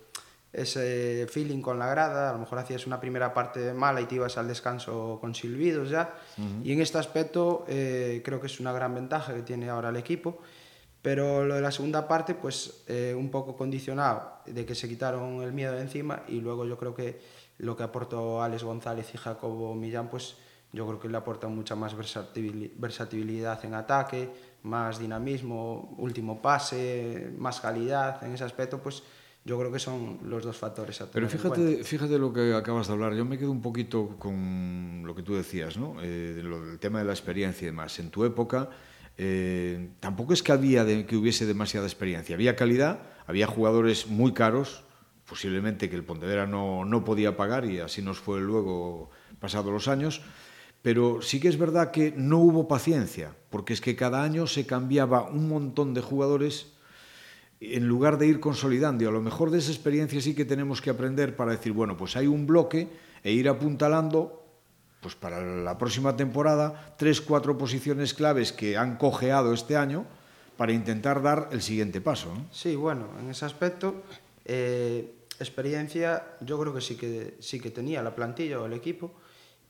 ese 0.53 1.25
feeling 1.27 1.61
con 1.61 1.79
la 1.79 1.87
grada, 1.87 2.29
a 2.29 2.33
lo 2.33 2.39
mejor 2.39 2.59
hacías 2.59 2.85
una 2.85 2.99
primera 2.99 3.33
parte 3.33 3.73
mala 3.73 3.99
y 4.01 4.05
te 4.05 4.13
ibas 4.13 4.37
al 4.37 4.47
descanso 4.47 5.17
con 5.19 5.33
silbidos 5.33 5.89
ya. 5.89 6.13
Y 6.63 6.71
en 6.71 6.81
este 6.81 6.99
aspecto 6.99 7.65
eh, 7.67 8.21
creo 8.23 8.39
que 8.39 8.45
es 8.45 8.59
una 8.59 8.73
gran 8.73 8.93
ventaja 8.93 9.33
que 9.33 9.41
tiene 9.41 9.69
ahora 9.69 9.89
el 9.89 9.95
equipo. 9.95 10.39
Pero 11.01 11.45
lo 11.45 11.55
de 11.55 11.61
la 11.61 11.71
segunda 11.71 12.07
parte, 12.07 12.35
pues 12.35 12.83
eh, 12.87 13.15
un 13.17 13.29
poco 13.31 13.55
condicionado 13.55 14.33
de 14.45 14.65
que 14.65 14.75
se 14.75 14.89
quitaron 14.89 15.41
el 15.41 15.53
miedo 15.53 15.73
de 15.73 15.81
encima 15.81 16.23
y 16.27 16.41
luego 16.41 16.65
yo 16.65 16.77
creo 16.77 16.93
que 16.93 17.19
lo 17.59 17.75
que 17.77 17.83
aportó 17.83 18.41
Alex 18.43 18.63
González 18.63 19.09
y 19.13 19.17
Jacobo 19.17 19.75
Millán, 19.75 20.09
pues 20.09 20.35
yo 20.73 20.85
creo 20.85 20.99
que 20.99 21.07
le 21.09 21.17
aporta 21.17 21.47
mucha 21.47 21.75
más 21.75 21.95
versatil- 21.97 22.71
versatilidad 22.77 23.63
en 23.65 23.73
ataque, 23.75 24.29
más 24.63 24.99
dinamismo, 24.99 25.95
último 25.97 26.41
pase, 26.41 27.31
más 27.37 27.59
calidad. 27.61 28.21
En 28.23 28.33
ese 28.33 28.43
aspecto, 28.43 28.79
pues 28.79 29.01
yo 29.45 29.57
creo 29.57 29.71
que 29.71 29.79
son 29.79 30.19
los 30.25 30.43
dos 30.43 30.57
factores 30.57 30.99
a 31.01 31.09
Pero 31.09 31.27
tener 31.27 31.45
en 31.45 31.51
fíjate, 31.53 31.83
fíjate 31.85 32.19
lo 32.19 32.33
que 32.33 32.53
acabas 32.53 32.87
de 32.87 32.93
hablar. 32.93 33.13
Yo 33.13 33.23
me 33.25 33.37
quedo 33.37 33.51
un 33.51 33.61
poquito 33.61 34.15
con 34.19 35.01
lo 35.05 35.15
que 35.15 35.23
tú 35.23 35.33
decías, 35.33 35.77
¿no? 35.77 35.95
Eh, 36.01 36.41
lo 36.43 36.61
del 36.65 36.77
tema 36.77 36.99
de 36.99 37.05
la 37.05 37.13
experiencia 37.13 37.63
y 37.63 37.67
demás. 37.71 37.97
En 37.99 38.09
tu 38.11 38.25
época 38.25 38.69
eh, 39.21 39.89
tampoco 39.99 40.31
es 40.31 40.41
que 40.41 40.53
había 40.53 40.85
que 41.05 41.17
hubiese 41.17 41.45
demasiada 41.45 41.85
experiencia. 41.85 42.35
Había 42.35 42.55
calidad, 42.55 43.01
había 43.27 43.47
jugadores 43.47 44.07
muy 44.07 44.31
caros, 44.31 44.85
posiblemente 45.27 45.89
que 45.89 45.97
el 45.97 46.05
Pontevedra 46.05 46.47
no, 46.47 46.85
no 46.85 47.03
podía 47.03 47.35
pagar 47.35 47.65
y 47.65 47.81
así 47.81 48.01
nos 48.01 48.17
fue 48.17 48.39
luego 48.39 49.09
pasados 49.41 49.73
los 49.73 49.89
años. 49.89 50.21
Pero 50.81 51.21
sí 51.21 51.41
que 51.41 51.49
es 51.49 51.57
verdad 51.57 51.91
que 51.91 52.13
no 52.15 52.37
hubo 52.37 52.69
paciencia, 52.69 53.35
porque 53.49 53.73
es 53.73 53.81
que 53.81 53.97
cada 53.97 54.23
año 54.23 54.47
se 54.47 54.65
cambiaba 54.65 55.23
un 55.23 55.49
montón 55.49 55.93
de 55.93 55.99
jugadores 55.99 56.71
en 57.59 57.89
lugar 57.89 58.19
de 58.19 58.27
ir 58.27 58.39
consolidando. 58.39 59.03
Y 59.03 59.07
a 59.07 59.11
lo 59.11 59.19
mejor 59.19 59.51
de 59.51 59.57
esa 59.57 59.71
experiencia 59.71 60.21
sí 60.21 60.33
que 60.33 60.45
tenemos 60.45 60.81
que 60.81 60.91
aprender 60.91 61.35
para 61.35 61.51
decir, 61.51 61.73
bueno, 61.73 61.97
pues 61.97 62.15
hay 62.15 62.27
un 62.27 62.47
bloque 62.47 62.87
e 63.21 63.33
ir 63.33 63.49
apuntalando 63.49 64.38
pues 65.01 65.15
para 65.15 65.41
la 65.41 65.77
próxima 65.77 66.15
temporada 66.15 66.93
tres, 66.97 67.21
cuatro 67.21 67.57
posiciones 67.57 68.13
claves 68.13 68.51
que 68.51 68.77
han 68.77 68.97
cojeado 68.97 69.53
este 69.53 69.77
año 69.77 70.05
para 70.57 70.73
intentar 70.73 71.21
dar 71.21 71.49
el 71.51 71.61
siguiente 71.61 72.01
paso. 72.01 72.33
¿no? 72.35 72.45
Sí, 72.51 72.75
bueno, 72.75 73.07
en 73.19 73.29
ese 73.29 73.45
aspecto, 73.45 74.03
eh, 74.45 75.13
experiencia 75.39 76.23
yo 76.41 76.59
creo 76.59 76.73
que 76.73 76.81
sí 76.81 76.95
que 76.95 77.35
sí 77.39 77.59
que 77.59 77.71
tenía 77.71 78.03
la 78.03 78.13
plantilla 78.13 78.59
o 78.59 78.65
el 78.65 78.73
equipo 78.73 79.11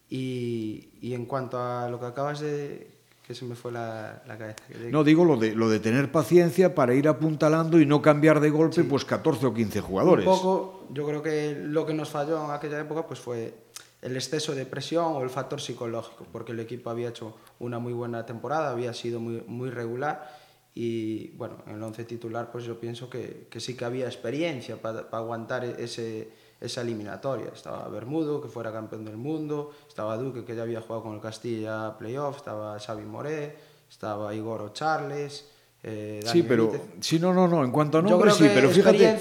Y, 0.09 0.89
y 1.01 1.13
en 1.13 1.27
cuanto 1.27 1.61
a 1.61 1.87
lo 1.87 1.99
que 1.99 2.07
acabas 2.07 2.39
de, 2.39 2.87
que 3.29 3.35
se 3.35 3.45
me 3.45 3.53
fue 3.53 3.71
la, 3.71 4.23
la 4.25 4.39
cabeza. 4.39 4.63
No, 4.89 5.03
digo 5.03 5.23
lo 5.23 5.37
de, 5.37 5.53
lo 5.53 5.69
de 5.69 5.79
tener 5.79 6.11
paciencia 6.11 6.73
para 6.73 6.95
ir 6.95 7.07
apuntalando 7.07 7.79
y 7.79 7.85
no 7.85 8.01
cambiar 8.01 8.39
de 8.39 8.49
golpe 8.49 8.81
sí. 8.81 8.83
pues 8.89 9.05
14 9.05 9.45
o 9.45 9.53
15 9.53 9.81
jugadores. 9.81 10.25
Un 10.25 10.33
poco, 10.33 10.87
yo 10.91 11.05
creo 11.05 11.21
que 11.21 11.55
lo 11.61 11.85
que 11.85 11.93
nos 11.93 12.09
falló 12.09 12.43
en 12.43 12.49
aquella 12.49 12.79
época 12.79 13.05
pues 13.05 13.19
fue 13.19 13.53
el 14.01 14.15
exceso 14.15 14.55
de 14.55 14.65
presión 14.65 15.15
o 15.15 15.23
el 15.23 15.29
factor 15.29 15.59
psicológico, 15.59 16.25
porque 16.31 16.53
el 16.53 16.59
equipo 16.59 16.89
había 16.89 17.09
hecho 17.09 17.35
una 17.59 17.79
muy 17.79 17.93
buena 17.93 18.25
temporada, 18.25 18.71
había 18.71 18.93
sido 18.93 19.19
muy, 19.19 19.43
muy 19.47 19.69
regular 19.69 20.37
y 20.73 21.31
bueno, 21.31 21.57
en 21.67 21.75
el 21.75 21.83
once 21.83 22.05
titular 22.05 22.51
pues 22.51 22.63
yo 22.63 22.79
pienso 22.79 23.09
que, 23.09 23.47
que 23.49 23.59
sí 23.59 23.75
que 23.75 23.85
había 23.85 24.05
experiencia 24.05 24.81
para, 24.81 25.09
para 25.09 25.23
aguantar 25.23 25.65
ese, 25.65 26.29
esa 26.61 26.81
eliminatoria. 26.81 27.51
Estaba 27.53 27.87
Bermudo, 27.89 28.41
que 28.41 28.47
fuera 28.47 28.71
campeón 28.71 29.05
del 29.05 29.17
mundo, 29.17 29.71
estaba 29.87 30.15
Duque, 30.17 30.45
que 30.45 30.55
ya 30.55 30.63
había 30.63 30.81
jugado 30.81 31.03
con 31.03 31.15
el 31.15 31.21
Castilla 31.21 31.97
playoff, 31.97 32.37
estaba 32.37 32.79
Xavi 32.79 33.03
Moré, 33.03 33.57
estaba 33.89 34.33
Igor 34.33 34.61
o 34.61 34.69
Charles. 34.69 35.49
Eh, 35.81 36.19
Dani 36.23 36.41
sí, 36.41 36.45
pero 36.47 36.71
Benítez. 36.71 36.89
sí, 36.99 37.19
no, 37.19 37.33
no, 37.33 37.47
no, 37.47 37.63
en 37.63 37.71
cuanto 37.71 37.97
a 37.97 38.01
Yo 38.01 38.09
nombre 38.09 38.31
creo 38.31 38.49
sí, 38.49 38.53
pero 38.53 38.69
fíjate, 38.69 39.17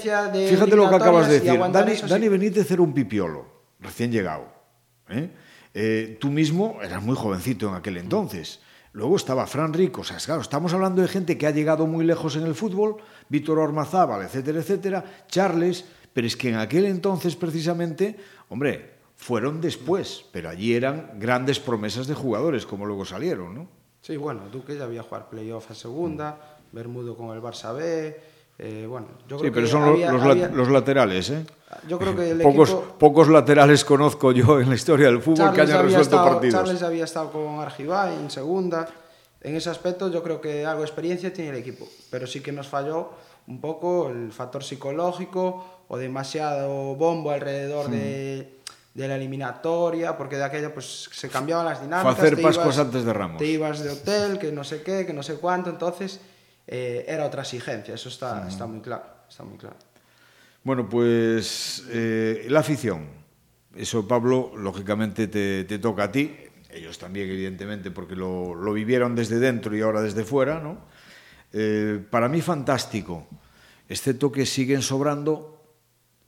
fíjate 0.47 0.75
lo 0.75 0.89
que 0.89 0.95
acabas 0.95 1.27
de 1.27 1.39
decir. 1.39 1.59
Dani, 1.59 1.91
eso 1.91 2.05
sí. 2.05 2.11
Dani 2.11 2.27
Benítez 2.27 2.69
era 2.69 2.81
un 2.81 2.93
pipiolo, 2.93 3.45
recién 3.79 4.11
llegado. 4.11 4.58
¿Eh? 5.09 5.31
Eh, 5.73 6.17
tú 6.19 6.29
mismo 6.29 6.79
eras 6.81 7.03
muy 7.03 7.15
jovencito 7.15 7.69
en 7.69 7.75
aquel 7.75 7.97
entonces. 7.97 8.59
Luego 8.91 9.15
estaba 9.17 9.45
Fran 9.45 9.73
Rico, 9.73 10.01
o 10.01 10.03
sea, 10.03 10.17
claro, 10.17 10.41
estamos 10.41 10.73
hablando 10.73 11.01
de 11.01 11.07
gente 11.07 11.37
que 11.37 11.45
ha 11.45 11.51
llegado 11.51 11.85
muy 11.85 12.03
lejos 12.05 12.35
en 12.35 12.43
el 12.43 12.55
fútbol, 12.55 12.97
Víctor 13.29 13.59
Ormazábal, 13.59 14.23
etcétera, 14.23 14.59
etcétera, 14.59 15.25
Charles, 15.27 15.85
pero 16.11 16.25
es 16.25 16.35
que 16.35 16.49
en 16.49 16.55
aquel 16.55 16.85
entonces 16.85 17.35
precisamente, 17.35 18.17
hombre, 18.49 18.97
fueron 19.15 19.61
después, 19.61 20.25
pero 20.31 20.49
allí 20.49 20.73
eran 20.73 21.19
grandes 21.19 21.59
promesas 21.59 22.07
de 22.07 22.15
jugadores, 22.15 22.65
como 22.65 22.85
luego 22.85 23.05
salieron, 23.05 23.53
¿no? 23.53 23.67
Sí, 24.01 24.17
bueno, 24.17 24.49
Duque 24.49 24.75
ya 24.77 24.85
había 24.85 25.03
jugar 25.03 25.29
playoff 25.29 25.69
a 25.69 25.75
segunda, 25.75 26.57
Bermudo 26.71 27.15
con 27.17 27.35
el 27.35 27.41
Barça 27.41 27.75
B. 27.75 28.19
Eh, 28.61 28.85
bueno, 28.87 29.07
yo 29.25 29.37
creo 29.37 29.49
sí, 29.49 29.53
pero 29.53 29.65
que 29.65 29.71
son 29.71 29.83
había, 29.83 30.11
los, 30.11 30.21
había... 30.21 30.49
los, 30.49 30.67
laterales, 30.67 31.29
¿eh? 31.29 31.45
Yo 31.87 31.97
creo 31.97 32.13
que 32.13 32.31
el 32.31 32.41
pocos, 32.43 32.69
equipo... 32.69 32.95
pocos 32.99 33.29
laterales 33.29 33.85
conozco 33.85 34.33
yo 34.33 34.59
en 34.59 34.67
la 34.67 34.75
historia 34.75 35.07
del 35.07 35.21
fútbol 35.21 35.37
Charles 35.37 35.55
que 35.55 35.61
hayan 35.61 35.83
resuelto 35.85 36.15
estado, 36.15 36.29
partidos. 36.29 36.55
Charles 36.55 36.83
había 36.83 37.05
estado 37.05 37.31
con 37.31 37.59
Argibay 37.59 38.15
en 38.15 38.29
segunda. 38.29 38.85
En 39.41 39.55
ese 39.55 39.69
aspecto 39.69 40.11
yo 40.11 40.21
creo 40.21 40.41
que 40.41 40.65
algo 40.65 40.81
de 40.81 40.87
experiencia 40.87 41.31
tiene 41.31 41.51
el 41.51 41.55
equipo, 41.55 41.87
pero 42.09 42.27
sí 42.27 42.41
que 42.41 42.51
nos 42.51 42.67
falló 42.67 43.11
un 43.47 43.61
poco 43.61 44.09
el 44.09 44.33
factor 44.33 44.61
psicológico 44.61 45.83
o 45.87 45.97
demasiado 45.97 46.95
bombo 46.95 47.31
alrededor 47.31 47.85
sí. 47.85 47.91
de, 47.93 48.61
hmm. 48.93 48.99
de, 48.99 49.07
la 49.07 49.15
eliminatoria, 49.15 50.17
porque 50.17 50.35
de 50.35 50.43
aquella 50.43 50.73
pues 50.73 51.07
se 51.13 51.29
cambiaban 51.29 51.65
las 51.65 51.81
dinámicas. 51.81 52.17
Fue 52.17 52.27
hacer 52.27 52.41
Pascuas 52.41 52.75
ibas, 52.75 52.79
antes 52.79 53.05
de 53.05 53.13
Ramos. 53.13 53.37
Te 53.37 53.45
ibas 53.45 53.79
de 53.79 53.89
hotel, 53.89 54.37
que 54.37 54.51
no 54.51 54.65
sé 54.65 54.83
qué, 54.83 55.05
que 55.05 55.13
no 55.13 55.23
sé 55.23 55.35
cuánto, 55.35 55.69
entonces 55.69 56.19
eh, 56.71 57.03
era 57.07 57.25
otra 57.25 57.41
exigencia, 57.41 57.95
eso 57.95 58.09
está, 58.09 58.47
está 58.47 58.67
muy 58.67 58.79
claro, 58.79 59.03
está 59.27 59.43
muy 59.43 59.57
claro. 59.57 59.75
Bueno, 60.63 60.87
pues 60.87 61.83
eh, 61.89 62.45
la 62.47 62.59
afición. 62.59 63.07
Eso, 63.75 64.07
Pablo, 64.07 64.51
lógicamente 64.55 65.27
te, 65.27 65.63
te 65.63 65.79
toca 65.79 66.03
a 66.03 66.11
ti. 66.11 66.35
Ellos 66.69 66.99
también, 66.99 67.27
evidentemente, 67.27 67.89
porque 67.89 68.15
lo, 68.15 68.53
lo 68.53 68.73
vivieron 68.73 69.15
desde 69.15 69.39
dentro 69.39 69.75
y 69.75 69.81
ahora 69.81 70.01
desde 70.01 70.23
fuera, 70.23 70.59
¿no? 70.59 70.85
Eh, 71.53 72.05
para 72.11 72.29
mí, 72.29 72.39
fantástico. 72.39 73.27
Excepto 73.87 74.31
que 74.31 74.45
siguen 74.45 74.83
sobrando 74.83 75.73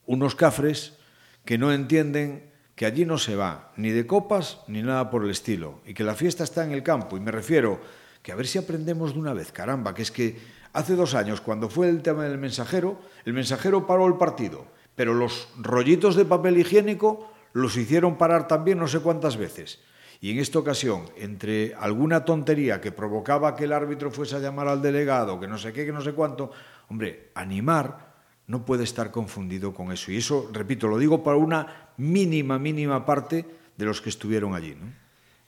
unos 0.07 0.33
cafres 0.33 0.97
que 1.45 1.59
no 1.59 1.71
entienden 1.71 2.49
que 2.73 2.87
allí 2.87 3.05
no 3.05 3.19
se 3.19 3.35
va 3.35 3.73
ni 3.77 3.91
de 3.91 4.07
copas 4.07 4.61
ni 4.67 4.81
nada 4.81 5.11
por 5.11 5.23
el 5.23 5.29
estilo 5.29 5.81
y 5.85 5.93
que 5.93 6.03
la 6.03 6.15
fiesta 6.15 6.43
está 6.43 6.63
en 6.63 6.71
el 6.71 6.81
campo. 6.81 7.15
Y 7.15 7.19
me 7.19 7.29
refiero 7.29 7.79
que 8.21 8.31
a 8.31 8.35
ver 8.35 8.47
si 8.47 8.57
aprendemos 8.57 9.13
de 9.13 9.19
una 9.19 9.33
vez, 9.33 9.51
caramba, 9.51 9.93
que 9.93 10.01
es 10.01 10.11
que 10.11 10.37
hace 10.73 10.95
dos 10.95 11.15
años, 11.15 11.41
cuando 11.41 11.69
fue 11.69 11.89
el 11.89 12.01
tema 12.01 12.23
del 12.23 12.37
mensajero, 12.37 12.99
el 13.25 13.33
mensajero 13.33 13.87
paró 13.87 14.07
el 14.07 14.15
partido, 14.15 14.65
pero 14.95 15.13
los 15.13 15.49
rollitos 15.57 16.15
de 16.15 16.25
papel 16.25 16.57
higiénico 16.59 17.31
los 17.53 17.75
hicieron 17.77 18.17
parar 18.17 18.47
también 18.47 18.77
no 18.77 18.87
sé 18.87 18.99
cuántas 18.99 19.37
veces. 19.37 19.79
Y 20.21 20.31
en 20.31 20.37
esta 20.37 20.59
ocasión, 20.59 21.05
entre 21.17 21.73
alguna 21.73 22.25
tontería 22.25 22.79
que 22.79 22.91
provocaba 22.91 23.55
que 23.55 23.63
el 23.63 23.73
árbitro 23.73 24.11
fuese 24.11 24.35
a 24.35 24.39
llamar 24.39 24.67
al 24.67 24.81
delegado, 24.81 25.39
que 25.39 25.47
no 25.47 25.57
sé 25.57 25.73
qué, 25.73 25.83
que 25.83 25.91
no 25.91 26.01
sé 26.01 26.13
cuánto, 26.13 26.51
hombre, 26.89 27.31
animar 27.33 28.11
no 28.45 28.63
puede 28.63 28.83
estar 28.83 29.09
confundido 29.09 29.73
con 29.73 29.91
eso. 29.91 30.11
Y 30.11 30.17
eso, 30.17 30.49
repito, 30.53 30.87
lo 30.87 30.99
digo 30.99 31.23
para 31.23 31.37
una 31.37 31.93
mínima, 31.97 32.59
mínima 32.59 33.03
parte 33.03 33.45
de 33.75 33.85
los 33.85 33.99
que 33.99 34.09
estuvieron 34.09 34.53
allí. 34.53 34.75
¿no? 34.79 35.00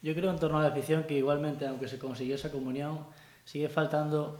Yo 0.04 0.14
creo 0.14 0.30
en 0.30 0.38
torno 0.38 0.58
a 0.58 0.62
la 0.62 0.68
afición 0.68 1.04
que 1.04 1.16
igualmente, 1.16 1.66
aunque 1.66 1.88
se 1.88 1.98
consiguió 1.98 2.34
esa 2.34 2.50
comunión, 2.52 3.00
sigue 3.44 3.68
faltando 3.68 4.38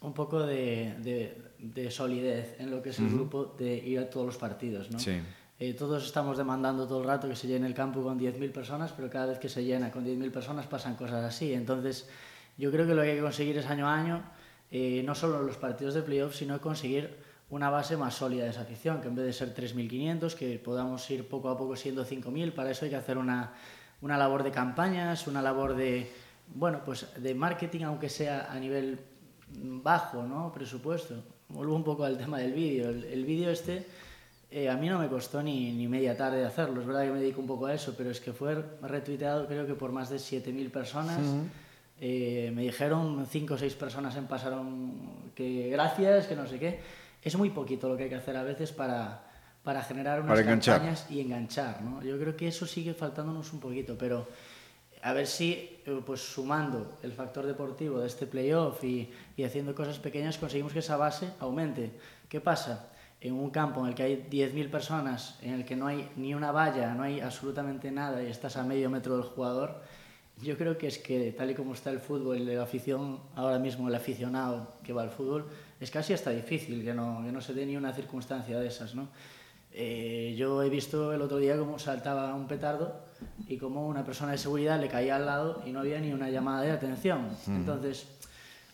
un 0.00 0.12
poco 0.12 0.40
de, 0.44 0.94
de- 1.02 1.38
de 1.58 1.90
solidez 1.90 2.56
en 2.60 2.70
lo 2.70 2.82
que 2.82 2.90
es 2.90 2.98
el 2.98 3.08
grupo 3.08 3.54
de 3.56 3.76
ir 3.76 3.98
a 4.00 4.10
todos 4.10 4.26
los 4.26 4.36
partidos. 4.36 4.90
¿no? 4.90 4.98
Sí. 4.98 5.12
Eh, 5.60 5.72
todos 5.72 6.04
estamos 6.04 6.36
demandando 6.36 6.86
todo 6.86 7.00
el 7.00 7.06
rato 7.06 7.28
que 7.28 7.36
se 7.36 7.46
llene 7.46 7.66
el 7.68 7.74
campo 7.74 8.02
con 8.02 8.18
10.000 8.18 8.50
personas, 8.52 8.92
pero 8.92 9.08
cada 9.08 9.26
vez 9.26 9.38
que 9.38 9.48
se 9.48 9.64
llena 9.64 9.90
con 9.92 10.04
10.000 10.04 10.30
personas 10.32 10.66
pasan 10.66 10.96
cosas 10.96 11.24
así. 11.24 11.54
Entonces, 11.54 12.08
yo 12.58 12.70
creo 12.72 12.86
que 12.86 12.94
lo 12.94 13.02
que 13.02 13.10
hay 13.10 13.16
que 13.16 13.22
conseguir 13.22 13.56
es 13.56 13.66
año 13.66 13.86
a 13.88 13.94
año, 13.94 14.22
eh, 14.72 15.02
no 15.06 15.14
solo 15.14 15.40
en 15.40 15.46
los 15.46 15.56
partidos 15.56 15.94
de 15.94 16.02
playoff, 16.02 16.34
sino 16.34 16.60
conseguir 16.60 17.16
una 17.50 17.70
base 17.70 17.96
más 17.96 18.14
sólida 18.14 18.44
de 18.44 18.50
esa 18.50 18.62
afición, 18.62 19.00
que 19.00 19.08
en 19.08 19.14
vez 19.14 19.24
de 19.26 19.32
ser 19.32 19.54
3.500, 19.54 20.34
que 20.34 20.58
podamos 20.58 21.08
ir 21.10 21.28
poco 21.28 21.48
a 21.50 21.56
poco 21.56 21.76
siendo 21.76 22.04
5.000. 22.04 22.52
Para 22.52 22.72
eso 22.72 22.84
hay 22.84 22.90
que 22.90 22.96
hacer 22.96 23.16
una, 23.16 23.52
una 24.04 24.18
labor 24.18 24.42
de 24.42 24.50
campañas, 24.50 25.26
una 25.26 25.40
labor 25.40 25.74
de, 25.74 26.12
bueno, 26.54 26.82
pues 26.84 27.08
de 27.16 27.34
marketing, 27.34 27.84
aunque 27.84 28.10
sea 28.10 28.52
a 28.52 28.60
nivel 28.60 29.00
bajo, 29.48 30.22
¿no? 30.22 30.52
Presupuesto. 30.52 31.24
Vuelvo 31.48 31.74
un 31.74 31.84
poco 31.84 32.04
al 32.04 32.18
tema 32.18 32.38
del 32.38 32.52
vídeo. 32.52 32.90
El, 32.90 33.04
el 33.04 33.24
vídeo 33.24 33.50
este 33.50 33.86
eh, 34.50 34.68
a 34.68 34.76
mí 34.76 34.88
no 34.88 35.00
me 35.00 35.08
costó 35.08 35.42
ni, 35.42 35.72
ni 35.72 35.88
media 35.88 36.16
tarde 36.16 36.38
de 36.38 36.44
hacerlo. 36.44 36.80
Es 36.80 36.86
verdad 36.86 37.02
que 37.02 37.10
me 37.10 37.18
dedico 37.18 37.40
un 37.40 37.46
poco 37.48 37.66
a 37.66 37.74
eso, 37.74 37.94
pero 37.96 38.10
es 38.10 38.20
que 38.20 38.32
fue 38.32 38.54
retuiteado 38.82 39.48
creo 39.48 39.66
que 39.66 39.74
por 39.74 39.90
más 39.90 40.10
de 40.10 40.18
7.000 40.18 40.70
personas. 40.70 41.20
Eh, 42.00 42.52
me 42.54 42.62
dijeron 42.62 43.26
5 43.28 43.54
o 43.54 43.58
6 43.58 43.74
personas 43.74 44.14
en 44.16 44.26
pasaron 44.26 45.32
que 45.34 45.70
gracias, 45.70 46.28
que 46.28 46.36
no 46.36 46.46
sé 46.46 46.60
qué. 46.60 46.78
Es 47.20 47.36
muy 47.36 47.50
poquito 47.50 47.88
lo 47.88 47.96
que 47.96 48.04
hay 48.04 48.08
que 48.08 48.14
hacer 48.14 48.36
a 48.36 48.44
veces 48.44 48.70
para, 48.70 49.24
para 49.64 49.82
generar 49.82 50.20
unas 50.20 50.38
Para 50.38 50.44
campañas 50.44 51.06
y 51.10 51.20
enganchar, 51.20 51.82
¿no? 51.82 52.02
Yo 52.02 52.18
creo 52.18 52.36
que 52.36 52.46
eso 52.46 52.66
sigue 52.66 52.92
faltándonos 52.92 53.52
un 53.54 53.60
poquito, 53.60 53.96
pero 53.98 54.28
a 55.02 55.12
ver 55.14 55.26
si, 55.26 55.80
eh, 55.84 56.02
pues 56.04 56.20
sumando 56.20 56.98
el 57.02 57.12
factor 57.12 57.46
deportivo 57.46 57.98
de 58.00 58.06
este 58.06 58.26
playoff 58.26 58.84
y, 58.84 59.10
y 59.36 59.44
haciendo 59.44 59.74
cosas 59.74 59.98
pequeñas, 59.98 60.36
conseguimos 60.38 60.72
que 60.72 60.78
esa 60.80 60.96
base 60.96 61.30
aumente. 61.40 61.92
¿Qué 62.28 62.40
pasa? 62.40 62.90
En 63.20 63.32
un 63.32 63.48
campo 63.50 63.80
en 63.80 63.86
el 63.88 63.94
que 63.94 64.02
hay 64.02 64.28
10.000 64.30 64.70
personas, 64.70 65.38
en 65.40 65.54
el 65.54 65.64
que 65.64 65.76
no 65.76 65.86
hay 65.86 66.10
ni 66.16 66.34
una 66.34 66.52
valla, 66.52 66.94
no 66.94 67.02
hay 67.02 67.20
absolutamente 67.20 67.90
nada 67.90 68.22
y 68.22 68.26
estás 68.26 68.58
a 68.58 68.64
medio 68.64 68.90
metro 68.90 69.16
del 69.16 69.24
jugador, 69.24 69.80
yo 70.42 70.58
creo 70.58 70.76
que 70.76 70.88
es 70.88 70.98
que 70.98 71.32
tal 71.32 71.50
y 71.50 71.54
como 71.54 71.72
está 71.72 71.90
el 71.90 72.00
fútbol 72.00 72.38
y 72.38 72.44
la 72.44 72.62
afición, 72.62 73.20
ahora 73.34 73.58
mismo 73.58 73.88
el 73.88 73.94
aficionado 73.94 74.74
que 74.82 74.92
va 74.92 75.02
al 75.02 75.10
fútbol, 75.10 75.46
es 75.80 75.90
casi 75.90 76.12
hasta 76.12 76.30
difícil 76.30 76.84
que 76.84 76.92
no, 76.92 77.22
que 77.24 77.32
no 77.32 77.40
se 77.40 77.54
dé 77.54 77.64
ni 77.64 77.76
una 77.76 77.92
circunstancia 77.92 78.58
de 78.58 78.66
esas, 78.66 78.94
¿no? 78.94 79.08
Eh, 79.76 80.36
yo 80.38 80.62
he 80.62 80.70
visto 80.70 81.12
el 81.12 81.20
otro 81.20 81.38
día 81.38 81.58
cómo 81.58 81.80
saltaba 81.80 82.32
un 82.34 82.46
petardo 82.46 83.00
y 83.48 83.56
cómo 83.58 83.88
una 83.88 84.04
persona 84.04 84.30
de 84.32 84.38
seguridad 84.38 84.80
le 84.80 84.86
caía 84.88 85.16
al 85.16 85.26
lado 85.26 85.62
y 85.66 85.72
no 85.72 85.80
había 85.80 85.98
ni 86.00 86.12
una 86.12 86.30
llamada 86.30 86.62
de 86.62 86.70
atención. 86.70 87.28
Entonces, 87.48 88.06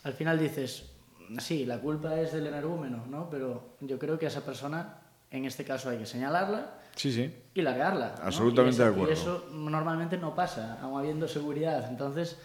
al 0.05 0.13
final 0.13 0.39
dices, 0.39 0.91
sí, 1.39 1.65
la 1.65 1.79
culpa 1.81 2.21
es 2.21 2.33
del 2.35 2.47
energúmeno, 2.49 3.07
¿no? 3.09 3.31
Pero 3.31 3.77
yo 3.81 3.99
creo 3.99 4.19
que 4.19 4.27
a 4.27 4.29
esa 4.29 4.45
persona, 4.45 4.99
en 5.31 5.47
este 5.47 5.65
caso 5.65 5.89
hay 5.89 5.97
que 5.97 6.07
señalarla 6.07 6.75
Sí, 6.97 7.11
sí. 7.13 7.35
y 7.55 7.63
largarla. 7.63 8.17
¿no? 8.19 8.25
Absolutamente 8.27 8.73
Y 8.73 8.75
eso- 8.75 8.85
de 8.85 8.91
acuerdo. 8.91 9.11
Y 9.11 9.13
eso 9.15 9.47
normalmente 9.53 10.19
no 10.19 10.35
pasa, 10.35 10.79
aun 10.83 10.99
habiendo 11.01 11.27
seguridad. 11.29 11.89
Entonces, 11.89 12.37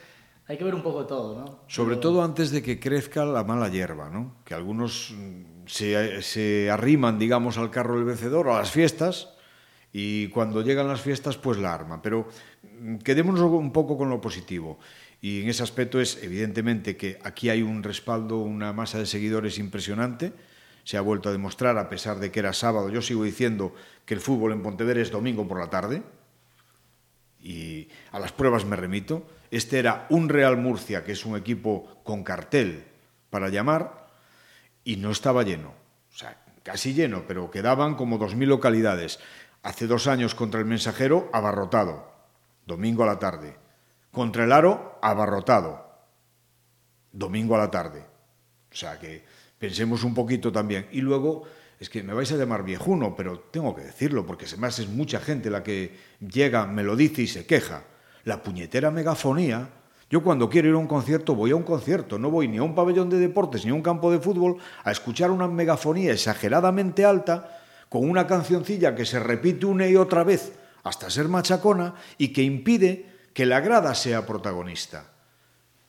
hay 0.48 0.58
que 0.58 0.64
ver 0.64 0.76
un 0.76 0.84
poco 0.84 1.06
todo, 1.06 1.38
¿no? 1.38 1.60
Sobre 1.68 1.96
Pero- 1.96 2.00
todo 2.00 2.24
antes 2.24 2.52
de 2.52 2.64
que 2.64 2.80
crezca 2.80 3.26
la 3.26 3.44
mala 3.44 3.68
hierba, 3.68 4.10
¿no? 4.10 4.36
Que 4.46 4.54
algunos 4.54 5.12
mm, 5.14 5.55
se, 5.68 6.70
arriman, 6.70 7.20
digamos, 7.20 7.58
al 7.58 7.72
carro 7.72 7.96
del 7.96 8.06
vencedor, 8.06 8.50
a 8.50 8.60
las 8.60 8.72
fiestas, 8.72 9.30
y 9.92 10.28
cuando 10.30 10.62
llegan 10.62 10.88
las 10.88 11.02
fiestas, 11.02 11.38
pues 11.38 11.58
la 11.58 11.74
arma. 11.74 12.02
Pero 12.02 12.28
mm, 12.80 12.98
quedémonos 12.98 13.42
un 13.42 13.72
poco 13.72 13.98
con 13.98 14.10
lo 14.10 14.20
positivo. 14.20 14.80
Y 15.22 15.42
en 15.42 15.50
ese 15.50 15.64
aspecto 15.64 16.00
es 16.00 16.22
evidentemente 16.22 16.98
que 16.98 17.18
aquí 17.24 17.50
hay 17.50 17.62
un 17.62 17.82
respaldo, 17.82 18.40
una 18.40 18.74
masa 18.74 19.00
de 19.00 19.06
seguidores 19.06 19.58
impresionante. 19.58 20.34
Se 20.84 20.98
ha 20.98 21.02
vuelto 21.02 21.30
a 21.30 21.32
demostrar, 21.32 21.78
a 21.78 21.90
pesar 21.90 22.20
de 22.20 22.32
que 22.32 22.40
era 22.40 22.54
sábado. 22.54 22.90
Yo 22.90 23.02
sigo 23.02 23.24
diciendo 23.24 23.74
que 24.06 24.14
el 24.14 24.20
fútbol 24.20 24.52
en 24.52 24.62
Pontevedra 24.62 25.02
es 25.02 25.12
domingo 25.12 25.48
por 25.48 25.60
la 25.60 25.70
tarde 25.70 26.04
y 27.46 27.88
a 28.12 28.20
las 28.20 28.32
pruebas 28.32 28.66
me 28.66 28.76
remito. 28.76 29.26
Este 29.52 29.80
era 29.80 30.08
un 30.10 30.30
Real 30.30 30.58
Murcia, 30.58 31.04
que 31.04 31.14
es 31.14 31.26
un 31.26 31.38
equipo 31.38 32.02
con 32.04 32.24
cartel 32.24 32.84
para 33.30 33.50
llamar, 33.50 34.05
y 34.86 34.96
no 34.96 35.12
estaba 35.12 35.44
lleno. 35.44 35.74
O 36.14 36.18
sea, 36.18 36.42
casi 36.64 36.94
lleno, 36.94 37.26
pero 37.28 37.52
quedaban 37.52 37.96
como 37.96 38.18
2.000 38.18 38.46
localidades. 38.46 39.20
Hace 39.64 39.88
dos 39.88 40.08
años 40.08 40.36
contra 40.36 40.62
el 40.62 40.66
Mensajero, 40.66 41.30
abarrotado. 41.34 42.14
domingo 42.66 43.04
a 43.04 43.08
la 43.08 43.20
tarde. 43.20 43.58
Contra 44.12 44.46
el 44.46 44.52
aro, 44.54 44.98
abarrotado, 45.02 45.92
domingo 47.12 47.56
a 47.56 47.60
la 47.60 47.70
tarde. 47.70 48.06
O 48.72 48.76
sea 48.76 48.98
que 48.98 49.26
pensemos 49.60 50.04
un 50.04 50.14
poquito 50.14 50.52
también. 50.52 50.88
Y 50.92 51.02
luego, 51.02 51.44
es 51.80 51.90
que 51.90 52.02
me 52.02 52.14
vais 52.14 52.32
a 52.32 52.38
llamar 52.38 52.64
viejuno, 52.64 53.16
pero 53.16 53.40
tengo 53.40 53.76
que 53.76 53.82
decirlo, 53.84 54.26
porque 54.26 54.46
además 54.46 54.80
es 54.80 54.88
mucha 54.88 55.20
gente 55.20 55.50
la 55.50 55.64
que 55.64 55.98
llega, 56.20 56.66
me 56.66 56.84
lo 56.84 56.96
dice 56.96 57.24
y 57.24 57.28
se 57.28 57.46
queja. 57.46 57.84
La 58.24 58.42
puñetera 58.42 58.92
megafonía. 58.92 59.70
Yo 60.10 60.22
cuando 60.22 60.50
quiero 60.50 60.70
ir 60.70 60.76
a 60.76 60.78
un 60.78 60.88
concierto 60.88 61.34
voy 61.34 61.52
a 61.52 61.56
un 61.56 61.64
concierto, 61.64 62.20
no 62.20 62.30
voy 62.30 62.48
ni 62.48 62.58
a 62.58 62.64
un 62.64 62.76
pabellón 62.76 63.10
de 63.10 63.18
deportes 63.18 63.66
ni 63.66 63.72
a 63.72 63.74
un 63.74 63.82
campo 63.82 64.12
de 64.12 64.20
fútbol 64.20 64.58
a 64.84 64.92
escuchar 64.92 65.32
una 65.32 65.48
megafonía 65.48 66.14
exageradamente 66.14 67.06
alta 67.06 67.62
con 67.90 68.08
una 68.08 68.28
cancioncilla 68.28 68.94
que 68.94 69.06
se 69.06 69.20
repite 69.20 69.66
una 69.66 69.88
y 69.88 69.96
otra 69.96 70.24
vez 70.24 70.54
hasta 70.84 71.10
ser 71.10 71.28
machacona 71.28 71.96
y 72.18 72.30
que 72.30 72.44
impide 72.44 73.06
que 73.34 73.46
la 73.46 73.60
grada 73.60 73.96
sea 73.96 74.26
protagonista. 74.26 75.12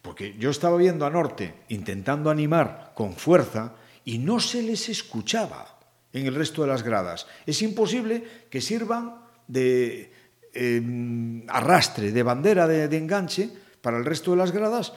Porque 0.01 0.35
yo 0.39 0.51
estaba 0.51 0.77
viendo 0.77 1.05
a 1.05 1.11
Norte 1.11 1.55
intentando 1.69 2.31
animar 2.31 2.93
con 2.95 3.13
fuerza 3.13 3.75
y 4.05 4.19
no 4.19 4.41
se 4.41 4.63
les 4.63 4.89
escuchaba 4.89 5.79
en 6.13 6.27
el 6.27 6.35
resto 6.35 6.63
de 6.63 6.69
las 6.69 6.83
gradas. 6.83 7.27
Es 7.45 7.61
imposible 7.61 8.25
que 8.49 8.63
sirvan 8.63 9.17
de 9.47 10.13
eh, 10.55 11.45
arrastre, 11.49 12.13
de 12.13 12.23
bandera 12.23 12.67
de, 12.67 12.89
de 12.89 12.97
enganche 12.97 13.66
para 13.87 13.99
el 13.99 14.05
resto 14.05 14.33
de 14.33 14.39
las 14.39 14.51
gradas. 14.51 14.95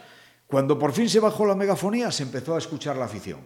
Cuando 0.48 0.80
por 0.80 0.94
fin 0.94 1.08
se 1.08 1.20
bajó 1.20 1.46
la 1.46 1.54
megafonía, 1.54 2.10
se 2.10 2.24
empezó 2.24 2.56
a 2.56 2.58
escuchar 2.58 2.98
la 2.98 3.06
afición. 3.06 3.40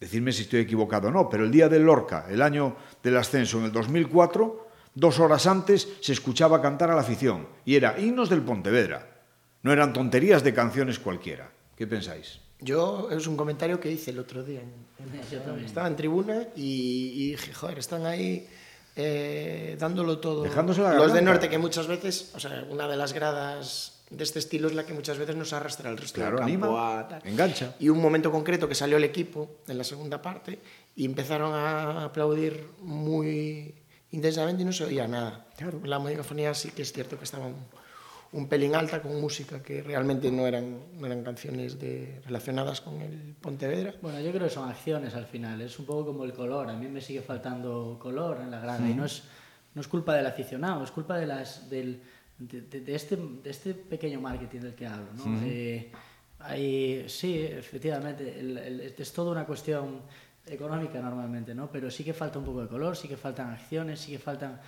Decidme 0.00 0.32
si 0.32 0.44
estoy 0.44 0.60
equivocado 0.60 1.08
o 1.08 1.10
no, 1.10 1.28
pero 1.28 1.44
el 1.44 1.50
día 1.50 1.68
del 1.68 1.82
Lorca, 1.82 2.24
el 2.30 2.40
año 2.40 2.74
del 3.02 3.18
ascenso 3.18 3.58
en 3.58 3.66
el 3.66 3.72
2004, 3.72 4.68
dos 4.94 5.20
horas 5.20 5.46
antes 5.46 5.86
se 6.00 6.14
escuchaba 6.14 6.62
cantar 6.62 6.90
a 6.90 6.94
la 6.94 7.02
afición 7.02 7.46
y 7.66 7.76
era 7.76 8.00
himnos 8.00 8.30
del 8.30 8.40
Pontevedra. 8.40 9.20
No 9.60 9.70
eran 9.70 9.92
tonterías 9.92 10.42
de 10.42 10.54
canciones 10.54 10.98
cualquiera. 10.98 11.50
¿Qué 11.76 11.86
pensáis? 11.86 12.40
Yo 12.58 13.10
es 13.10 13.26
un 13.26 13.36
comentario 13.36 13.78
que 13.78 13.90
hice 13.90 14.12
el 14.12 14.18
otro 14.18 14.42
día. 14.42 14.60
En, 14.60 15.58
en, 15.58 15.62
estaba 15.62 15.88
en 15.88 15.96
tribuna 15.96 16.48
y, 16.56 17.12
y, 17.16 17.30
dije, 17.32 17.52
joder, 17.52 17.80
están 17.80 18.06
ahí 18.06 18.48
eh, 18.96 19.76
dándolo 19.78 20.20
todo. 20.20 20.42
Dejándose 20.42 20.80
la 20.80 20.94
Los 20.94 21.12
de 21.12 21.20
norte, 21.20 21.50
que 21.50 21.58
muchas 21.58 21.86
veces, 21.86 22.32
o 22.34 22.40
sea, 22.40 22.64
una 22.70 22.88
de 22.88 22.96
las 22.96 23.12
gradas 23.12 23.93
de 24.10 24.22
este 24.22 24.38
estilo 24.38 24.68
es 24.68 24.74
la 24.74 24.84
que 24.84 24.92
muchas 24.92 25.18
veces 25.18 25.34
nos 25.34 25.52
arrastra 25.52 25.90
al 25.90 25.96
resto 25.96 26.16
claro, 26.16 26.36
del 26.38 26.46
campo. 26.46 26.66
Anima, 26.66 27.00
a, 27.00 27.08
tal. 27.08 27.22
Engancha. 27.24 27.74
Y 27.78 27.88
un 27.88 28.00
momento 28.00 28.30
concreto 28.30 28.68
que 28.68 28.74
salió 28.74 28.96
el 28.96 29.04
equipo 29.04 29.58
en 29.66 29.78
la 29.78 29.84
segunda 29.84 30.20
parte 30.20 30.58
y 30.94 31.04
empezaron 31.04 31.54
a 31.54 32.04
aplaudir 32.04 32.68
muy 32.80 33.74
intensamente 34.10 34.62
y 34.62 34.66
no 34.66 34.72
se 34.72 34.84
oía 34.84 35.08
nada. 35.08 35.46
Claro. 35.56 35.80
La 35.84 35.98
megafonía 35.98 36.54
sí 36.54 36.70
que 36.70 36.82
es 36.82 36.92
cierto 36.92 37.18
que 37.18 37.24
estaba 37.24 37.46
un, 37.46 37.56
un 38.34 38.48
pelín 38.48 38.74
alta 38.74 39.00
con 39.00 39.20
música 39.20 39.62
que 39.62 39.80
realmente 39.80 40.30
no 40.30 40.46
eran, 40.46 40.98
no 40.98 41.06
eran 41.06 41.22
canciones 41.22 41.78
de, 41.78 42.20
relacionadas 42.26 42.80
con 42.80 43.00
el 43.00 43.36
Pontevedra. 43.40 43.94
Bueno, 44.02 44.20
yo 44.20 44.32
creo 44.32 44.48
que 44.48 44.54
son 44.54 44.68
acciones 44.68 45.14
al 45.14 45.26
final, 45.26 45.60
es 45.60 45.78
un 45.78 45.86
poco 45.86 46.06
como 46.06 46.24
el 46.24 46.32
color, 46.32 46.68
a 46.68 46.74
mí 46.74 46.88
me 46.88 47.00
sigue 47.00 47.22
faltando 47.22 47.96
color 48.00 48.40
en 48.42 48.50
la 48.50 48.58
grada 48.58 48.80
mm. 48.80 48.90
y 48.90 48.94
no 48.94 49.04
es, 49.04 49.22
no 49.74 49.80
es 49.80 49.86
culpa 49.86 50.14
del 50.14 50.26
aficionado, 50.26 50.82
es 50.82 50.90
culpa 50.90 51.16
de, 51.16 51.26
las, 51.26 51.70
del, 51.70 52.02
de, 52.38 52.62
de, 52.62 52.80
de, 52.80 52.94
este, 52.94 53.16
de 53.16 53.50
este 53.50 53.74
pequeño 53.74 54.20
marketing 54.20 54.60
del 54.60 54.74
que 54.74 54.86
hablo. 54.86 55.12
¿no? 55.14 55.40
Eh, 55.44 55.90
hay, 56.40 57.08
sí, 57.08 57.40
efectivamente, 57.40 58.38
el, 58.38 58.58
el, 58.58 58.80
es 58.80 59.12
toda 59.12 59.32
una 59.32 59.46
cuestión 59.46 60.02
económica 60.46 61.00
normalmente, 61.00 61.54
¿no? 61.54 61.70
pero 61.70 61.90
sí 61.90 62.04
que 62.04 62.12
falta 62.12 62.38
un 62.38 62.44
poco 62.44 62.62
de 62.62 62.68
color, 62.68 62.96
sí 62.96 63.08
que 63.08 63.16
faltan 63.16 63.50
acciones, 63.50 64.00
sí 64.00 64.12
que 64.12 64.18
faltan 64.18 64.60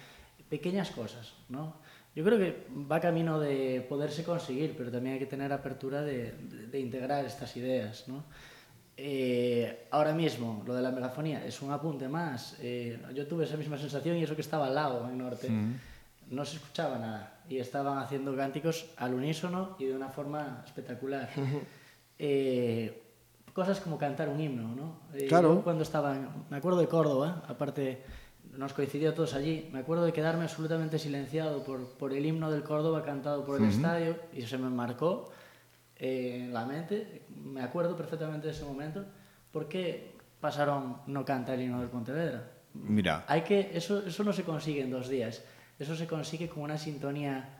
pequeñas 0.48 0.90
cosas. 0.90 1.34
¿no? 1.48 1.76
Yo 2.14 2.24
creo 2.24 2.38
que 2.38 2.66
va 2.90 3.00
camino 3.00 3.38
de 3.38 3.84
poderse 3.88 4.24
conseguir, 4.24 4.74
pero 4.76 4.90
también 4.90 5.14
hay 5.14 5.18
que 5.18 5.26
tener 5.26 5.52
apertura 5.52 6.02
de, 6.02 6.32
de, 6.32 6.66
de 6.68 6.80
integrar 6.80 7.24
estas 7.26 7.54
ideas. 7.56 8.08
¿no? 8.08 8.24
Eh, 8.96 9.88
ahora 9.90 10.14
mismo, 10.14 10.62
lo 10.66 10.74
de 10.74 10.80
la 10.80 10.90
megafonía 10.90 11.44
es 11.44 11.60
un 11.60 11.70
apunte 11.70 12.08
más. 12.08 12.56
Eh, 12.62 12.98
yo 13.14 13.26
tuve 13.26 13.44
esa 13.44 13.58
misma 13.58 13.76
sensación 13.76 14.16
y 14.16 14.22
eso 14.22 14.34
que 14.34 14.40
estaba 14.40 14.68
al 14.68 14.74
lado, 14.74 15.06
en 15.10 15.18
norte. 15.18 15.50
Mm. 15.50 15.74
No 16.30 16.44
se 16.44 16.56
escuchaba 16.56 16.98
nada 16.98 17.35
y 17.48 17.58
estaban 17.58 17.98
haciendo 17.98 18.34
cánticos 18.36 18.86
al 18.96 19.14
unísono 19.14 19.76
y 19.78 19.86
de 19.86 19.94
una 19.94 20.08
forma 20.08 20.62
espectacular. 20.64 21.30
eh, 22.18 23.02
cosas 23.52 23.80
como 23.80 23.98
cantar 23.98 24.28
un 24.28 24.40
himno, 24.40 24.74
¿no? 24.74 25.00
Eh, 25.14 25.26
claro. 25.28 25.62
cuando 25.62 25.82
estaba, 25.82 26.16
me 26.50 26.56
acuerdo 26.56 26.80
de 26.80 26.88
Córdoba, 26.88 27.42
aparte 27.48 28.02
nos 28.56 28.72
coincidió 28.72 29.14
todos 29.14 29.34
allí. 29.34 29.68
Me 29.72 29.80
acuerdo 29.80 30.04
de 30.04 30.12
quedarme 30.12 30.44
absolutamente 30.44 30.98
silenciado 30.98 31.62
por, 31.62 31.88
por 31.94 32.12
el 32.12 32.24
himno 32.24 32.50
del 32.50 32.62
Córdoba 32.62 33.02
cantado 33.02 33.44
por 33.44 33.56
el 33.56 33.62
uh 33.62 33.66
-huh. 33.66 33.70
estadio 33.70 34.16
y 34.32 34.42
se 34.42 34.58
me 34.58 34.68
marcó 34.68 35.30
eh, 35.96 36.42
en 36.44 36.54
la 36.54 36.64
mente. 36.64 37.22
Me 37.28 37.62
acuerdo 37.62 37.96
perfectamente 37.96 38.48
de 38.48 38.52
ese 38.52 38.64
momento. 38.64 39.04
¿Por 39.52 39.68
qué 39.68 40.14
pasaron 40.40 40.98
no 41.06 41.24
canta 41.24 41.54
el 41.54 41.62
himno 41.62 41.80
del 41.80 41.88
Pontevedra? 41.88 42.50
Mira. 42.74 43.24
Hay 43.26 43.42
que, 43.42 43.70
eso, 43.72 44.06
eso 44.06 44.22
no 44.22 44.32
se 44.32 44.42
consigue 44.42 44.82
en 44.82 44.90
dos 44.90 45.08
días. 45.08 45.42
Eso 45.78 45.94
se 45.94 46.06
consigue 46.06 46.48
con 46.48 46.62
una 46.62 46.78
sintonía 46.78 47.56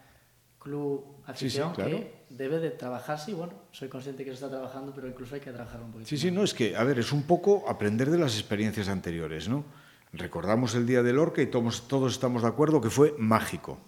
club 0.58 1.04
afición 1.26 1.68
sí, 1.68 1.82
sí, 1.82 1.82
claro. 1.82 1.98
que 1.98 2.24
debe 2.30 2.58
de 2.58 2.70
trabajarse 2.70 3.30
y 3.30 3.34
bueno, 3.34 3.52
soy 3.70 3.88
consciente 3.88 4.24
que 4.24 4.30
se 4.30 4.34
está 4.34 4.50
trabajando, 4.50 4.92
pero 4.94 5.06
incluso 5.06 5.34
hay 5.34 5.40
que 5.40 5.52
trabajar 5.52 5.80
un 5.80 5.92
poquito. 5.92 6.08
Sí, 6.08 6.16
más. 6.16 6.22
sí, 6.22 6.30
no, 6.30 6.42
es 6.42 6.54
que, 6.54 6.76
a 6.76 6.82
ver, 6.82 6.98
es 6.98 7.12
un 7.12 7.22
poco 7.22 7.64
aprender 7.68 8.10
de 8.10 8.18
las 8.18 8.34
experiencias 8.34 8.88
anteriores, 8.88 9.48
¿no? 9.48 9.64
Recordamos 10.12 10.74
el 10.74 10.86
día 10.86 11.02
del 11.02 11.16
Lorca 11.16 11.42
y 11.42 11.46
todos, 11.46 11.86
todos 11.88 12.12
estamos 12.12 12.42
de 12.42 12.48
acuerdo 12.48 12.80
que 12.80 12.90
fue 12.90 13.14
mágico, 13.18 13.78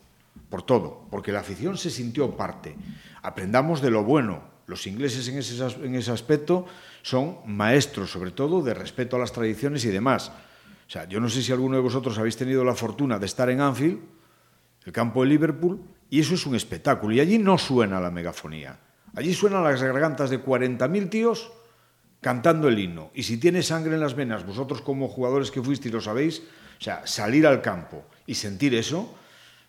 por 0.51 0.63
todo, 0.63 1.07
porque 1.11 1.33
la 1.33 1.41
afición 1.41 1.77
se 1.77 1.91
sintió 1.91 2.37
parte. 2.37 2.77
Aprendamos 3.23 3.81
de 3.81 3.91
lo 3.91 4.05
bueno. 4.05 4.57
Los 4.67 4.87
ingleses 4.87 5.27
en 5.29 5.39
ese, 5.39 5.65
en 5.83 5.95
ese 5.95 6.13
aspecto 6.13 6.67
son 7.03 7.39
maestros, 7.47 8.11
sobre 8.11 8.33
todo, 8.33 8.63
de 8.63 8.75
respeto 8.75 9.17
a 9.17 9.19
las 9.19 9.33
tradiciones 9.33 9.85
y 9.87 9.89
demás. 9.89 10.31
O 10.87 10.91
sea, 10.91 11.09
yo 11.09 11.21
no 11.21 11.29
sé 11.29 11.43
si 11.43 11.53
alguno 11.53 11.77
de 11.77 11.83
vosotros 11.83 12.19
habéis 12.19 12.37
tenido 12.37 12.65
la 12.65 12.75
fortuna 12.75 13.19
de 13.19 13.27
estar 13.27 13.49
en 13.49 13.61
Anfield, 13.61 13.99
el 14.89 14.93
campo 14.93 15.23
de 15.23 15.29
Liverpool, 15.29 15.81
y 16.09 16.21
eso 16.21 16.35
es 16.35 16.47
un 16.47 16.55
espectáculo. 16.55 17.15
Y 17.15 17.21
allí 17.21 17.39
no 17.39 17.59
suena 17.59 18.01
la 18.01 18.11
megafonía. 18.11 18.79
Allí 19.15 19.35
suenan 19.35 19.63
las 19.63 19.83
gargantas 19.83 20.31
de 20.31 20.43
40.000 20.43 21.11
tíos 21.11 21.53
cantando 22.23 22.69
el 22.69 22.79
himno. 22.79 23.11
Y 23.13 23.25
si 23.25 23.37
tiene 23.37 23.63
sangre 23.63 23.95
en 23.95 24.01
las 24.01 24.15
venas, 24.15 24.47
vosotros 24.47 24.81
como 24.81 25.09
jugadores 25.09 25.51
que 25.51 25.63
fuisteis 25.63 25.93
lo 25.93 26.01
sabéis, 26.01 26.43
o 26.81 26.83
sea, 26.83 27.07
salir 27.07 27.47
al 27.47 27.61
campo 27.61 28.03
y 28.27 28.35
sentir 28.35 28.75
eso, 28.75 29.15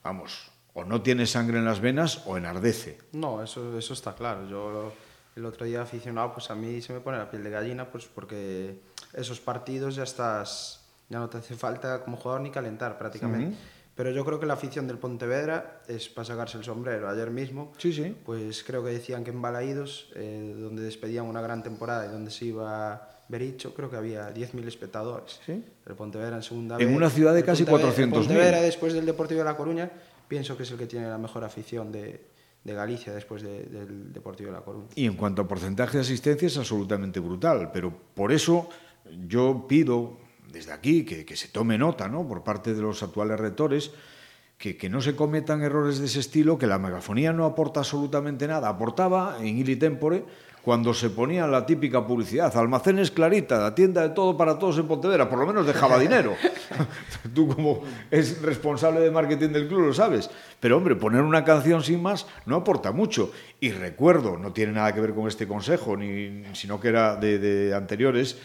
vamos, 0.03 0.51
o 0.73 0.85
no 0.85 1.01
tiene 1.01 1.25
sangre 1.25 1.57
en 1.57 1.65
las 1.65 1.81
venas 1.81 2.23
o 2.25 2.37
enardece. 2.37 2.99
No, 3.11 3.43
eso, 3.43 3.77
eso 3.77 3.93
está 3.93 4.15
claro. 4.15 4.47
Yo 4.47 4.93
el 5.35 5.45
otro 5.45 5.65
día 5.65 5.81
aficionado, 5.81 6.31
pues 6.31 6.49
a 6.49 6.55
mí 6.55 6.81
se 6.81 6.93
me 6.93 7.01
pone 7.01 7.17
la 7.17 7.29
piel 7.29 7.43
de 7.43 7.49
gallina, 7.49 7.91
pues 7.91 8.05
porque 8.05 8.79
esos 9.11 9.41
partidos 9.41 9.95
ya 9.95 10.03
estás, 10.03 10.85
ya 11.09 11.19
no 11.19 11.27
te 11.27 11.39
hace 11.39 11.55
falta 11.55 12.05
como 12.05 12.15
jugador 12.15 12.39
ni 12.39 12.51
calentar 12.51 12.97
prácticamente. 12.97 13.47
Uh 13.47 13.51
-huh. 13.51 13.78
Pero 13.99 14.11
yo 14.11 14.23
creo 14.23 14.39
que 14.39 14.45
la 14.45 14.53
afición 14.53 14.87
del 14.87 14.97
Pontevedra 14.97 15.81
es 15.85 16.07
para 16.07 16.23
sacarse 16.23 16.57
el 16.57 16.63
sombrero. 16.63 17.09
Ayer 17.09 17.31
mismo, 17.31 17.73
sí, 17.77 17.91
sí. 17.91 18.15
pues 18.25 18.63
creo 18.63 18.81
que 18.81 18.91
decían 18.91 19.25
que 19.25 19.31
en 19.31 19.41
Balaídos, 19.41 20.13
eh, 20.15 20.55
donde 20.57 20.83
despedían 20.83 21.25
una 21.25 21.41
gran 21.41 21.63
temporada 21.63 22.05
y 22.05 22.07
donde 22.07 22.31
se 22.31 22.45
iba 22.45 23.09
Bericho, 23.27 23.73
creo 23.73 23.89
que 23.89 23.97
había 23.97 24.33
10.000 24.33 24.65
espectadores. 24.69 25.41
¿Sí? 25.45 25.65
El 25.85 25.95
Pontevedra 25.95 26.37
en 26.37 26.43
segunda 26.43 26.77
En 26.79 26.95
una 26.95 27.09
ciudad 27.09 27.33
de 27.33 27.43
casi 27.43 27.65
400.000. 27.65 28.03
El 28.03 28.09
Pontevedra, 28.09 28.61
después 28.61 28.93
del 28.93 29.05
Deportivo 29.05 29.39
de 29.39 29.45
La 29.45 29.57
Coruña, 29.57 29.91
pienso 30.29 30.55
que 30.55 30.63
es 30.63 30.71
el 30.71 30.77
que 30.77 30.85
tiene 30.85 31.09
la 31.09 31.17
mejor 31.17 31.43
afición 31.43 31.91
de, 31.91 32.23
de 32.63 32.73
Galicia 32.73 33.13
después 33.13 33.41
de, 33.41 33.63
del 33.63 34.13
Deportivo 34.13 34.49
de 34.49 34.55
La 34.55 34.63
Coruña. 34.63 34.87
Y 34.95 35.07
en 35.07 35.15
cuanto 35.15 35.41
a 35.41 35.47
porcentaje 35.49 35.97
de 35.97 36.03
asistencia 36.03 36.45
es 36.45 36.57
absolutamente 36.57 37.19
brutal, 37.19 37.69
pero 37.73 37.93
por 38.13 38.31
eso 38.31 38.69
yo 39.27 39.65
pido 39.67 40.28
desde 40.51 40.71
aquí 40.71 41.05
que, 41.05 41.25
que, 41.25 41.35
se 41.35 41.47
tome 41.47 41.77
nota 41.77 42.07
¿no? 42.07 42.27
por 42.27 42.43
parte 42.43 42.73
de 42.73 42.81
los 42.81 43.01
actuales 43.03 43.39
rectores 43.39 43.91
que, 44.57 44.75
que, 44.75 44.89
no 44.89 45.01
se 45.01 45.15
cometan 45.15 45.61
errores 45.61 45.99
de 45.99 46.05
ese 46.05 46.19
estilo, 46.19 46.57
que 46.57 46.67
la 46.67 46.79
megafonía 46.79 47.31
no 47.31 47.45
aporta 47.45 47.79
absolutamente 47.79 48.45
nada. 48.47 48.67
Aportaba 48.67 49.37
en 49.39 49.57
ili 49.57 49.77
tempore 49.77 50.25
cuando 50.61 50.93
se 50.93 51.09
ponía 51.09 51.47
la 51.47 51.65
típica 51.65 52.05
publicidad, 52.05 52.55
almacenes 52.57 53.11
Clarita, 53.11 53.59
la 53.59 53.73
tienda 53.73 54.01
de 54.01 54.09
todo 54.09 54.35
para 54.35 54.59
todos 54.59 54.77
en 54.77 54.87
Pontevedra, 54.87 55.29
por 55.29 55.39
lo 55.39 55.47
menos 55.47 55.65
dejaba 55.65 55.97
dinero. 56.07 56.35
Tú 57.33 57.47
como 57.47 57.81
es 58.11 58.41
responsable 58.41 58.99
de 58.99 59.11
marketing 59.11 59.49
del 59.49 59.67
club 59.67 59.87
lo 59.87 59.93
sabes. 59.93 60.29
Pero 60.59 60.77
hombre, 60.77 60.95
poner 60.95 61.21
una 61.21 61.45
canción 61.45 61.81
sin 61.81 62.01
más 62.01 62.27
no 62.45 62.57
aporta 62.57 62.91
mucho. 62.91 63.31
Y 63.59 63.71
recuerdo, 63.71 64.37
no 64.37 64.51
tiene 64.51 64.73
nada 64.73 64.93
que 64.93 65.01
ver 65.01 65.13
con 65.13 65.27
este 65.27 65.47
consejo, 65.47 65.95
ni, 65.95 66.43
sino 66.53 66.79
que 66.79 66.89
era 66.89 67.15
de, 67.15 67.39
de 67.39 67.73
anteriores, 67.73 68.37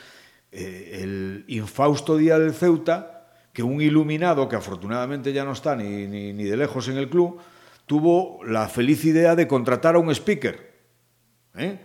eh, 0.55 1.01
el 1.03 1.45
infausto 1.49 2.17
día 2.17 2.39
del 2.39 2.55
Ceuta, 2.55 3.27
que 3.53 3.63
un 3.63 3.81
iluminado, 3.81 4.49
que 4.49 4.57
afortunadamente 4.57 5.33
ya 5.33 5.45
no 5.45 5.53
está 5.53 5.75
ni, 5.75 6.07
ni, 6.07 6.33
ni, 6.33 6.45
de 6.45 6.57
lejos 6.57 6.87
en 6.89 6.97
el 6.97 7.09
club, 7.09 7.41
tuvo 7.87 8.43
la 8.45 8.69
feliz 8.69 9.05
idea 9.05 9.35
de 9.35 9.49
contratar 9.49 9.97
a 9.97 9.99
un 9.99 10.11
speaker. 10.11 10.75
¿eh? 11.57 11.79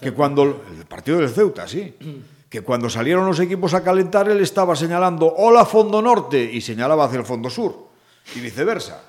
Que 0.00 0.12
cuando, 0.12 0.62
el 0.78 0.84
partido 0.86 1.18
del 1.18 1.30
Ceuta, 1.30 1.66
sí. 1.66 1.94
que 2.50 2.60
cuando 2.60 2.90
salieron 2.90 3.24
los 3.24 3.40
equipos 3.40 3.72
a 3.72 3.82
calentar, 3.82 4.28
él 4.28 4.40
estaba 4.40 4.76
señalando 4.76 5.32
hola 5.34 5.64
fondo 5.64 6.02
norte 6.02 6.42
y 6.42 6.60
señalaba 6.60 7.06
hacia 7.06 7.20
el 7.20 7.24
fondo 7.24 7.48
sur, 7.48 7.88
y 8.36 8.40
viceversa. 8.40 9.02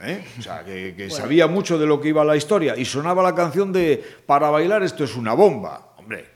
¿eh? 0.00 0.24
O 0.38 0.42
sea, 0.42 0.64
que, 0.64 0.94
que 0.96 1.08
bueno. 1.08 1.14
sabía 1.14 1.46
mucho 1.46 1.78
de 1.78 1.86
lo 1.86 2.00
que 2.00 2.08
iba 2.08 2.24
la 2.24 2.36
historia 2.36 2.74
y 2.74 2.86
sonaba 2.86 3.22
la 3.22 3.34
canción 3.34 3.70
de 3.70 4.02
Para 4.24 4.48
bailar 4.48 4.82
esto 4.82 5.04
es 5.04 5.14
una 5.14 5.34
bomba. 5.34 5.94
Hombre. 5.98 6.35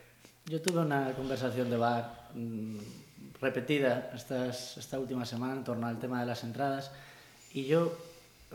Yo 0.51 0.61
tuve 0.61 0.81
una 0.81 1.13
conversación 1.13 1.69
de 1.69 1.77
bar 1.77 2.27
mmm, 2.35 2.75
repetida 3.39 4.11
estas, 4.13 4.75
esta 4.75 4.99
última 4.99 5.25
semana 5.25 5.53
en 5.53 5.63
torno 5.63 5.87
al 5.87 5.97
tema 5.97 6.19
de 6.19 6.25
las 6.25 6.43
entradas 6.43 6.91
y 7.53 7.63
yo 7.63 7.97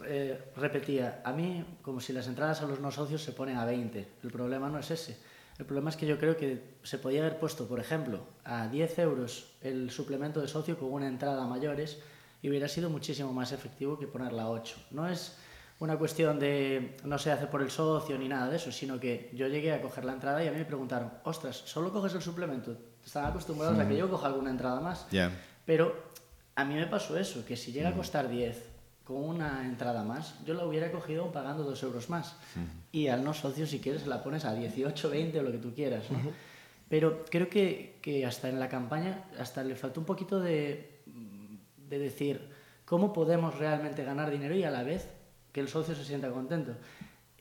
eh, 0.05 0.39
repetía, 0.57 1.23
a 1.25 1.33
mí 1.33 1.65
como 1.81 2.03
si 2.03 2.13
las 2.13 2.27
entradas 2.27 2.61
a 2.61 2.67
los 2.67 2.81
no 2.81 2.91
socios 2.91 3.23
se 3.23 3.33
ponen 3.33 3.57
a 3.57 3.65
20. 3.65 4.09
El 4.23 4.31
problema 4.31 4.69
no 4.69 4.79
es 4.79 4.91
ese. 4.91 5.17
El 5.59 5.65
problema 5.65 5.89
es 5.89 5.97
que 5.97 6.05
yo 6.05 6.19
creo 6.19 6.37
que 6.37 6.77
se 6.83 6.99
podía 6.99 7.23
haber 7.23 7.39
puesto, 7.39 7.67
por 7.67 7.81
ejemplo, 7.81 8.21
a 8.45 8.69
10 8.69 8.99
euros 8.99 9.55
el 9.63 9.91
suplemento 9.91 10.43
de 10.43 10.49
socio 10.49 10.79
con 10.79 10.93
una 10.93 11.09
entrada 11.09 11.45
a 11.45 11.47
mayores 11.47 11.99
y 12.43 12.51
hubiera 12.51 12.69
sido 12.69 12.91
muchísimo 12.91 13.33
más 13.33 13.53
efectivo 13.53 13.99
que 13.99 14.07
ponerla 14.07 14.43
a 14.43 14.51
8. 14.51 14.77
No 14.91 15.09
es 15.09 15.39
una 15.79 15.99
cuestión 15.99 16.39
de 16.39 16.97
no 17.05 17.19
se 17.19 17.31
hace 17.31 17.47
por 17.47 17.61
el 17.61 17.71
socio 17.71 18.17
ni 18.19 18.29
nada 18.29 18.49
de 18.49 18.57
eso, 18.57 18.73
sino 18.73 18.99
que 18.99 19.31
yo 19.35 19.47
llegué 19.47 19.73
a 19.73 19.83
coger 19.83 20.05
la 20.05 20.13
entrada 20.13 20.43
y 20.43 20.49
a 20.49 20.53
mí 20.53 20.59
me 20.59 20.65
preguntaron, 20.65 21.13
ostras, 21.25 21.57
¿solo 21.57 21.93
coges 21.93 22.15
el 22.15 22.23
suplemento? 22.23 22.77
Están 23.05 23.27
acostumbrados 23.27 23.77
mm. 23.77 23.81
a 23.81 23.89
que 23.89 23.97
yo 23.97 24.11
coja 24.11 24.27
alguna 24.27 24.51
entrada 24.51 24.81
más. 24.81 25.09
Yeah. 25.11 25.31
Pero 25.67 25.95
a 26.55 26.65
mí 26.65 26.75
me 26.75 26.87
pasó 26.87 27.19
eso, 27.19 27.45
que 27.45 27.57
si 27.57 27.73
llega 27.73 27.91
a 27.91 27.95
costar 27.95 28.29
10 28.29 28.71
con 29.05 29.23
una 29.23 29.67
entrada 29.67 30.03
más, 30.03 30.35
yo 30.45 30.55
la 30.55 30.65
hubiera 30.65 30.91
cogido 30.91 31.31
pagando 31.31 31.63
dos 31.63 31.83
euros 31.83 32.09
más. 32.09 32.33
Uh 32.57 32.61
-huh. 32.61 32.69
Y 32.93 33.09
al 33.09 33.23
no 33.23 33.35
socio, 33.35 33.67
si 33.67 33.79
quieres, 33.79 34.07
la 34.07 34.23
pones 34.23 34.45
a 34.45 34.55
18, 34.55 35.11
20 35.11 35.39
o 35.39 35.43
lo 35.43 35.53
que 35.53 35.59
tú 35.59 35.75
quieras. 35.75 36.11
¿no? 36.11 36.19
Uh 36.19 36.23
-huh. 36.23 36.33
Pero 36.89 37.25
creo 37.31 37.49
que, 37.49 37.99
que, 38.01 38.25
hasta 38.25 38.49
en 38.49 38.59
la 38.59 38.69
campaña, 38.69 39.25
hasta 39.39 39.63
le 39.63 39.77
faltó 39.77 40.01
un 40.01 40.07
poquito 40.07 40.41
de, 40.41 41.03
de 41.89 41.99
decir 41.99 42.49
cómo 42.85 43.13
podemos 43.13 43.59
realmente 43.59 44.05
ganar 44.05 44.31
dinero 44.31 44.55
y 44.55 44.65
a 44.65 44.71
la 44.71 44.83
vez 44.83 45.09
que 45.57 45.61
el 45.61 45.69
socio 45.69 45.95
se 45.95 46.05
sienta 46.05 46.29
contento. 46.29 46.73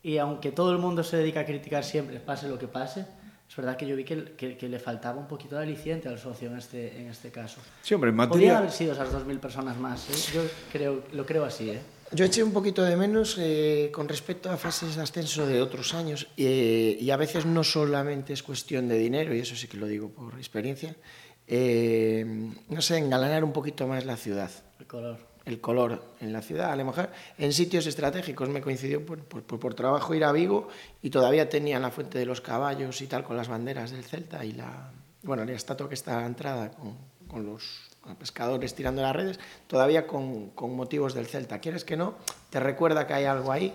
Y 0.01 0.19
aunque 0.19 0.53
todo 0.53 0.71
el 0.71 0.77
mundo 0.77 1.03
se 1.03 1.17
dedica 1.17 1.41
a 1.41 1.45
criticar 1.45 1.83
siempre, 1.83 2.21
pase 2.21 2.47
lo 2.47 2.57
que 2.57 2.69
pase, 2.69 3.05
es 3.49 3.55
verdad 3.57 3.75
que 3.75 3.85
yo 3.85 3.93
vi 3.97 4.05
que, 4.05 4.35
que, 4.37 4.55
que, 4.55 4.69
le 4.69 4.79
faltaba 4.79 5.19
un 5.19 5.27
poquito 5.27 5.57
de 5.57 5.63
aliciente 5.63 6.07
al 6.07 6.17
socio 6.17 6.49
en 6.49 6.57
este, 6.57 6.97
en 6.97 7.07
este 7.09 7.29
caso. 7.29 7.59
Sí, 7.81 7.93
hombre, 7.93 8.11
en 8.11 8.15
materia... 8.15 8.33
Podría 8.33 8.57
haber 8.59 8.71
sido 8.71 8.93
esas 8.93 9.11
2.000 9.11 9.39
personas 9.39 9.77
más, 9.77 10.09
¿eh? 10.09 10.31
yo 10.33 10.43
creo, 10.71 11.03
lo 11.11 11.25
creo 11.25 11.43
así. 11.43 11.71
¿eh? 11.71 11.81
Yo 12.13 12.23
eché 12.23 12.41
un 12.41 12.53
poquito 12.53 12.83
de 12.83 12.95
menos 12.95 13.35
eh, 13.37 13.89
con 13.91 14.07
respecto 14.07 14.49
a 14.49 14.55
fases 14.55 14.95
de 14.95 15.01
ascenso 15.01 15.45
de 15.45 15.61
otros 15.61 15.93
años 15.93 16.29
eh, 16.37 16.97
y 16.97 17.09
a 17.09 17.17
veces 17.17 17.45
no 17.45 17.65
solamente 17.65 18.31
es 18.31 18.43
cuestión 18.43 18.87
de 18.87 18.97
dinero, 18.97 19.35
y 19.35 19.39
eso 19.39 19.57
sí 19.57 19.67
que 19.67 19.75
lo 19.75 19.87
digo 19.87 20.07
por 20.07 20.35
experiencia, 20.35 20.95
eh, 21.47 22.23
no 22.69 22.81
sé, 22.81 22.97
engalanar 22.97 23.43
un 23.43 23.51
poquito 23.51 23.85
más 23.87 24.05
la 24.05 24.15
ciudad. 24.15 24.51
El 24.79 24.87
color 24.87 25.34
el 25.45 25.61
color 25.61 26.03
en 26.19 26.33
la 26.33 26.41
ciudad. 26.41 26.71
A 26.71 26.75
lo 26.75 26.85
mejor 26.85 27.09
en 27.37 27.53
sitios 27.53 27.85
estratégicos 27.85 28.49
me 28.49 28.61
coincidió 28.61 29.05
por, 29.05 29.23
por, 29.23 29.43
por, 29.43 29.73
trabajo 29.75 30.13
ir 30.15 30.23
a 30.25 30.31
Vigo 30.31 30.67
y 31.01 31.09
todavía 31.09 31.49
tenían 31.49 31.83
la 31.83 31.91
fuente 31.91 32.17
de 32.17 32.25
los 32.25 32.41
caballos 32.41 32.99
y 33.01 33.07
tal 33.07 33.23
con 33.23 33.37
las 33.37 33.47
banderas 33.47 33.91
del 33.91 34.03
Celta 34.03 34.43
y 34.43 34.53
la, 34.53 34.91
bueno, 35.23 35.45
la 35.45 35.53
estatua 35.53 35.87
que 35.87 35.95
está 35.95 36.17
a 36.17 36.21
la 36.21 36.27
entrada 36.27 36.71
con, 36.71 36.97
con 37.27 37.45
los 37.45 37.63
pescadores 38.19 38.75
tirando 38.75 39.01
las 39.01 39.15
redes, 39.15 39.39
todavía 39.67 40.05
con, 40.05 40.51
con, 40.51 40.75
motivos 40.75 41.13
del 41.13 41.25
Celta. 41.25 41.59
Quieres 41.59 41.83
que 41.83 41.97
no, 41.97 42.15
te 42.49 42.59
recuerda 42.59 43.07
que 43.07 43.13
hay 43.13 43.25
algo 43.25 43.51
ahí. 43.51 43.73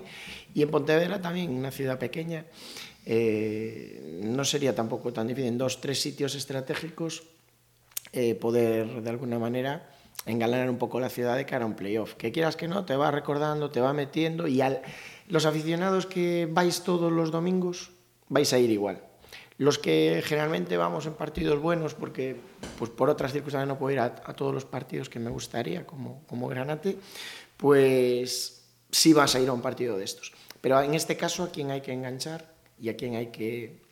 Y 0.54 0.62
en 0.62 0.70
Pontevedra 0.70 1.20
también, 1.20 1.50
una 1.50 1.70
ciudad 1.70 1.98
pequeña, 1.98 2.44
eh, 3.06 4.20
no 4.22 4.44
sería 4.44 4.74
tampoco 4.74 5.12
tan 5.12 5.26
difícil 5.26 5.48
en 5.48 5.59
dos, 5.59 5.80
tres 5.80 6.00
sitios 6.00 6.35
estratégicos 6.35 7.24
eh, 8.12 8.35
poder 8.35 9.02
de 9.02 9.11
alguna 9.11 9.38
manera 9.38 9.88
engalanar 10.26 10.70
un 10.70 10.78
poco 10.78 11.00
la 11.00 11.09
ciudad 11.09 11.37
de 11.37 11.46
cara 11.46 11.64
a 11.64 11.66
un 11.66 11.74
playoff. 11.74 12.14
Que 12.14 12.33
quieras 12.33 12.56
que 12.56 12.68
no, 12.68 12.85
te 12.85 12.96
va 12.96 13.11
recordando, 13.11 13.70
te 13.70 13.80
va 13.80 13.92
metiendo 13.92 14.46
y 14.46 14.61
al, 14.61 14.83
los 15.28 15.46
aficionados 15.46 16.06
que 16.06 16.48
vais 16.50 16.83
todos 16.83 17.12
los 17.12 17.30
domingos 17.30 17.92
vais 18.28 18.52
a 18.52 18.59
ir 18.59 18.70
igual. 18.70 19.02
Los 19.59 19.78
que 19.78 20.22
generalmente 20.24 20.78
vamos 20.78 21.04
en 21.04 21.12
partidos 21.12 21.61
buenos, 21.61 21.94
porque 21.94 22.40
pues 22.78 22.90
por 22.90 23.11
otras 23.11 23.33
circunstancias 23.33 23.68
no 23.68 23.78
puedo 23.78 23.92
ir 23.92 24.00
a, 24.00 24.14
todos 24.14 24.54
los 24.54 24.64
partidos 24.64 25.11
que 25.11 25.18
me 25.18 25.30
gustaría, 25.30 25.87
como, 25.87 26.22
como 26.26 26.48
Granate, 26.48 26.96
pues 27.59 28.64
sí 28.90 29.12
vas 29.12 29.35
a 29.35 29.40
ir 29.40 29.48
a 29.50 29.52
un 29.52 29.61
partido 29.61 29.98
de 29.98 30.04
estos. 30.04 30.33
Pero 30.62 30.80
en 30.80 30.94
este 30.94 31.16
caso 31.16 31.44
a 31.44 31.50
quien 31.50 31.70
hay 31.70 31.83
que 31.83 31.92
enganchar 31.92 32.54
y 32.80 32.88
a 32.88 32.96
quien 32.96 33.16
hay 33.16 33.26
que 33.26 33.83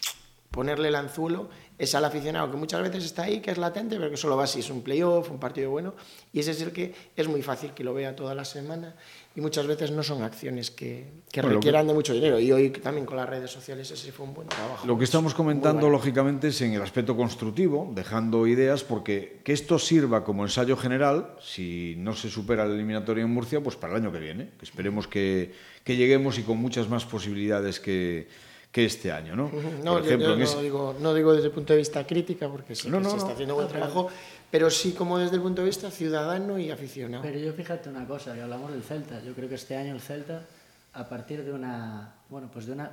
ponerle 0.50 0.88
el 0.88 0.94
anzuelo 0.94 1.50
es 1.78 1.94
al 1.94 2.04
aficionado 2.04 2.50
que 2.50 2.56
muchas 2.56 2.82
veces 2.82 3.04
está 3.04 3.22
ahí, 3.22 3.40
que 3.40 3.52
es 3.52 3.58
latente, 3.58 3.96
pero 3.96 4.10
que 4.10 4.16
solo 4.16 4.36
va 4.36 4.46
si 4.46 4.60
es 4.60 4.70
un 4.70 4.82
playoff, 4.82 5.30
un 5.30 5.38
partido 5.38 5.70
bueno, 5.70 5.94
y 6.32 6.40
ese 6.40 6.50
es 6.50 6.60
el 6.60 6.72
que 6.72 6.92
es 7.16 7.28
muy 7.28 7.40
fácil 7.40 7.72
que 7.72 7.84
lo 7.84 7.94
vea 7.94 8.16
toda 8.16 8.34
la 8.34 8.44
semana 8.44 8.96
y 9.36 9.40
muchas 9.40 9.68
veces 9.68 9.92
no 9.92 10.02
son 10.02 10.24
acciones 10.24 10.72
que, 10.72 11.06
que 11.30 11.40
bueno, 11.40 11.56
requieran 11.56 11.84
que... 11.84 11.88
de 11.88 11.94
mucho 11.94 12.12
dinero. 12.12 12.40
Y 12.40 12.50
hoy 12.50 12.70
también 12.70 13.06
con 13.06 13.16
las 13.16 13.28
redes 13.28 13.52
sociales 13.52 13.88
ese 13.88 14.10
fue 14.10 14.26
un 14.26 14.34
buen 14.34 14.48
trabajo. 14.48 14.84
Lo 14.84 14.98
que 14.98 15.04
estamos 15.04 15.32
comentando, 15.32 15.82
bueno. 15.82 15.92
lógicamente, 15.92 16.48
es 16.48 16.60
en 16.62 16.72
el 16.72 16.82
aspecto 16.82 17.16
constructivo, 17.16 17.88
dejando 17.94 18.48
ideas, 18.48 18.82
porque 18.82 19.38
que 19.44 19.52
esto 19.52 19.78
sirva 19.78 20.24
como 20.24 20.42
ensayo 20.42 20.76
general, 20.76 21.36
si 21.40 21.94
no 21.98 22.16
se 22.16 22.28
supera 22.28 22.66
la 22.66 22.74
eliminatoria 22.74 23.22
en 23.22 23.30
Murcia, 23.30 23.62
pues 23.62 23.76
para 23.76 23.94
el 23.94 24.02
año 24.02 24.12
que 24.12 24.18
viene, 24.18 24.50
que 24.58 24.64
esperemos 24.64 25.06
que, 25.06 25.52
que 25.84 25.94
lleguemos 25.94 26.36
y 26.38 26.42
con 26.42 26.58
muchas 26.58 26.88
más 26.88 27.04
posibilidades 27.04 27.78
que 27.78 28.26
que 28.78 28.84
este 28.84 29.10
año, 29.10 29.34
¿no? 29.34 29.50
No, 29.82 29.94
Por 29.94 30.06
ejemplo, 30.06 30.28
yo, 30.28 30.34
yo 30.34 30.36
no, 30.36 30.44
ese... 30.44 30.62
digo, 30.62 30.96
no 31.00 31.12
digo 31.12 31.32
desde 31.32 31.48
el 31.48 31.52
punto 31.52 31.72
de 31.72 31.80
vista 31.80 32.06
crítica, 32.06 32.48
porque 32.48 32.76
sí 32.76 32.88
no, 32.88 33.00
no, 33.00 33.10
se 33.10 33.16
está 33.16 33.32
haciendo 33.32 33.56
buen 33.56 33.66
trabajo, 33.66 34.08
pero 34.52 34.70
sí 34.70 34.92
como 34.92 35.18
desde 35.18 35.34
el 35.34 35.42
punto 35.42 35.62
de 35.62 35.66
vista 35.66 35.90
ciudadano 35.90 36.60
y 36.60 36.70
aficionado. 36.70 37.24
Pero 37.24 37.40
yo 37.40 37.52
fíjate 37.52 37.88
una 37.88 38.06
cosa, 38.06 38.34
que 38.34 38.40
hablamos 38.40 38.70
del 38.70 38.84
Celta, 38.84 39.20
yo 39.24 39.34
creo 39.34 39.48
que 39.48 39.56
este 39.56 39.76
año 39.76 39.94
el 39.94 40.00
Celta, 40.00 40.44
a 40.92 41.08
partir 41.08 41.44
de 41.44 41.52
una, 41.52 42.14
bueno, 42.28 42.48
pues 42.52 42.66
de 42.66 42.72
una 42.72 42.90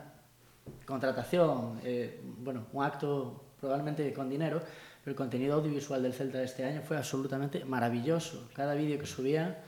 contratación, 0.86 1.80
eh, 1.84 2.20
bueno, 2.40 2.66
un 2.74 2.84
acto 2.84 3.44
probablemente 3.60 4.12
con 4.12 4.28
dinero, 4.28 4.60
pero 5.04 5.12
el 5.12 5.16
contenido 5.16 5.54
audiovisual 5.54 6.02
del 6.02 6.14
Celta 6.14 6.40
de 6.40 6.46
este 6.46 6.66
año 6.66 6.82
fue 6.82 6.98
absolutamente 6.98 7.64
maravilloso. 7.64 8.50
Cada 8.56 8.74
vídeo 8.74 8.98
que 8.98 9.06
subía, 9.06 9.64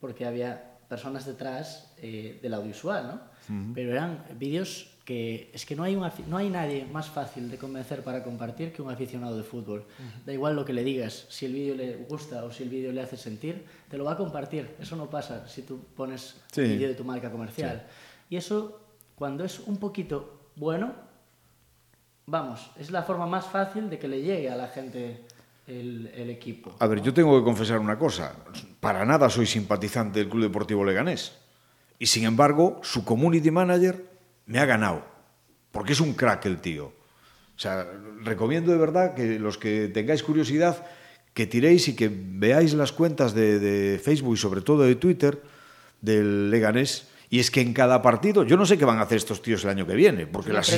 porque 0.00 0.26
había 0.26 0.78
personas 0.88 1.26
detrás 1.26 1.92
eh, 1.98 2.38
del 2.40 2.54
audiovisual, 2.54 3.06
¿no? 3.08 3.35
Uh 3.48 3.52
-huh. 3.52 3.72
Pero 3.74 3.92
eran 3.92 4.24
vídeos 4.38 4.92
que 5.04 5.50
es 5.54 5.64
que 5.64 5.76
no 5.76 5.84
hay, 5.84 5.94
un, 5.94 6.04
no 6.28 6.36
hay 6.36 6.50
nadie 6.50 6.84
más 6.92 7.08
fácil 7.08 7.48
de 7.48 7.58
convencer 7.58 8.02
para 8.02 8.24
compartir 8.24 8.72
que 8.72 8.82
un 8.82 8.90
aficionado 8.90 9.36
de 9.36 9.44
fútbol. 9.44 9.80
Uh 9.80 10.02
-huh. 10.02 10.24
Da 10.26 10.32
igual 10.32 10.56
lo 10.56 10.64
que 10.64 10.72
le 10.72 10.82
digas, 10.82 11.26
si 11.28 11.46
el 11.46 11.52
vídeo 11.52 11.74
le 11.76 11.96
gusta 12.08 12.44
o 12.44 12.50
si 12.50 12.64
el 12.64 12.68
vídeo 12.68 12.90
le 12.92 13.00
hace 13.00 13.16
sentir, 13.16 13.64
te 13.88 13.96
lo 13.96 14.04
va 14.04 14.12
a 14.12 14.16
compartir. 14.16 14.74
Eso 14.80 14.96
no 14.96 15.08
pasa 15.08 15.46
si 15.46 15.62
tú 15.62 15.78
pones 15.96 16.42
sí. 16.50 16.62
un 16.62 16.68
vídeo 16.70 16.88
de 16.88 16.94
tu 16.94 17.04
marca 17.04 17.30
comercial. 17.30 17.84
Sí. 17.86 18.34
Y 18.34 18.36
eso, 18.36 18.80
cuando 19.14 19.44
es 19.44 19.60
un 19.60 19.76
poquito 19.76 20.50
bueno, 20.56 20.94
vamos, 22.26 22.70
es 22.76 22.90
la 22.90 23.02
forma 23.02 23.26
más 23.26 23.46
fácil 23.46 23.88
de 23.88 23.98
que 23.98 24.08
le 24.08 24.22
llegue 24.22 24.50
a 24.50 24.56
la 24.56 24.68
gente 24.68 25.24
el, 25.66 26.10
el 26.14 26.30
equipo. 26.30 26.74
A 26.78 26.86
ver, 26.86 26.98
¿no? 26.98 27.04
yo 27.04 27.14
tengo 27.14 27.38
que 27.38 27.44
confesar 27.44 27.78
una 27.78 27.98
cosa. 27.98 28.34
Para 28.80 29.04
nada 29.04 29.28
soy 29.30 29.46
simpatizante 29.46 30.18
del 30.18 30.28
Club 30.28 30.42
Deportivo 30.44 30.84
Leganés. 30.84 31.45
Y 31.98 32.06
sin 32.06 32.24
embargo, 32.24 32.80
su 32.82 33.04
community 33.04 33.50
manager 33.50 34.04
me 34.46 34.58
ha 34.58 34.66
ganado, 34.66 35.04
porque 35.72 35.92
es 35.92 36.00
un 36.00 36.14
crack 36.14 36.46
el 36.46 36.60
tío. 36.60 36.86
O 36.86 37.58
sea, 37.58 37.86
recomiendo 38.22 38.70
de 38.70 38.78
verdad 38.78 39.14
que 39.14 39.38
los 39.38 39.56
que 39.56 39.88
tengáis 39.88 40.22
curiosidad, 40.22 40.84
que 41.32 41.46
tiréis 41.46 41.88
y 41.88 41.96
que 41.96 42.10
veáis 42.12 42.74
las 42.74 42.92
cuentas 42.92 43.34
de, 43.34 43.58
de 43.58 43.98
Facebook 43.98 44.34
y 44.34 44.38
sobre 44.38 44.60
todo 44.60 44.82
de 44.84 44.96
Twitter 44.96 45.42
del 46.00 46.50
Leganés. 46.50 47.08
Y 47.28 47.40
es 47.40 47.50
que 47.50 47.60
en 47.60 47.72
cada 47.72 48.02
partido, 48.02 48.44
yo 48.44 48.56
no 48.56 48.66
sé 48.66 48.78
qué 48.78 48.84
van 48.84 48.98
a 48.98 49.02
hacer 49.02 49.18
estos 49.18 49.42
tíos 49.42 49.64
el 49.64 49.70
año 49.70 49.86
que 49.86 49.94
viene, 49.94 50.26
porque 50.26 50.52
las 50.52 50.70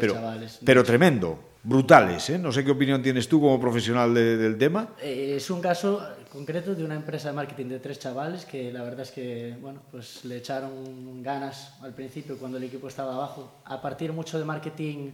pero, 0.00 0.14
chavales. 0.14 0.58
pero 0.64 0.82
tremendo, 0.82 1.38
brutales. 1.62 2.28
¿eh? 2.30 2.38
No 2.38 2.50
sé 2.52 2.64
qué 2.64 2.70
opinión 2.70 3.02
tienes 3.02 3.28
tú 3.28 3.40
como 3.40 3.60
profesional 3.60 4.12
de, 4.14 4.36
del 4.36 4.58
tema. 4.58 4.88
Eh, 5.00 5.34
es 5.36 5.50
un 5.50 5.60
caso 5.60 6.00
concreto 6.30 6.74
de 6.74 6.84
una 6.84 6.94
empresa 6.94 7.28
de 7.28 7.34
marketing 7.34 7.66
de 7.66 7.78
tres 7.78 7.98
chavales 7.98 8.44
que 8.44 8.72
la 8.72 8.82
verdad 8.82 9.00
es 9.00 9.10
que 9.10 9.56
bueno, 9.60 9.80
pues 9.90 10.24
le 10.24 10.38
echaron 10.38 11.22
ganas 11.22 11.74
al 11.82 11.92
principio 11.94 12.36
cuando 12.38 12.58
el 12.58 12.64
equipo 12.64 12.88
estaba 12.88 13.14
abajo. 13.14 13.60
A 13.64 13.80
partir 13.80 14.12
mucho 14.12 14.38
de 14.38 14.44
marketing, 14.44 15.12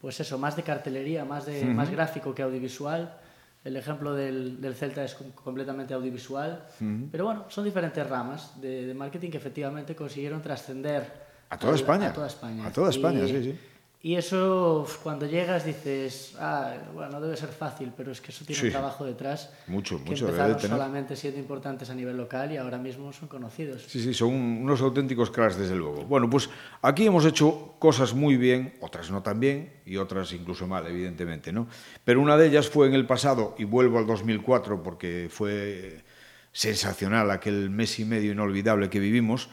pues 0.00 0.20
eso, 0.20 0.38
más 0.38 0.54
de 0.56 0.62
cartelería, 0.62 1.24
más, 1.24 1.46
de, 1.46 1.62
uh 1.62 1.66
-huh. 1.66 1.74
más 1.74 1.90
gráfico 1.90 2.34
que 2.34 2.42
audiovisual. 2.42 3.16
El 3.64 3.76
ejemplo 3.76 4.14
del, 4.14 4.60
del 4.60 4.74
Celta 4.74 5.02
es 5.04 5.14
completamente 5.14 5.92
audiovisual. 5.92 6.64
Uh 6.80 6.84
-huh. 6.84 7.08
Pero 7.10 7.24
bueno, 7.24 7.46
son 7.48 7.64
diferentes 7.64 8.06
ramas 8.08 8.60
de, 8.60 8.86
de 8.86 8.94
marketing 8.94 9.30
que 9.30 9.38
efectivamente 9.38 9.96
consiguieron 9.96 10.40
trascender 10.40 11.26
a 11.50 11.58
toda 11.58 11.74
España. 11.74 12.10
A 12.10 12.12
toda 12.12 12.26
España. 12.28 12.66
A 12.66 12.72
toda 12.72 12.90
España, 12.90 13.24
y, 13.24 13.28
sí, 13.28 13.42
sí. 13.42 13.58
Y 14.00 14.14
eso, 14.14 14.86
cuando 15.02 15.26
llegas, 15.26 15.64
dices, 15.64 16.36
ah, 16.38 16.74
bueno, 16.94 17.12
no 17.12 17.20
debe 17.20 17.36
ser 17.36 17.48
fácil, 17.48 17.92
pero 17.96 18.12
es 18.12 18.20
que 18.20 18.30
eso 18.30 18.44
tiene 18.44 18.60
sí. 18.60 18.66
un 18.66 18.72
trabajo 18.72 19.04
detrás. 19.04 19.52
Mucho, 19.66 19.98
que 19.98 20.10
mucho. 20.10 20.26
Empezaron 20.26 20.56
tener... 20.56 20.70
solamente 20.70 21.16
siendo 21.16 21.40
importantes 21.40 21.90
a 21.90 21.96
nivel 21.96 22.16
local 22.16 22.52
y 22.52 22.58
ahora 22.58 22.78
mismo 22.78 23.12
son 23.12 23.26
conocidos. 23.26 23.82
Sí, 23.88 24.00
sí, 24.00 24.14
son 24.14 24.32
unos 24.32 24.80
auténticos 24.82 25.32
cracks, 25.32 25.58
desde 25.58 25.74
luego. 25.74 26.04
Bueno, 26.04 26.30
pues 26.30 26.48
aquí 26.80 27.06
hemos 27.06 27.24
hecho 27.24 27.74
cosas 27.80 28.14
muy 28.14 28.36
bien, 28.36 28.74
otras 28.80 29.10
no 29.10 29.20
tan 29.20 29.40
bien 29.40 29.72
y 29.84 29.96
otras 29.96 30.32
incluso 30.32 30.68
mal, 30.68 30.86
evidentemente, 30.86 31.52
¿no? 31.52 31.66
Pero 32.04 32.20
una 32.20 32.36
de 32.36 32.46
ellas 32.46 32.68
fue 32.68 32.86
en 32.86 32.94
el 32.94 33.04
pasado, 33.04 33.56
y 33.58 33.64
vuelvo 33.64 33.98
al 33.98 34.06
2004 34.06 34.80
porque 34.80 35.26
fue 35.28 36.04
sensacional, 36.52 37.32
aquel 37.32 37.68
mes 37.68 37.98
y 37.98 38.04
medio 38.04 38.30
inolvidable 38.30 38.90
que 38.90 39.00
vivimos, 39.00 39.48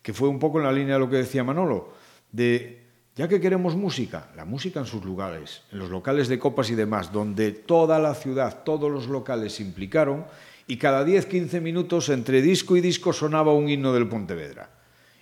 que 0.00 0.14
fue 0.14 0.28
un 0.28 0.38
poco 0.38 0.58
en 0.60 0.64
la 0.64 0.72
línea 0.72 0.94
de 0.94 1.00
lo 1.00 1.10
que 1.10 1.16
decía 1.16 1.44
Manolo, 1.44 1.92
de 2.32 2.81
ya 3.14 3.28
que 3.28 3.40
queremos 3.40 3.76
música, 3.76 4.28
la 4.36 4.44
música 4.44 4.80
en 4.80 4.86
sus 4.86 5.04
lugares, 5.04 5.62
en 5.70 5.78
los 5.78 5.90
locales 5.90 6.28
de 6.28 6.38
copas 6.38 6.70
y 6.70 6.74
demás, 6.74 7.12
donde 7.12 7.52
toda 7.52 7.98
la 7.98 8.14
ciudad, 8.14 8.62
todos 8.64 8.90
los 8.90 9.06
locales 9.08 9.54
se 9.54 9.62
implicaron 9.62 10.24
y 10.66 10.78
cada 10.78 11.04
10-15 11.04 11.60
minutos 11.60 12.08
entre 12.08 12.40
disco 12.40 12.76
y 12.76 12.80
disco 12.80 13.12
sonaba 13.12 13.52
un 13.52 13.68
himno 13.68 13.92
del 13.92 14.08
Pontevedra. 14.08 14.70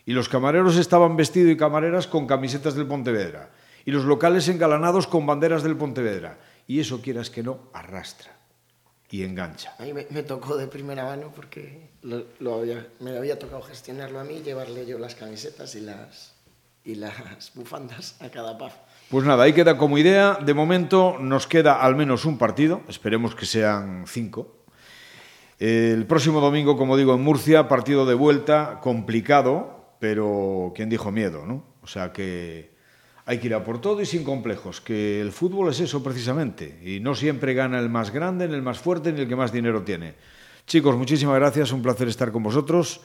Y 0.06 0.12
los 0.12 0.28
camareros 0.28 0.76
estaban 0.76 1.16
vestidos 1.16 1.52
y 1.52 1.56
camareras 1.56 2.06
con 2.06 2.26
camisetas 2.26 2.74
del 2.74 2.86
Pontevedra. 2.86 3.50
Y 3.84 3.90
los 3.90 4.04
locales 4.04 4.48
engalanados 4.48 5.06
con 5.06 5.26
banderas 5.26 5.62
del 5.62 5.76
Pontevedra. 5.76 6.38
Y 6.66 6.80
eso, 6.80 7.00
quieras 7.00 7.30
que 7.30 7.42
no, 7.42 7.70
arrastra 7.72 8.40
y 9.10 9.24
engancha. 9.24 9.74
A 9.78 9.84
me, 9.84 10.22
tocó 10.22 10.56
de 10.56 10.68
primera 10.68 11.04
mano 11.04 11.32
porque 11.34 11.90
me 12.02 13.16
había 13.16 13.38
tocado 13.38 13.62
gestionarlo 13.62 14.20
a 14.20 14.24
mí, 14.24 14.40
llevarle 14.44 14.86
yo 14.86 14.98
las 14.98 15.16
camisetas 15.16 15.74
y 15.74 15.80
las, 15.80 16.29
y 16.84 16.94
las 16.94 17.52
bufandas 17.54 18.16
a 18.20 18.28
cada 18.30 18.56
pub. 18.56 18.70
Pues 19.10 19.24
nada, 19.24 19.44
ahí 19.44 19.52
queda 19.52 19.76
como 19.76 19.98
idea. 19.98 20.34
De 20.34 20.54
momento 20.54 21.16
nos 21.20 21.46
queda 21.46 21.82
al 21.82 21.96
menos 21.96 22.24
un 22.24 22.38
partido, 22.38 22.82
esperemos 22.88 23.34
que 23.34 23.46
sean 23.46 24.04
cinco. 24.06 24.56
El 25.58 26.06
próximo 26.06 26.40
domingo, 26.40 26.76
como 26.76 26.96
digo, 26.96 27.14
en 27.14 27.22
Murcia, 27.22 27.68
partido 27.68 28.06
de 28.06 28.14
vuelta, 28.14 28.80
complicado, 28.82 29.94
pero 29.98 30.72
¿quién 30.74 30.88
dijo 30.88 31.10
miedo? 31.10 31.44
¿no? 31.44 31.64
O 31.82 31.86
sea 31.86 32.12
que 32.12 32.70
hay 33.26 33.38
que 33.38 33.48
ir 33.48 33.54
a 33.54 33.62
por 33.62 33.80
todo 33.80 34.00
y 34.00 34.06
sin 34.06 34.24
complejos, 34.24 34.80
que 34.80 35.20
el 35.20 35.32
fútbol 35.32 35.70
es 35.70 35.80
eso 35.80 36.02
precisamente, 36.02 36.80
y 36.82 37.00
no 37.00 37.14
siempre 37.14 37.52
gana 37.54 37.78
el 37.78 37.90
más 37.90 38.10
grande, 38.10 38.48
ni 38.48 38.54
el 38.54 38.62
más 38.62 38.78
fuerte, 38.78 39.12
ni 39.12 39.20
el 39.20 39.28
que 39.28 39.36
más 39.36 39.52
dinero 39.52 39.82
tiene. 39.82 40.14
Chicos, 40.66 40.96
muchísimas 40.96 41.36
gracias, 41.36 41.72
un 41.72 41.82
placer 41.82 42.08
estar 42.08 42.32
con 42.32 42.42
vosotros 42.42 43.02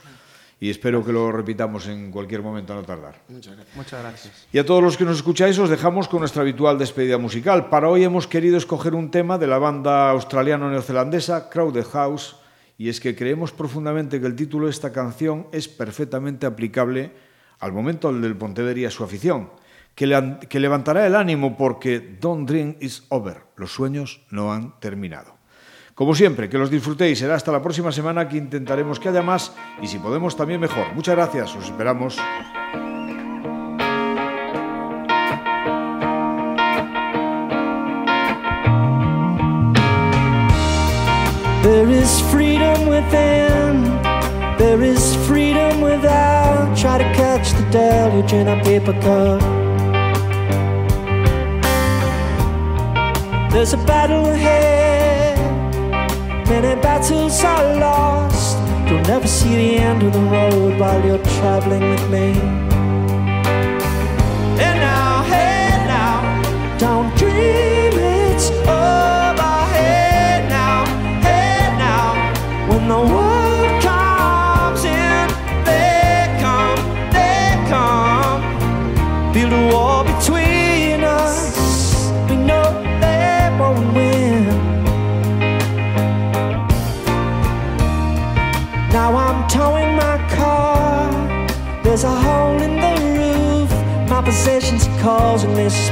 y 0.60 0.70
espero 0.70 1.04
que 1.04 1.12
lo 1.12 1.32
repitamos 1.32 1.88
en 1.88 2.12
cualquier 2.12 2.42
momento 2.42 2.74
a 2.74 2.78
no 2.78 2.84
tardar. 2.84 3.22
Muchas 3.28 3.56
gracias. 3.56 3.76
Muchas 3.76 4.02
gracias. 4.02 4.48
Y 4.52 4.58
a 4.58 4.66
todos 4.66 4.82
los 4.82 4.98
que 4.98 5.04
nos 5.04 5.18
escucháis 5.18 5.60
os 5.60 5.70
dejamos 5.70 6.08
con 6.08 6.20
nuestra 6.20 6.42
habitual 6.42 6.78
despedida 6.78 7.18
musical. 7.18 7.70
Para 7.70 7.90
hoy 7.90 8.04
hemos 8.04 8.28
querido 8.28 8.58
escoger 8.58 8.96
un 8.96 9.12
tema 9.12 9.38
de 9.38 9.48
la 9.48 9.58
banda 9.58 10.10
australiano-neozelandesa 10.12 11.50
Crowded 11.50 11.86
House 11.86 12.38
y 12.78 12.90
es 12.90 13.00
que 13.00 13.16
creemos 13.16 13.52
profundamente 13.52 14.20
que 14.20 14.28
el 14.28 14.36
título 14.36 14.66
de 14.66 14.72
esta 14.72 14.92
canción 14.92 15.48
es 15.52 15.68
perfectamente 15.68 16.46
aplicable 16.46 17.12
al 17.60 17.72
momento 17.72 18.12
del 18.12 18.38
Pontevedra 18.38 18.80
y 18.80 18.86
a 18.86 18.92
su 18.92 19.04
afición, 19.04 19.50
que, 19.94 20.08
le, 20.08 20.40
que 20.50 20.60
levantará 20.60 21.06
el 21.08 21.16
ánimo 21.16 21.58
porque 21.58 22.00
Don't 22.00 22.48
Dream 22.50 22.76
is 22.80 23.06
over, 23.10 23.44
los 23.56 23.72
sueños 23.72 24.26
no 24.30 24.54
han 24.54 24.78
terminado. 24.80 25.35
Como 25.96 26.14
siempre, 26.14 26.50
que 26.50 26.58
los 26.58 26.70
disfrutéis. 26.70 27.20
Será 27.20 27.36
hasta 27.36 27.54
la 27.54 27.62
próxima 27.62 27.92
semana 27.94 28.28
que 28.28 28.36
intentaremos 28.38 29.00
que 29.00 29.08
haya 29.08 29.22
más 29.22 29.54
y 29.82 29.88
si 29.88 29.98
podemos 29.98 30.36
también 30.36 30.60
mejor. 30.60 30.94
Muchas 30.94 31.16
gracias, 31.16 31.56
os 31.56 31.64
esperamos. 31.64 32.18
There 41.64 41.90
is 41.90 42.22
freedom 42.30 42.88
within, 42.88 43.84
there 44.58 44.84
is 44.84 45.16
freedom 45.26 45.82
without. 45.82 46.76
Try 46.78 46.98
to 46.98 47.06
catch 47.16 47.54
the 47.54 47.64
deluge 47.72 48.34
in 48.34 48.50
a 48.50 48.62
paper 48.64 48.94
cup. 49.02 49.42
There's 53.52 53.74
a 53.74 53.78
battle 53.78 54.26
ahead, 54.28 54.75
many 56.50 56.80
battles 56.82 57.44
are 57.44 57.76
lost. 57.76 58.58
You'll 58.88 59.02
never 59.02 59.28
see 59.28 59.56
the 59.56 59.78
end 59.78 60.04
of 60.04 60.14
the 60.14 60.20
road 60.20 60.80
while 60.80 61.06
you're 61.06 61.24
traveling 61.40 61.90
with 61.90 62.10
me. 62.10 62.75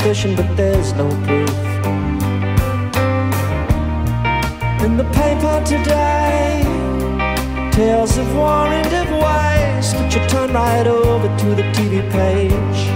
But 0.04 0.58
there's 0.58 0.91
no 0.93 1.08
proof. 1.26 1.49
In 4.84 4.97
the 4.97 5.06
paper 5.14 5.64
today, 5.66 6.62
tales 7.72 8.18
of 8.18 8.36
war 8.36 8.68
and 8.68 8.93
of 9.01 9.10
waste. 9.24 9.95
But 9.95 10.14
you 10.14 10.28
turn 10.28 10.51
right 10.51 10.86
over 10.86 11.30
to 11.38 11.56
the 11.56 11.64
TV 11.72 12.01
page. 12.12 12.93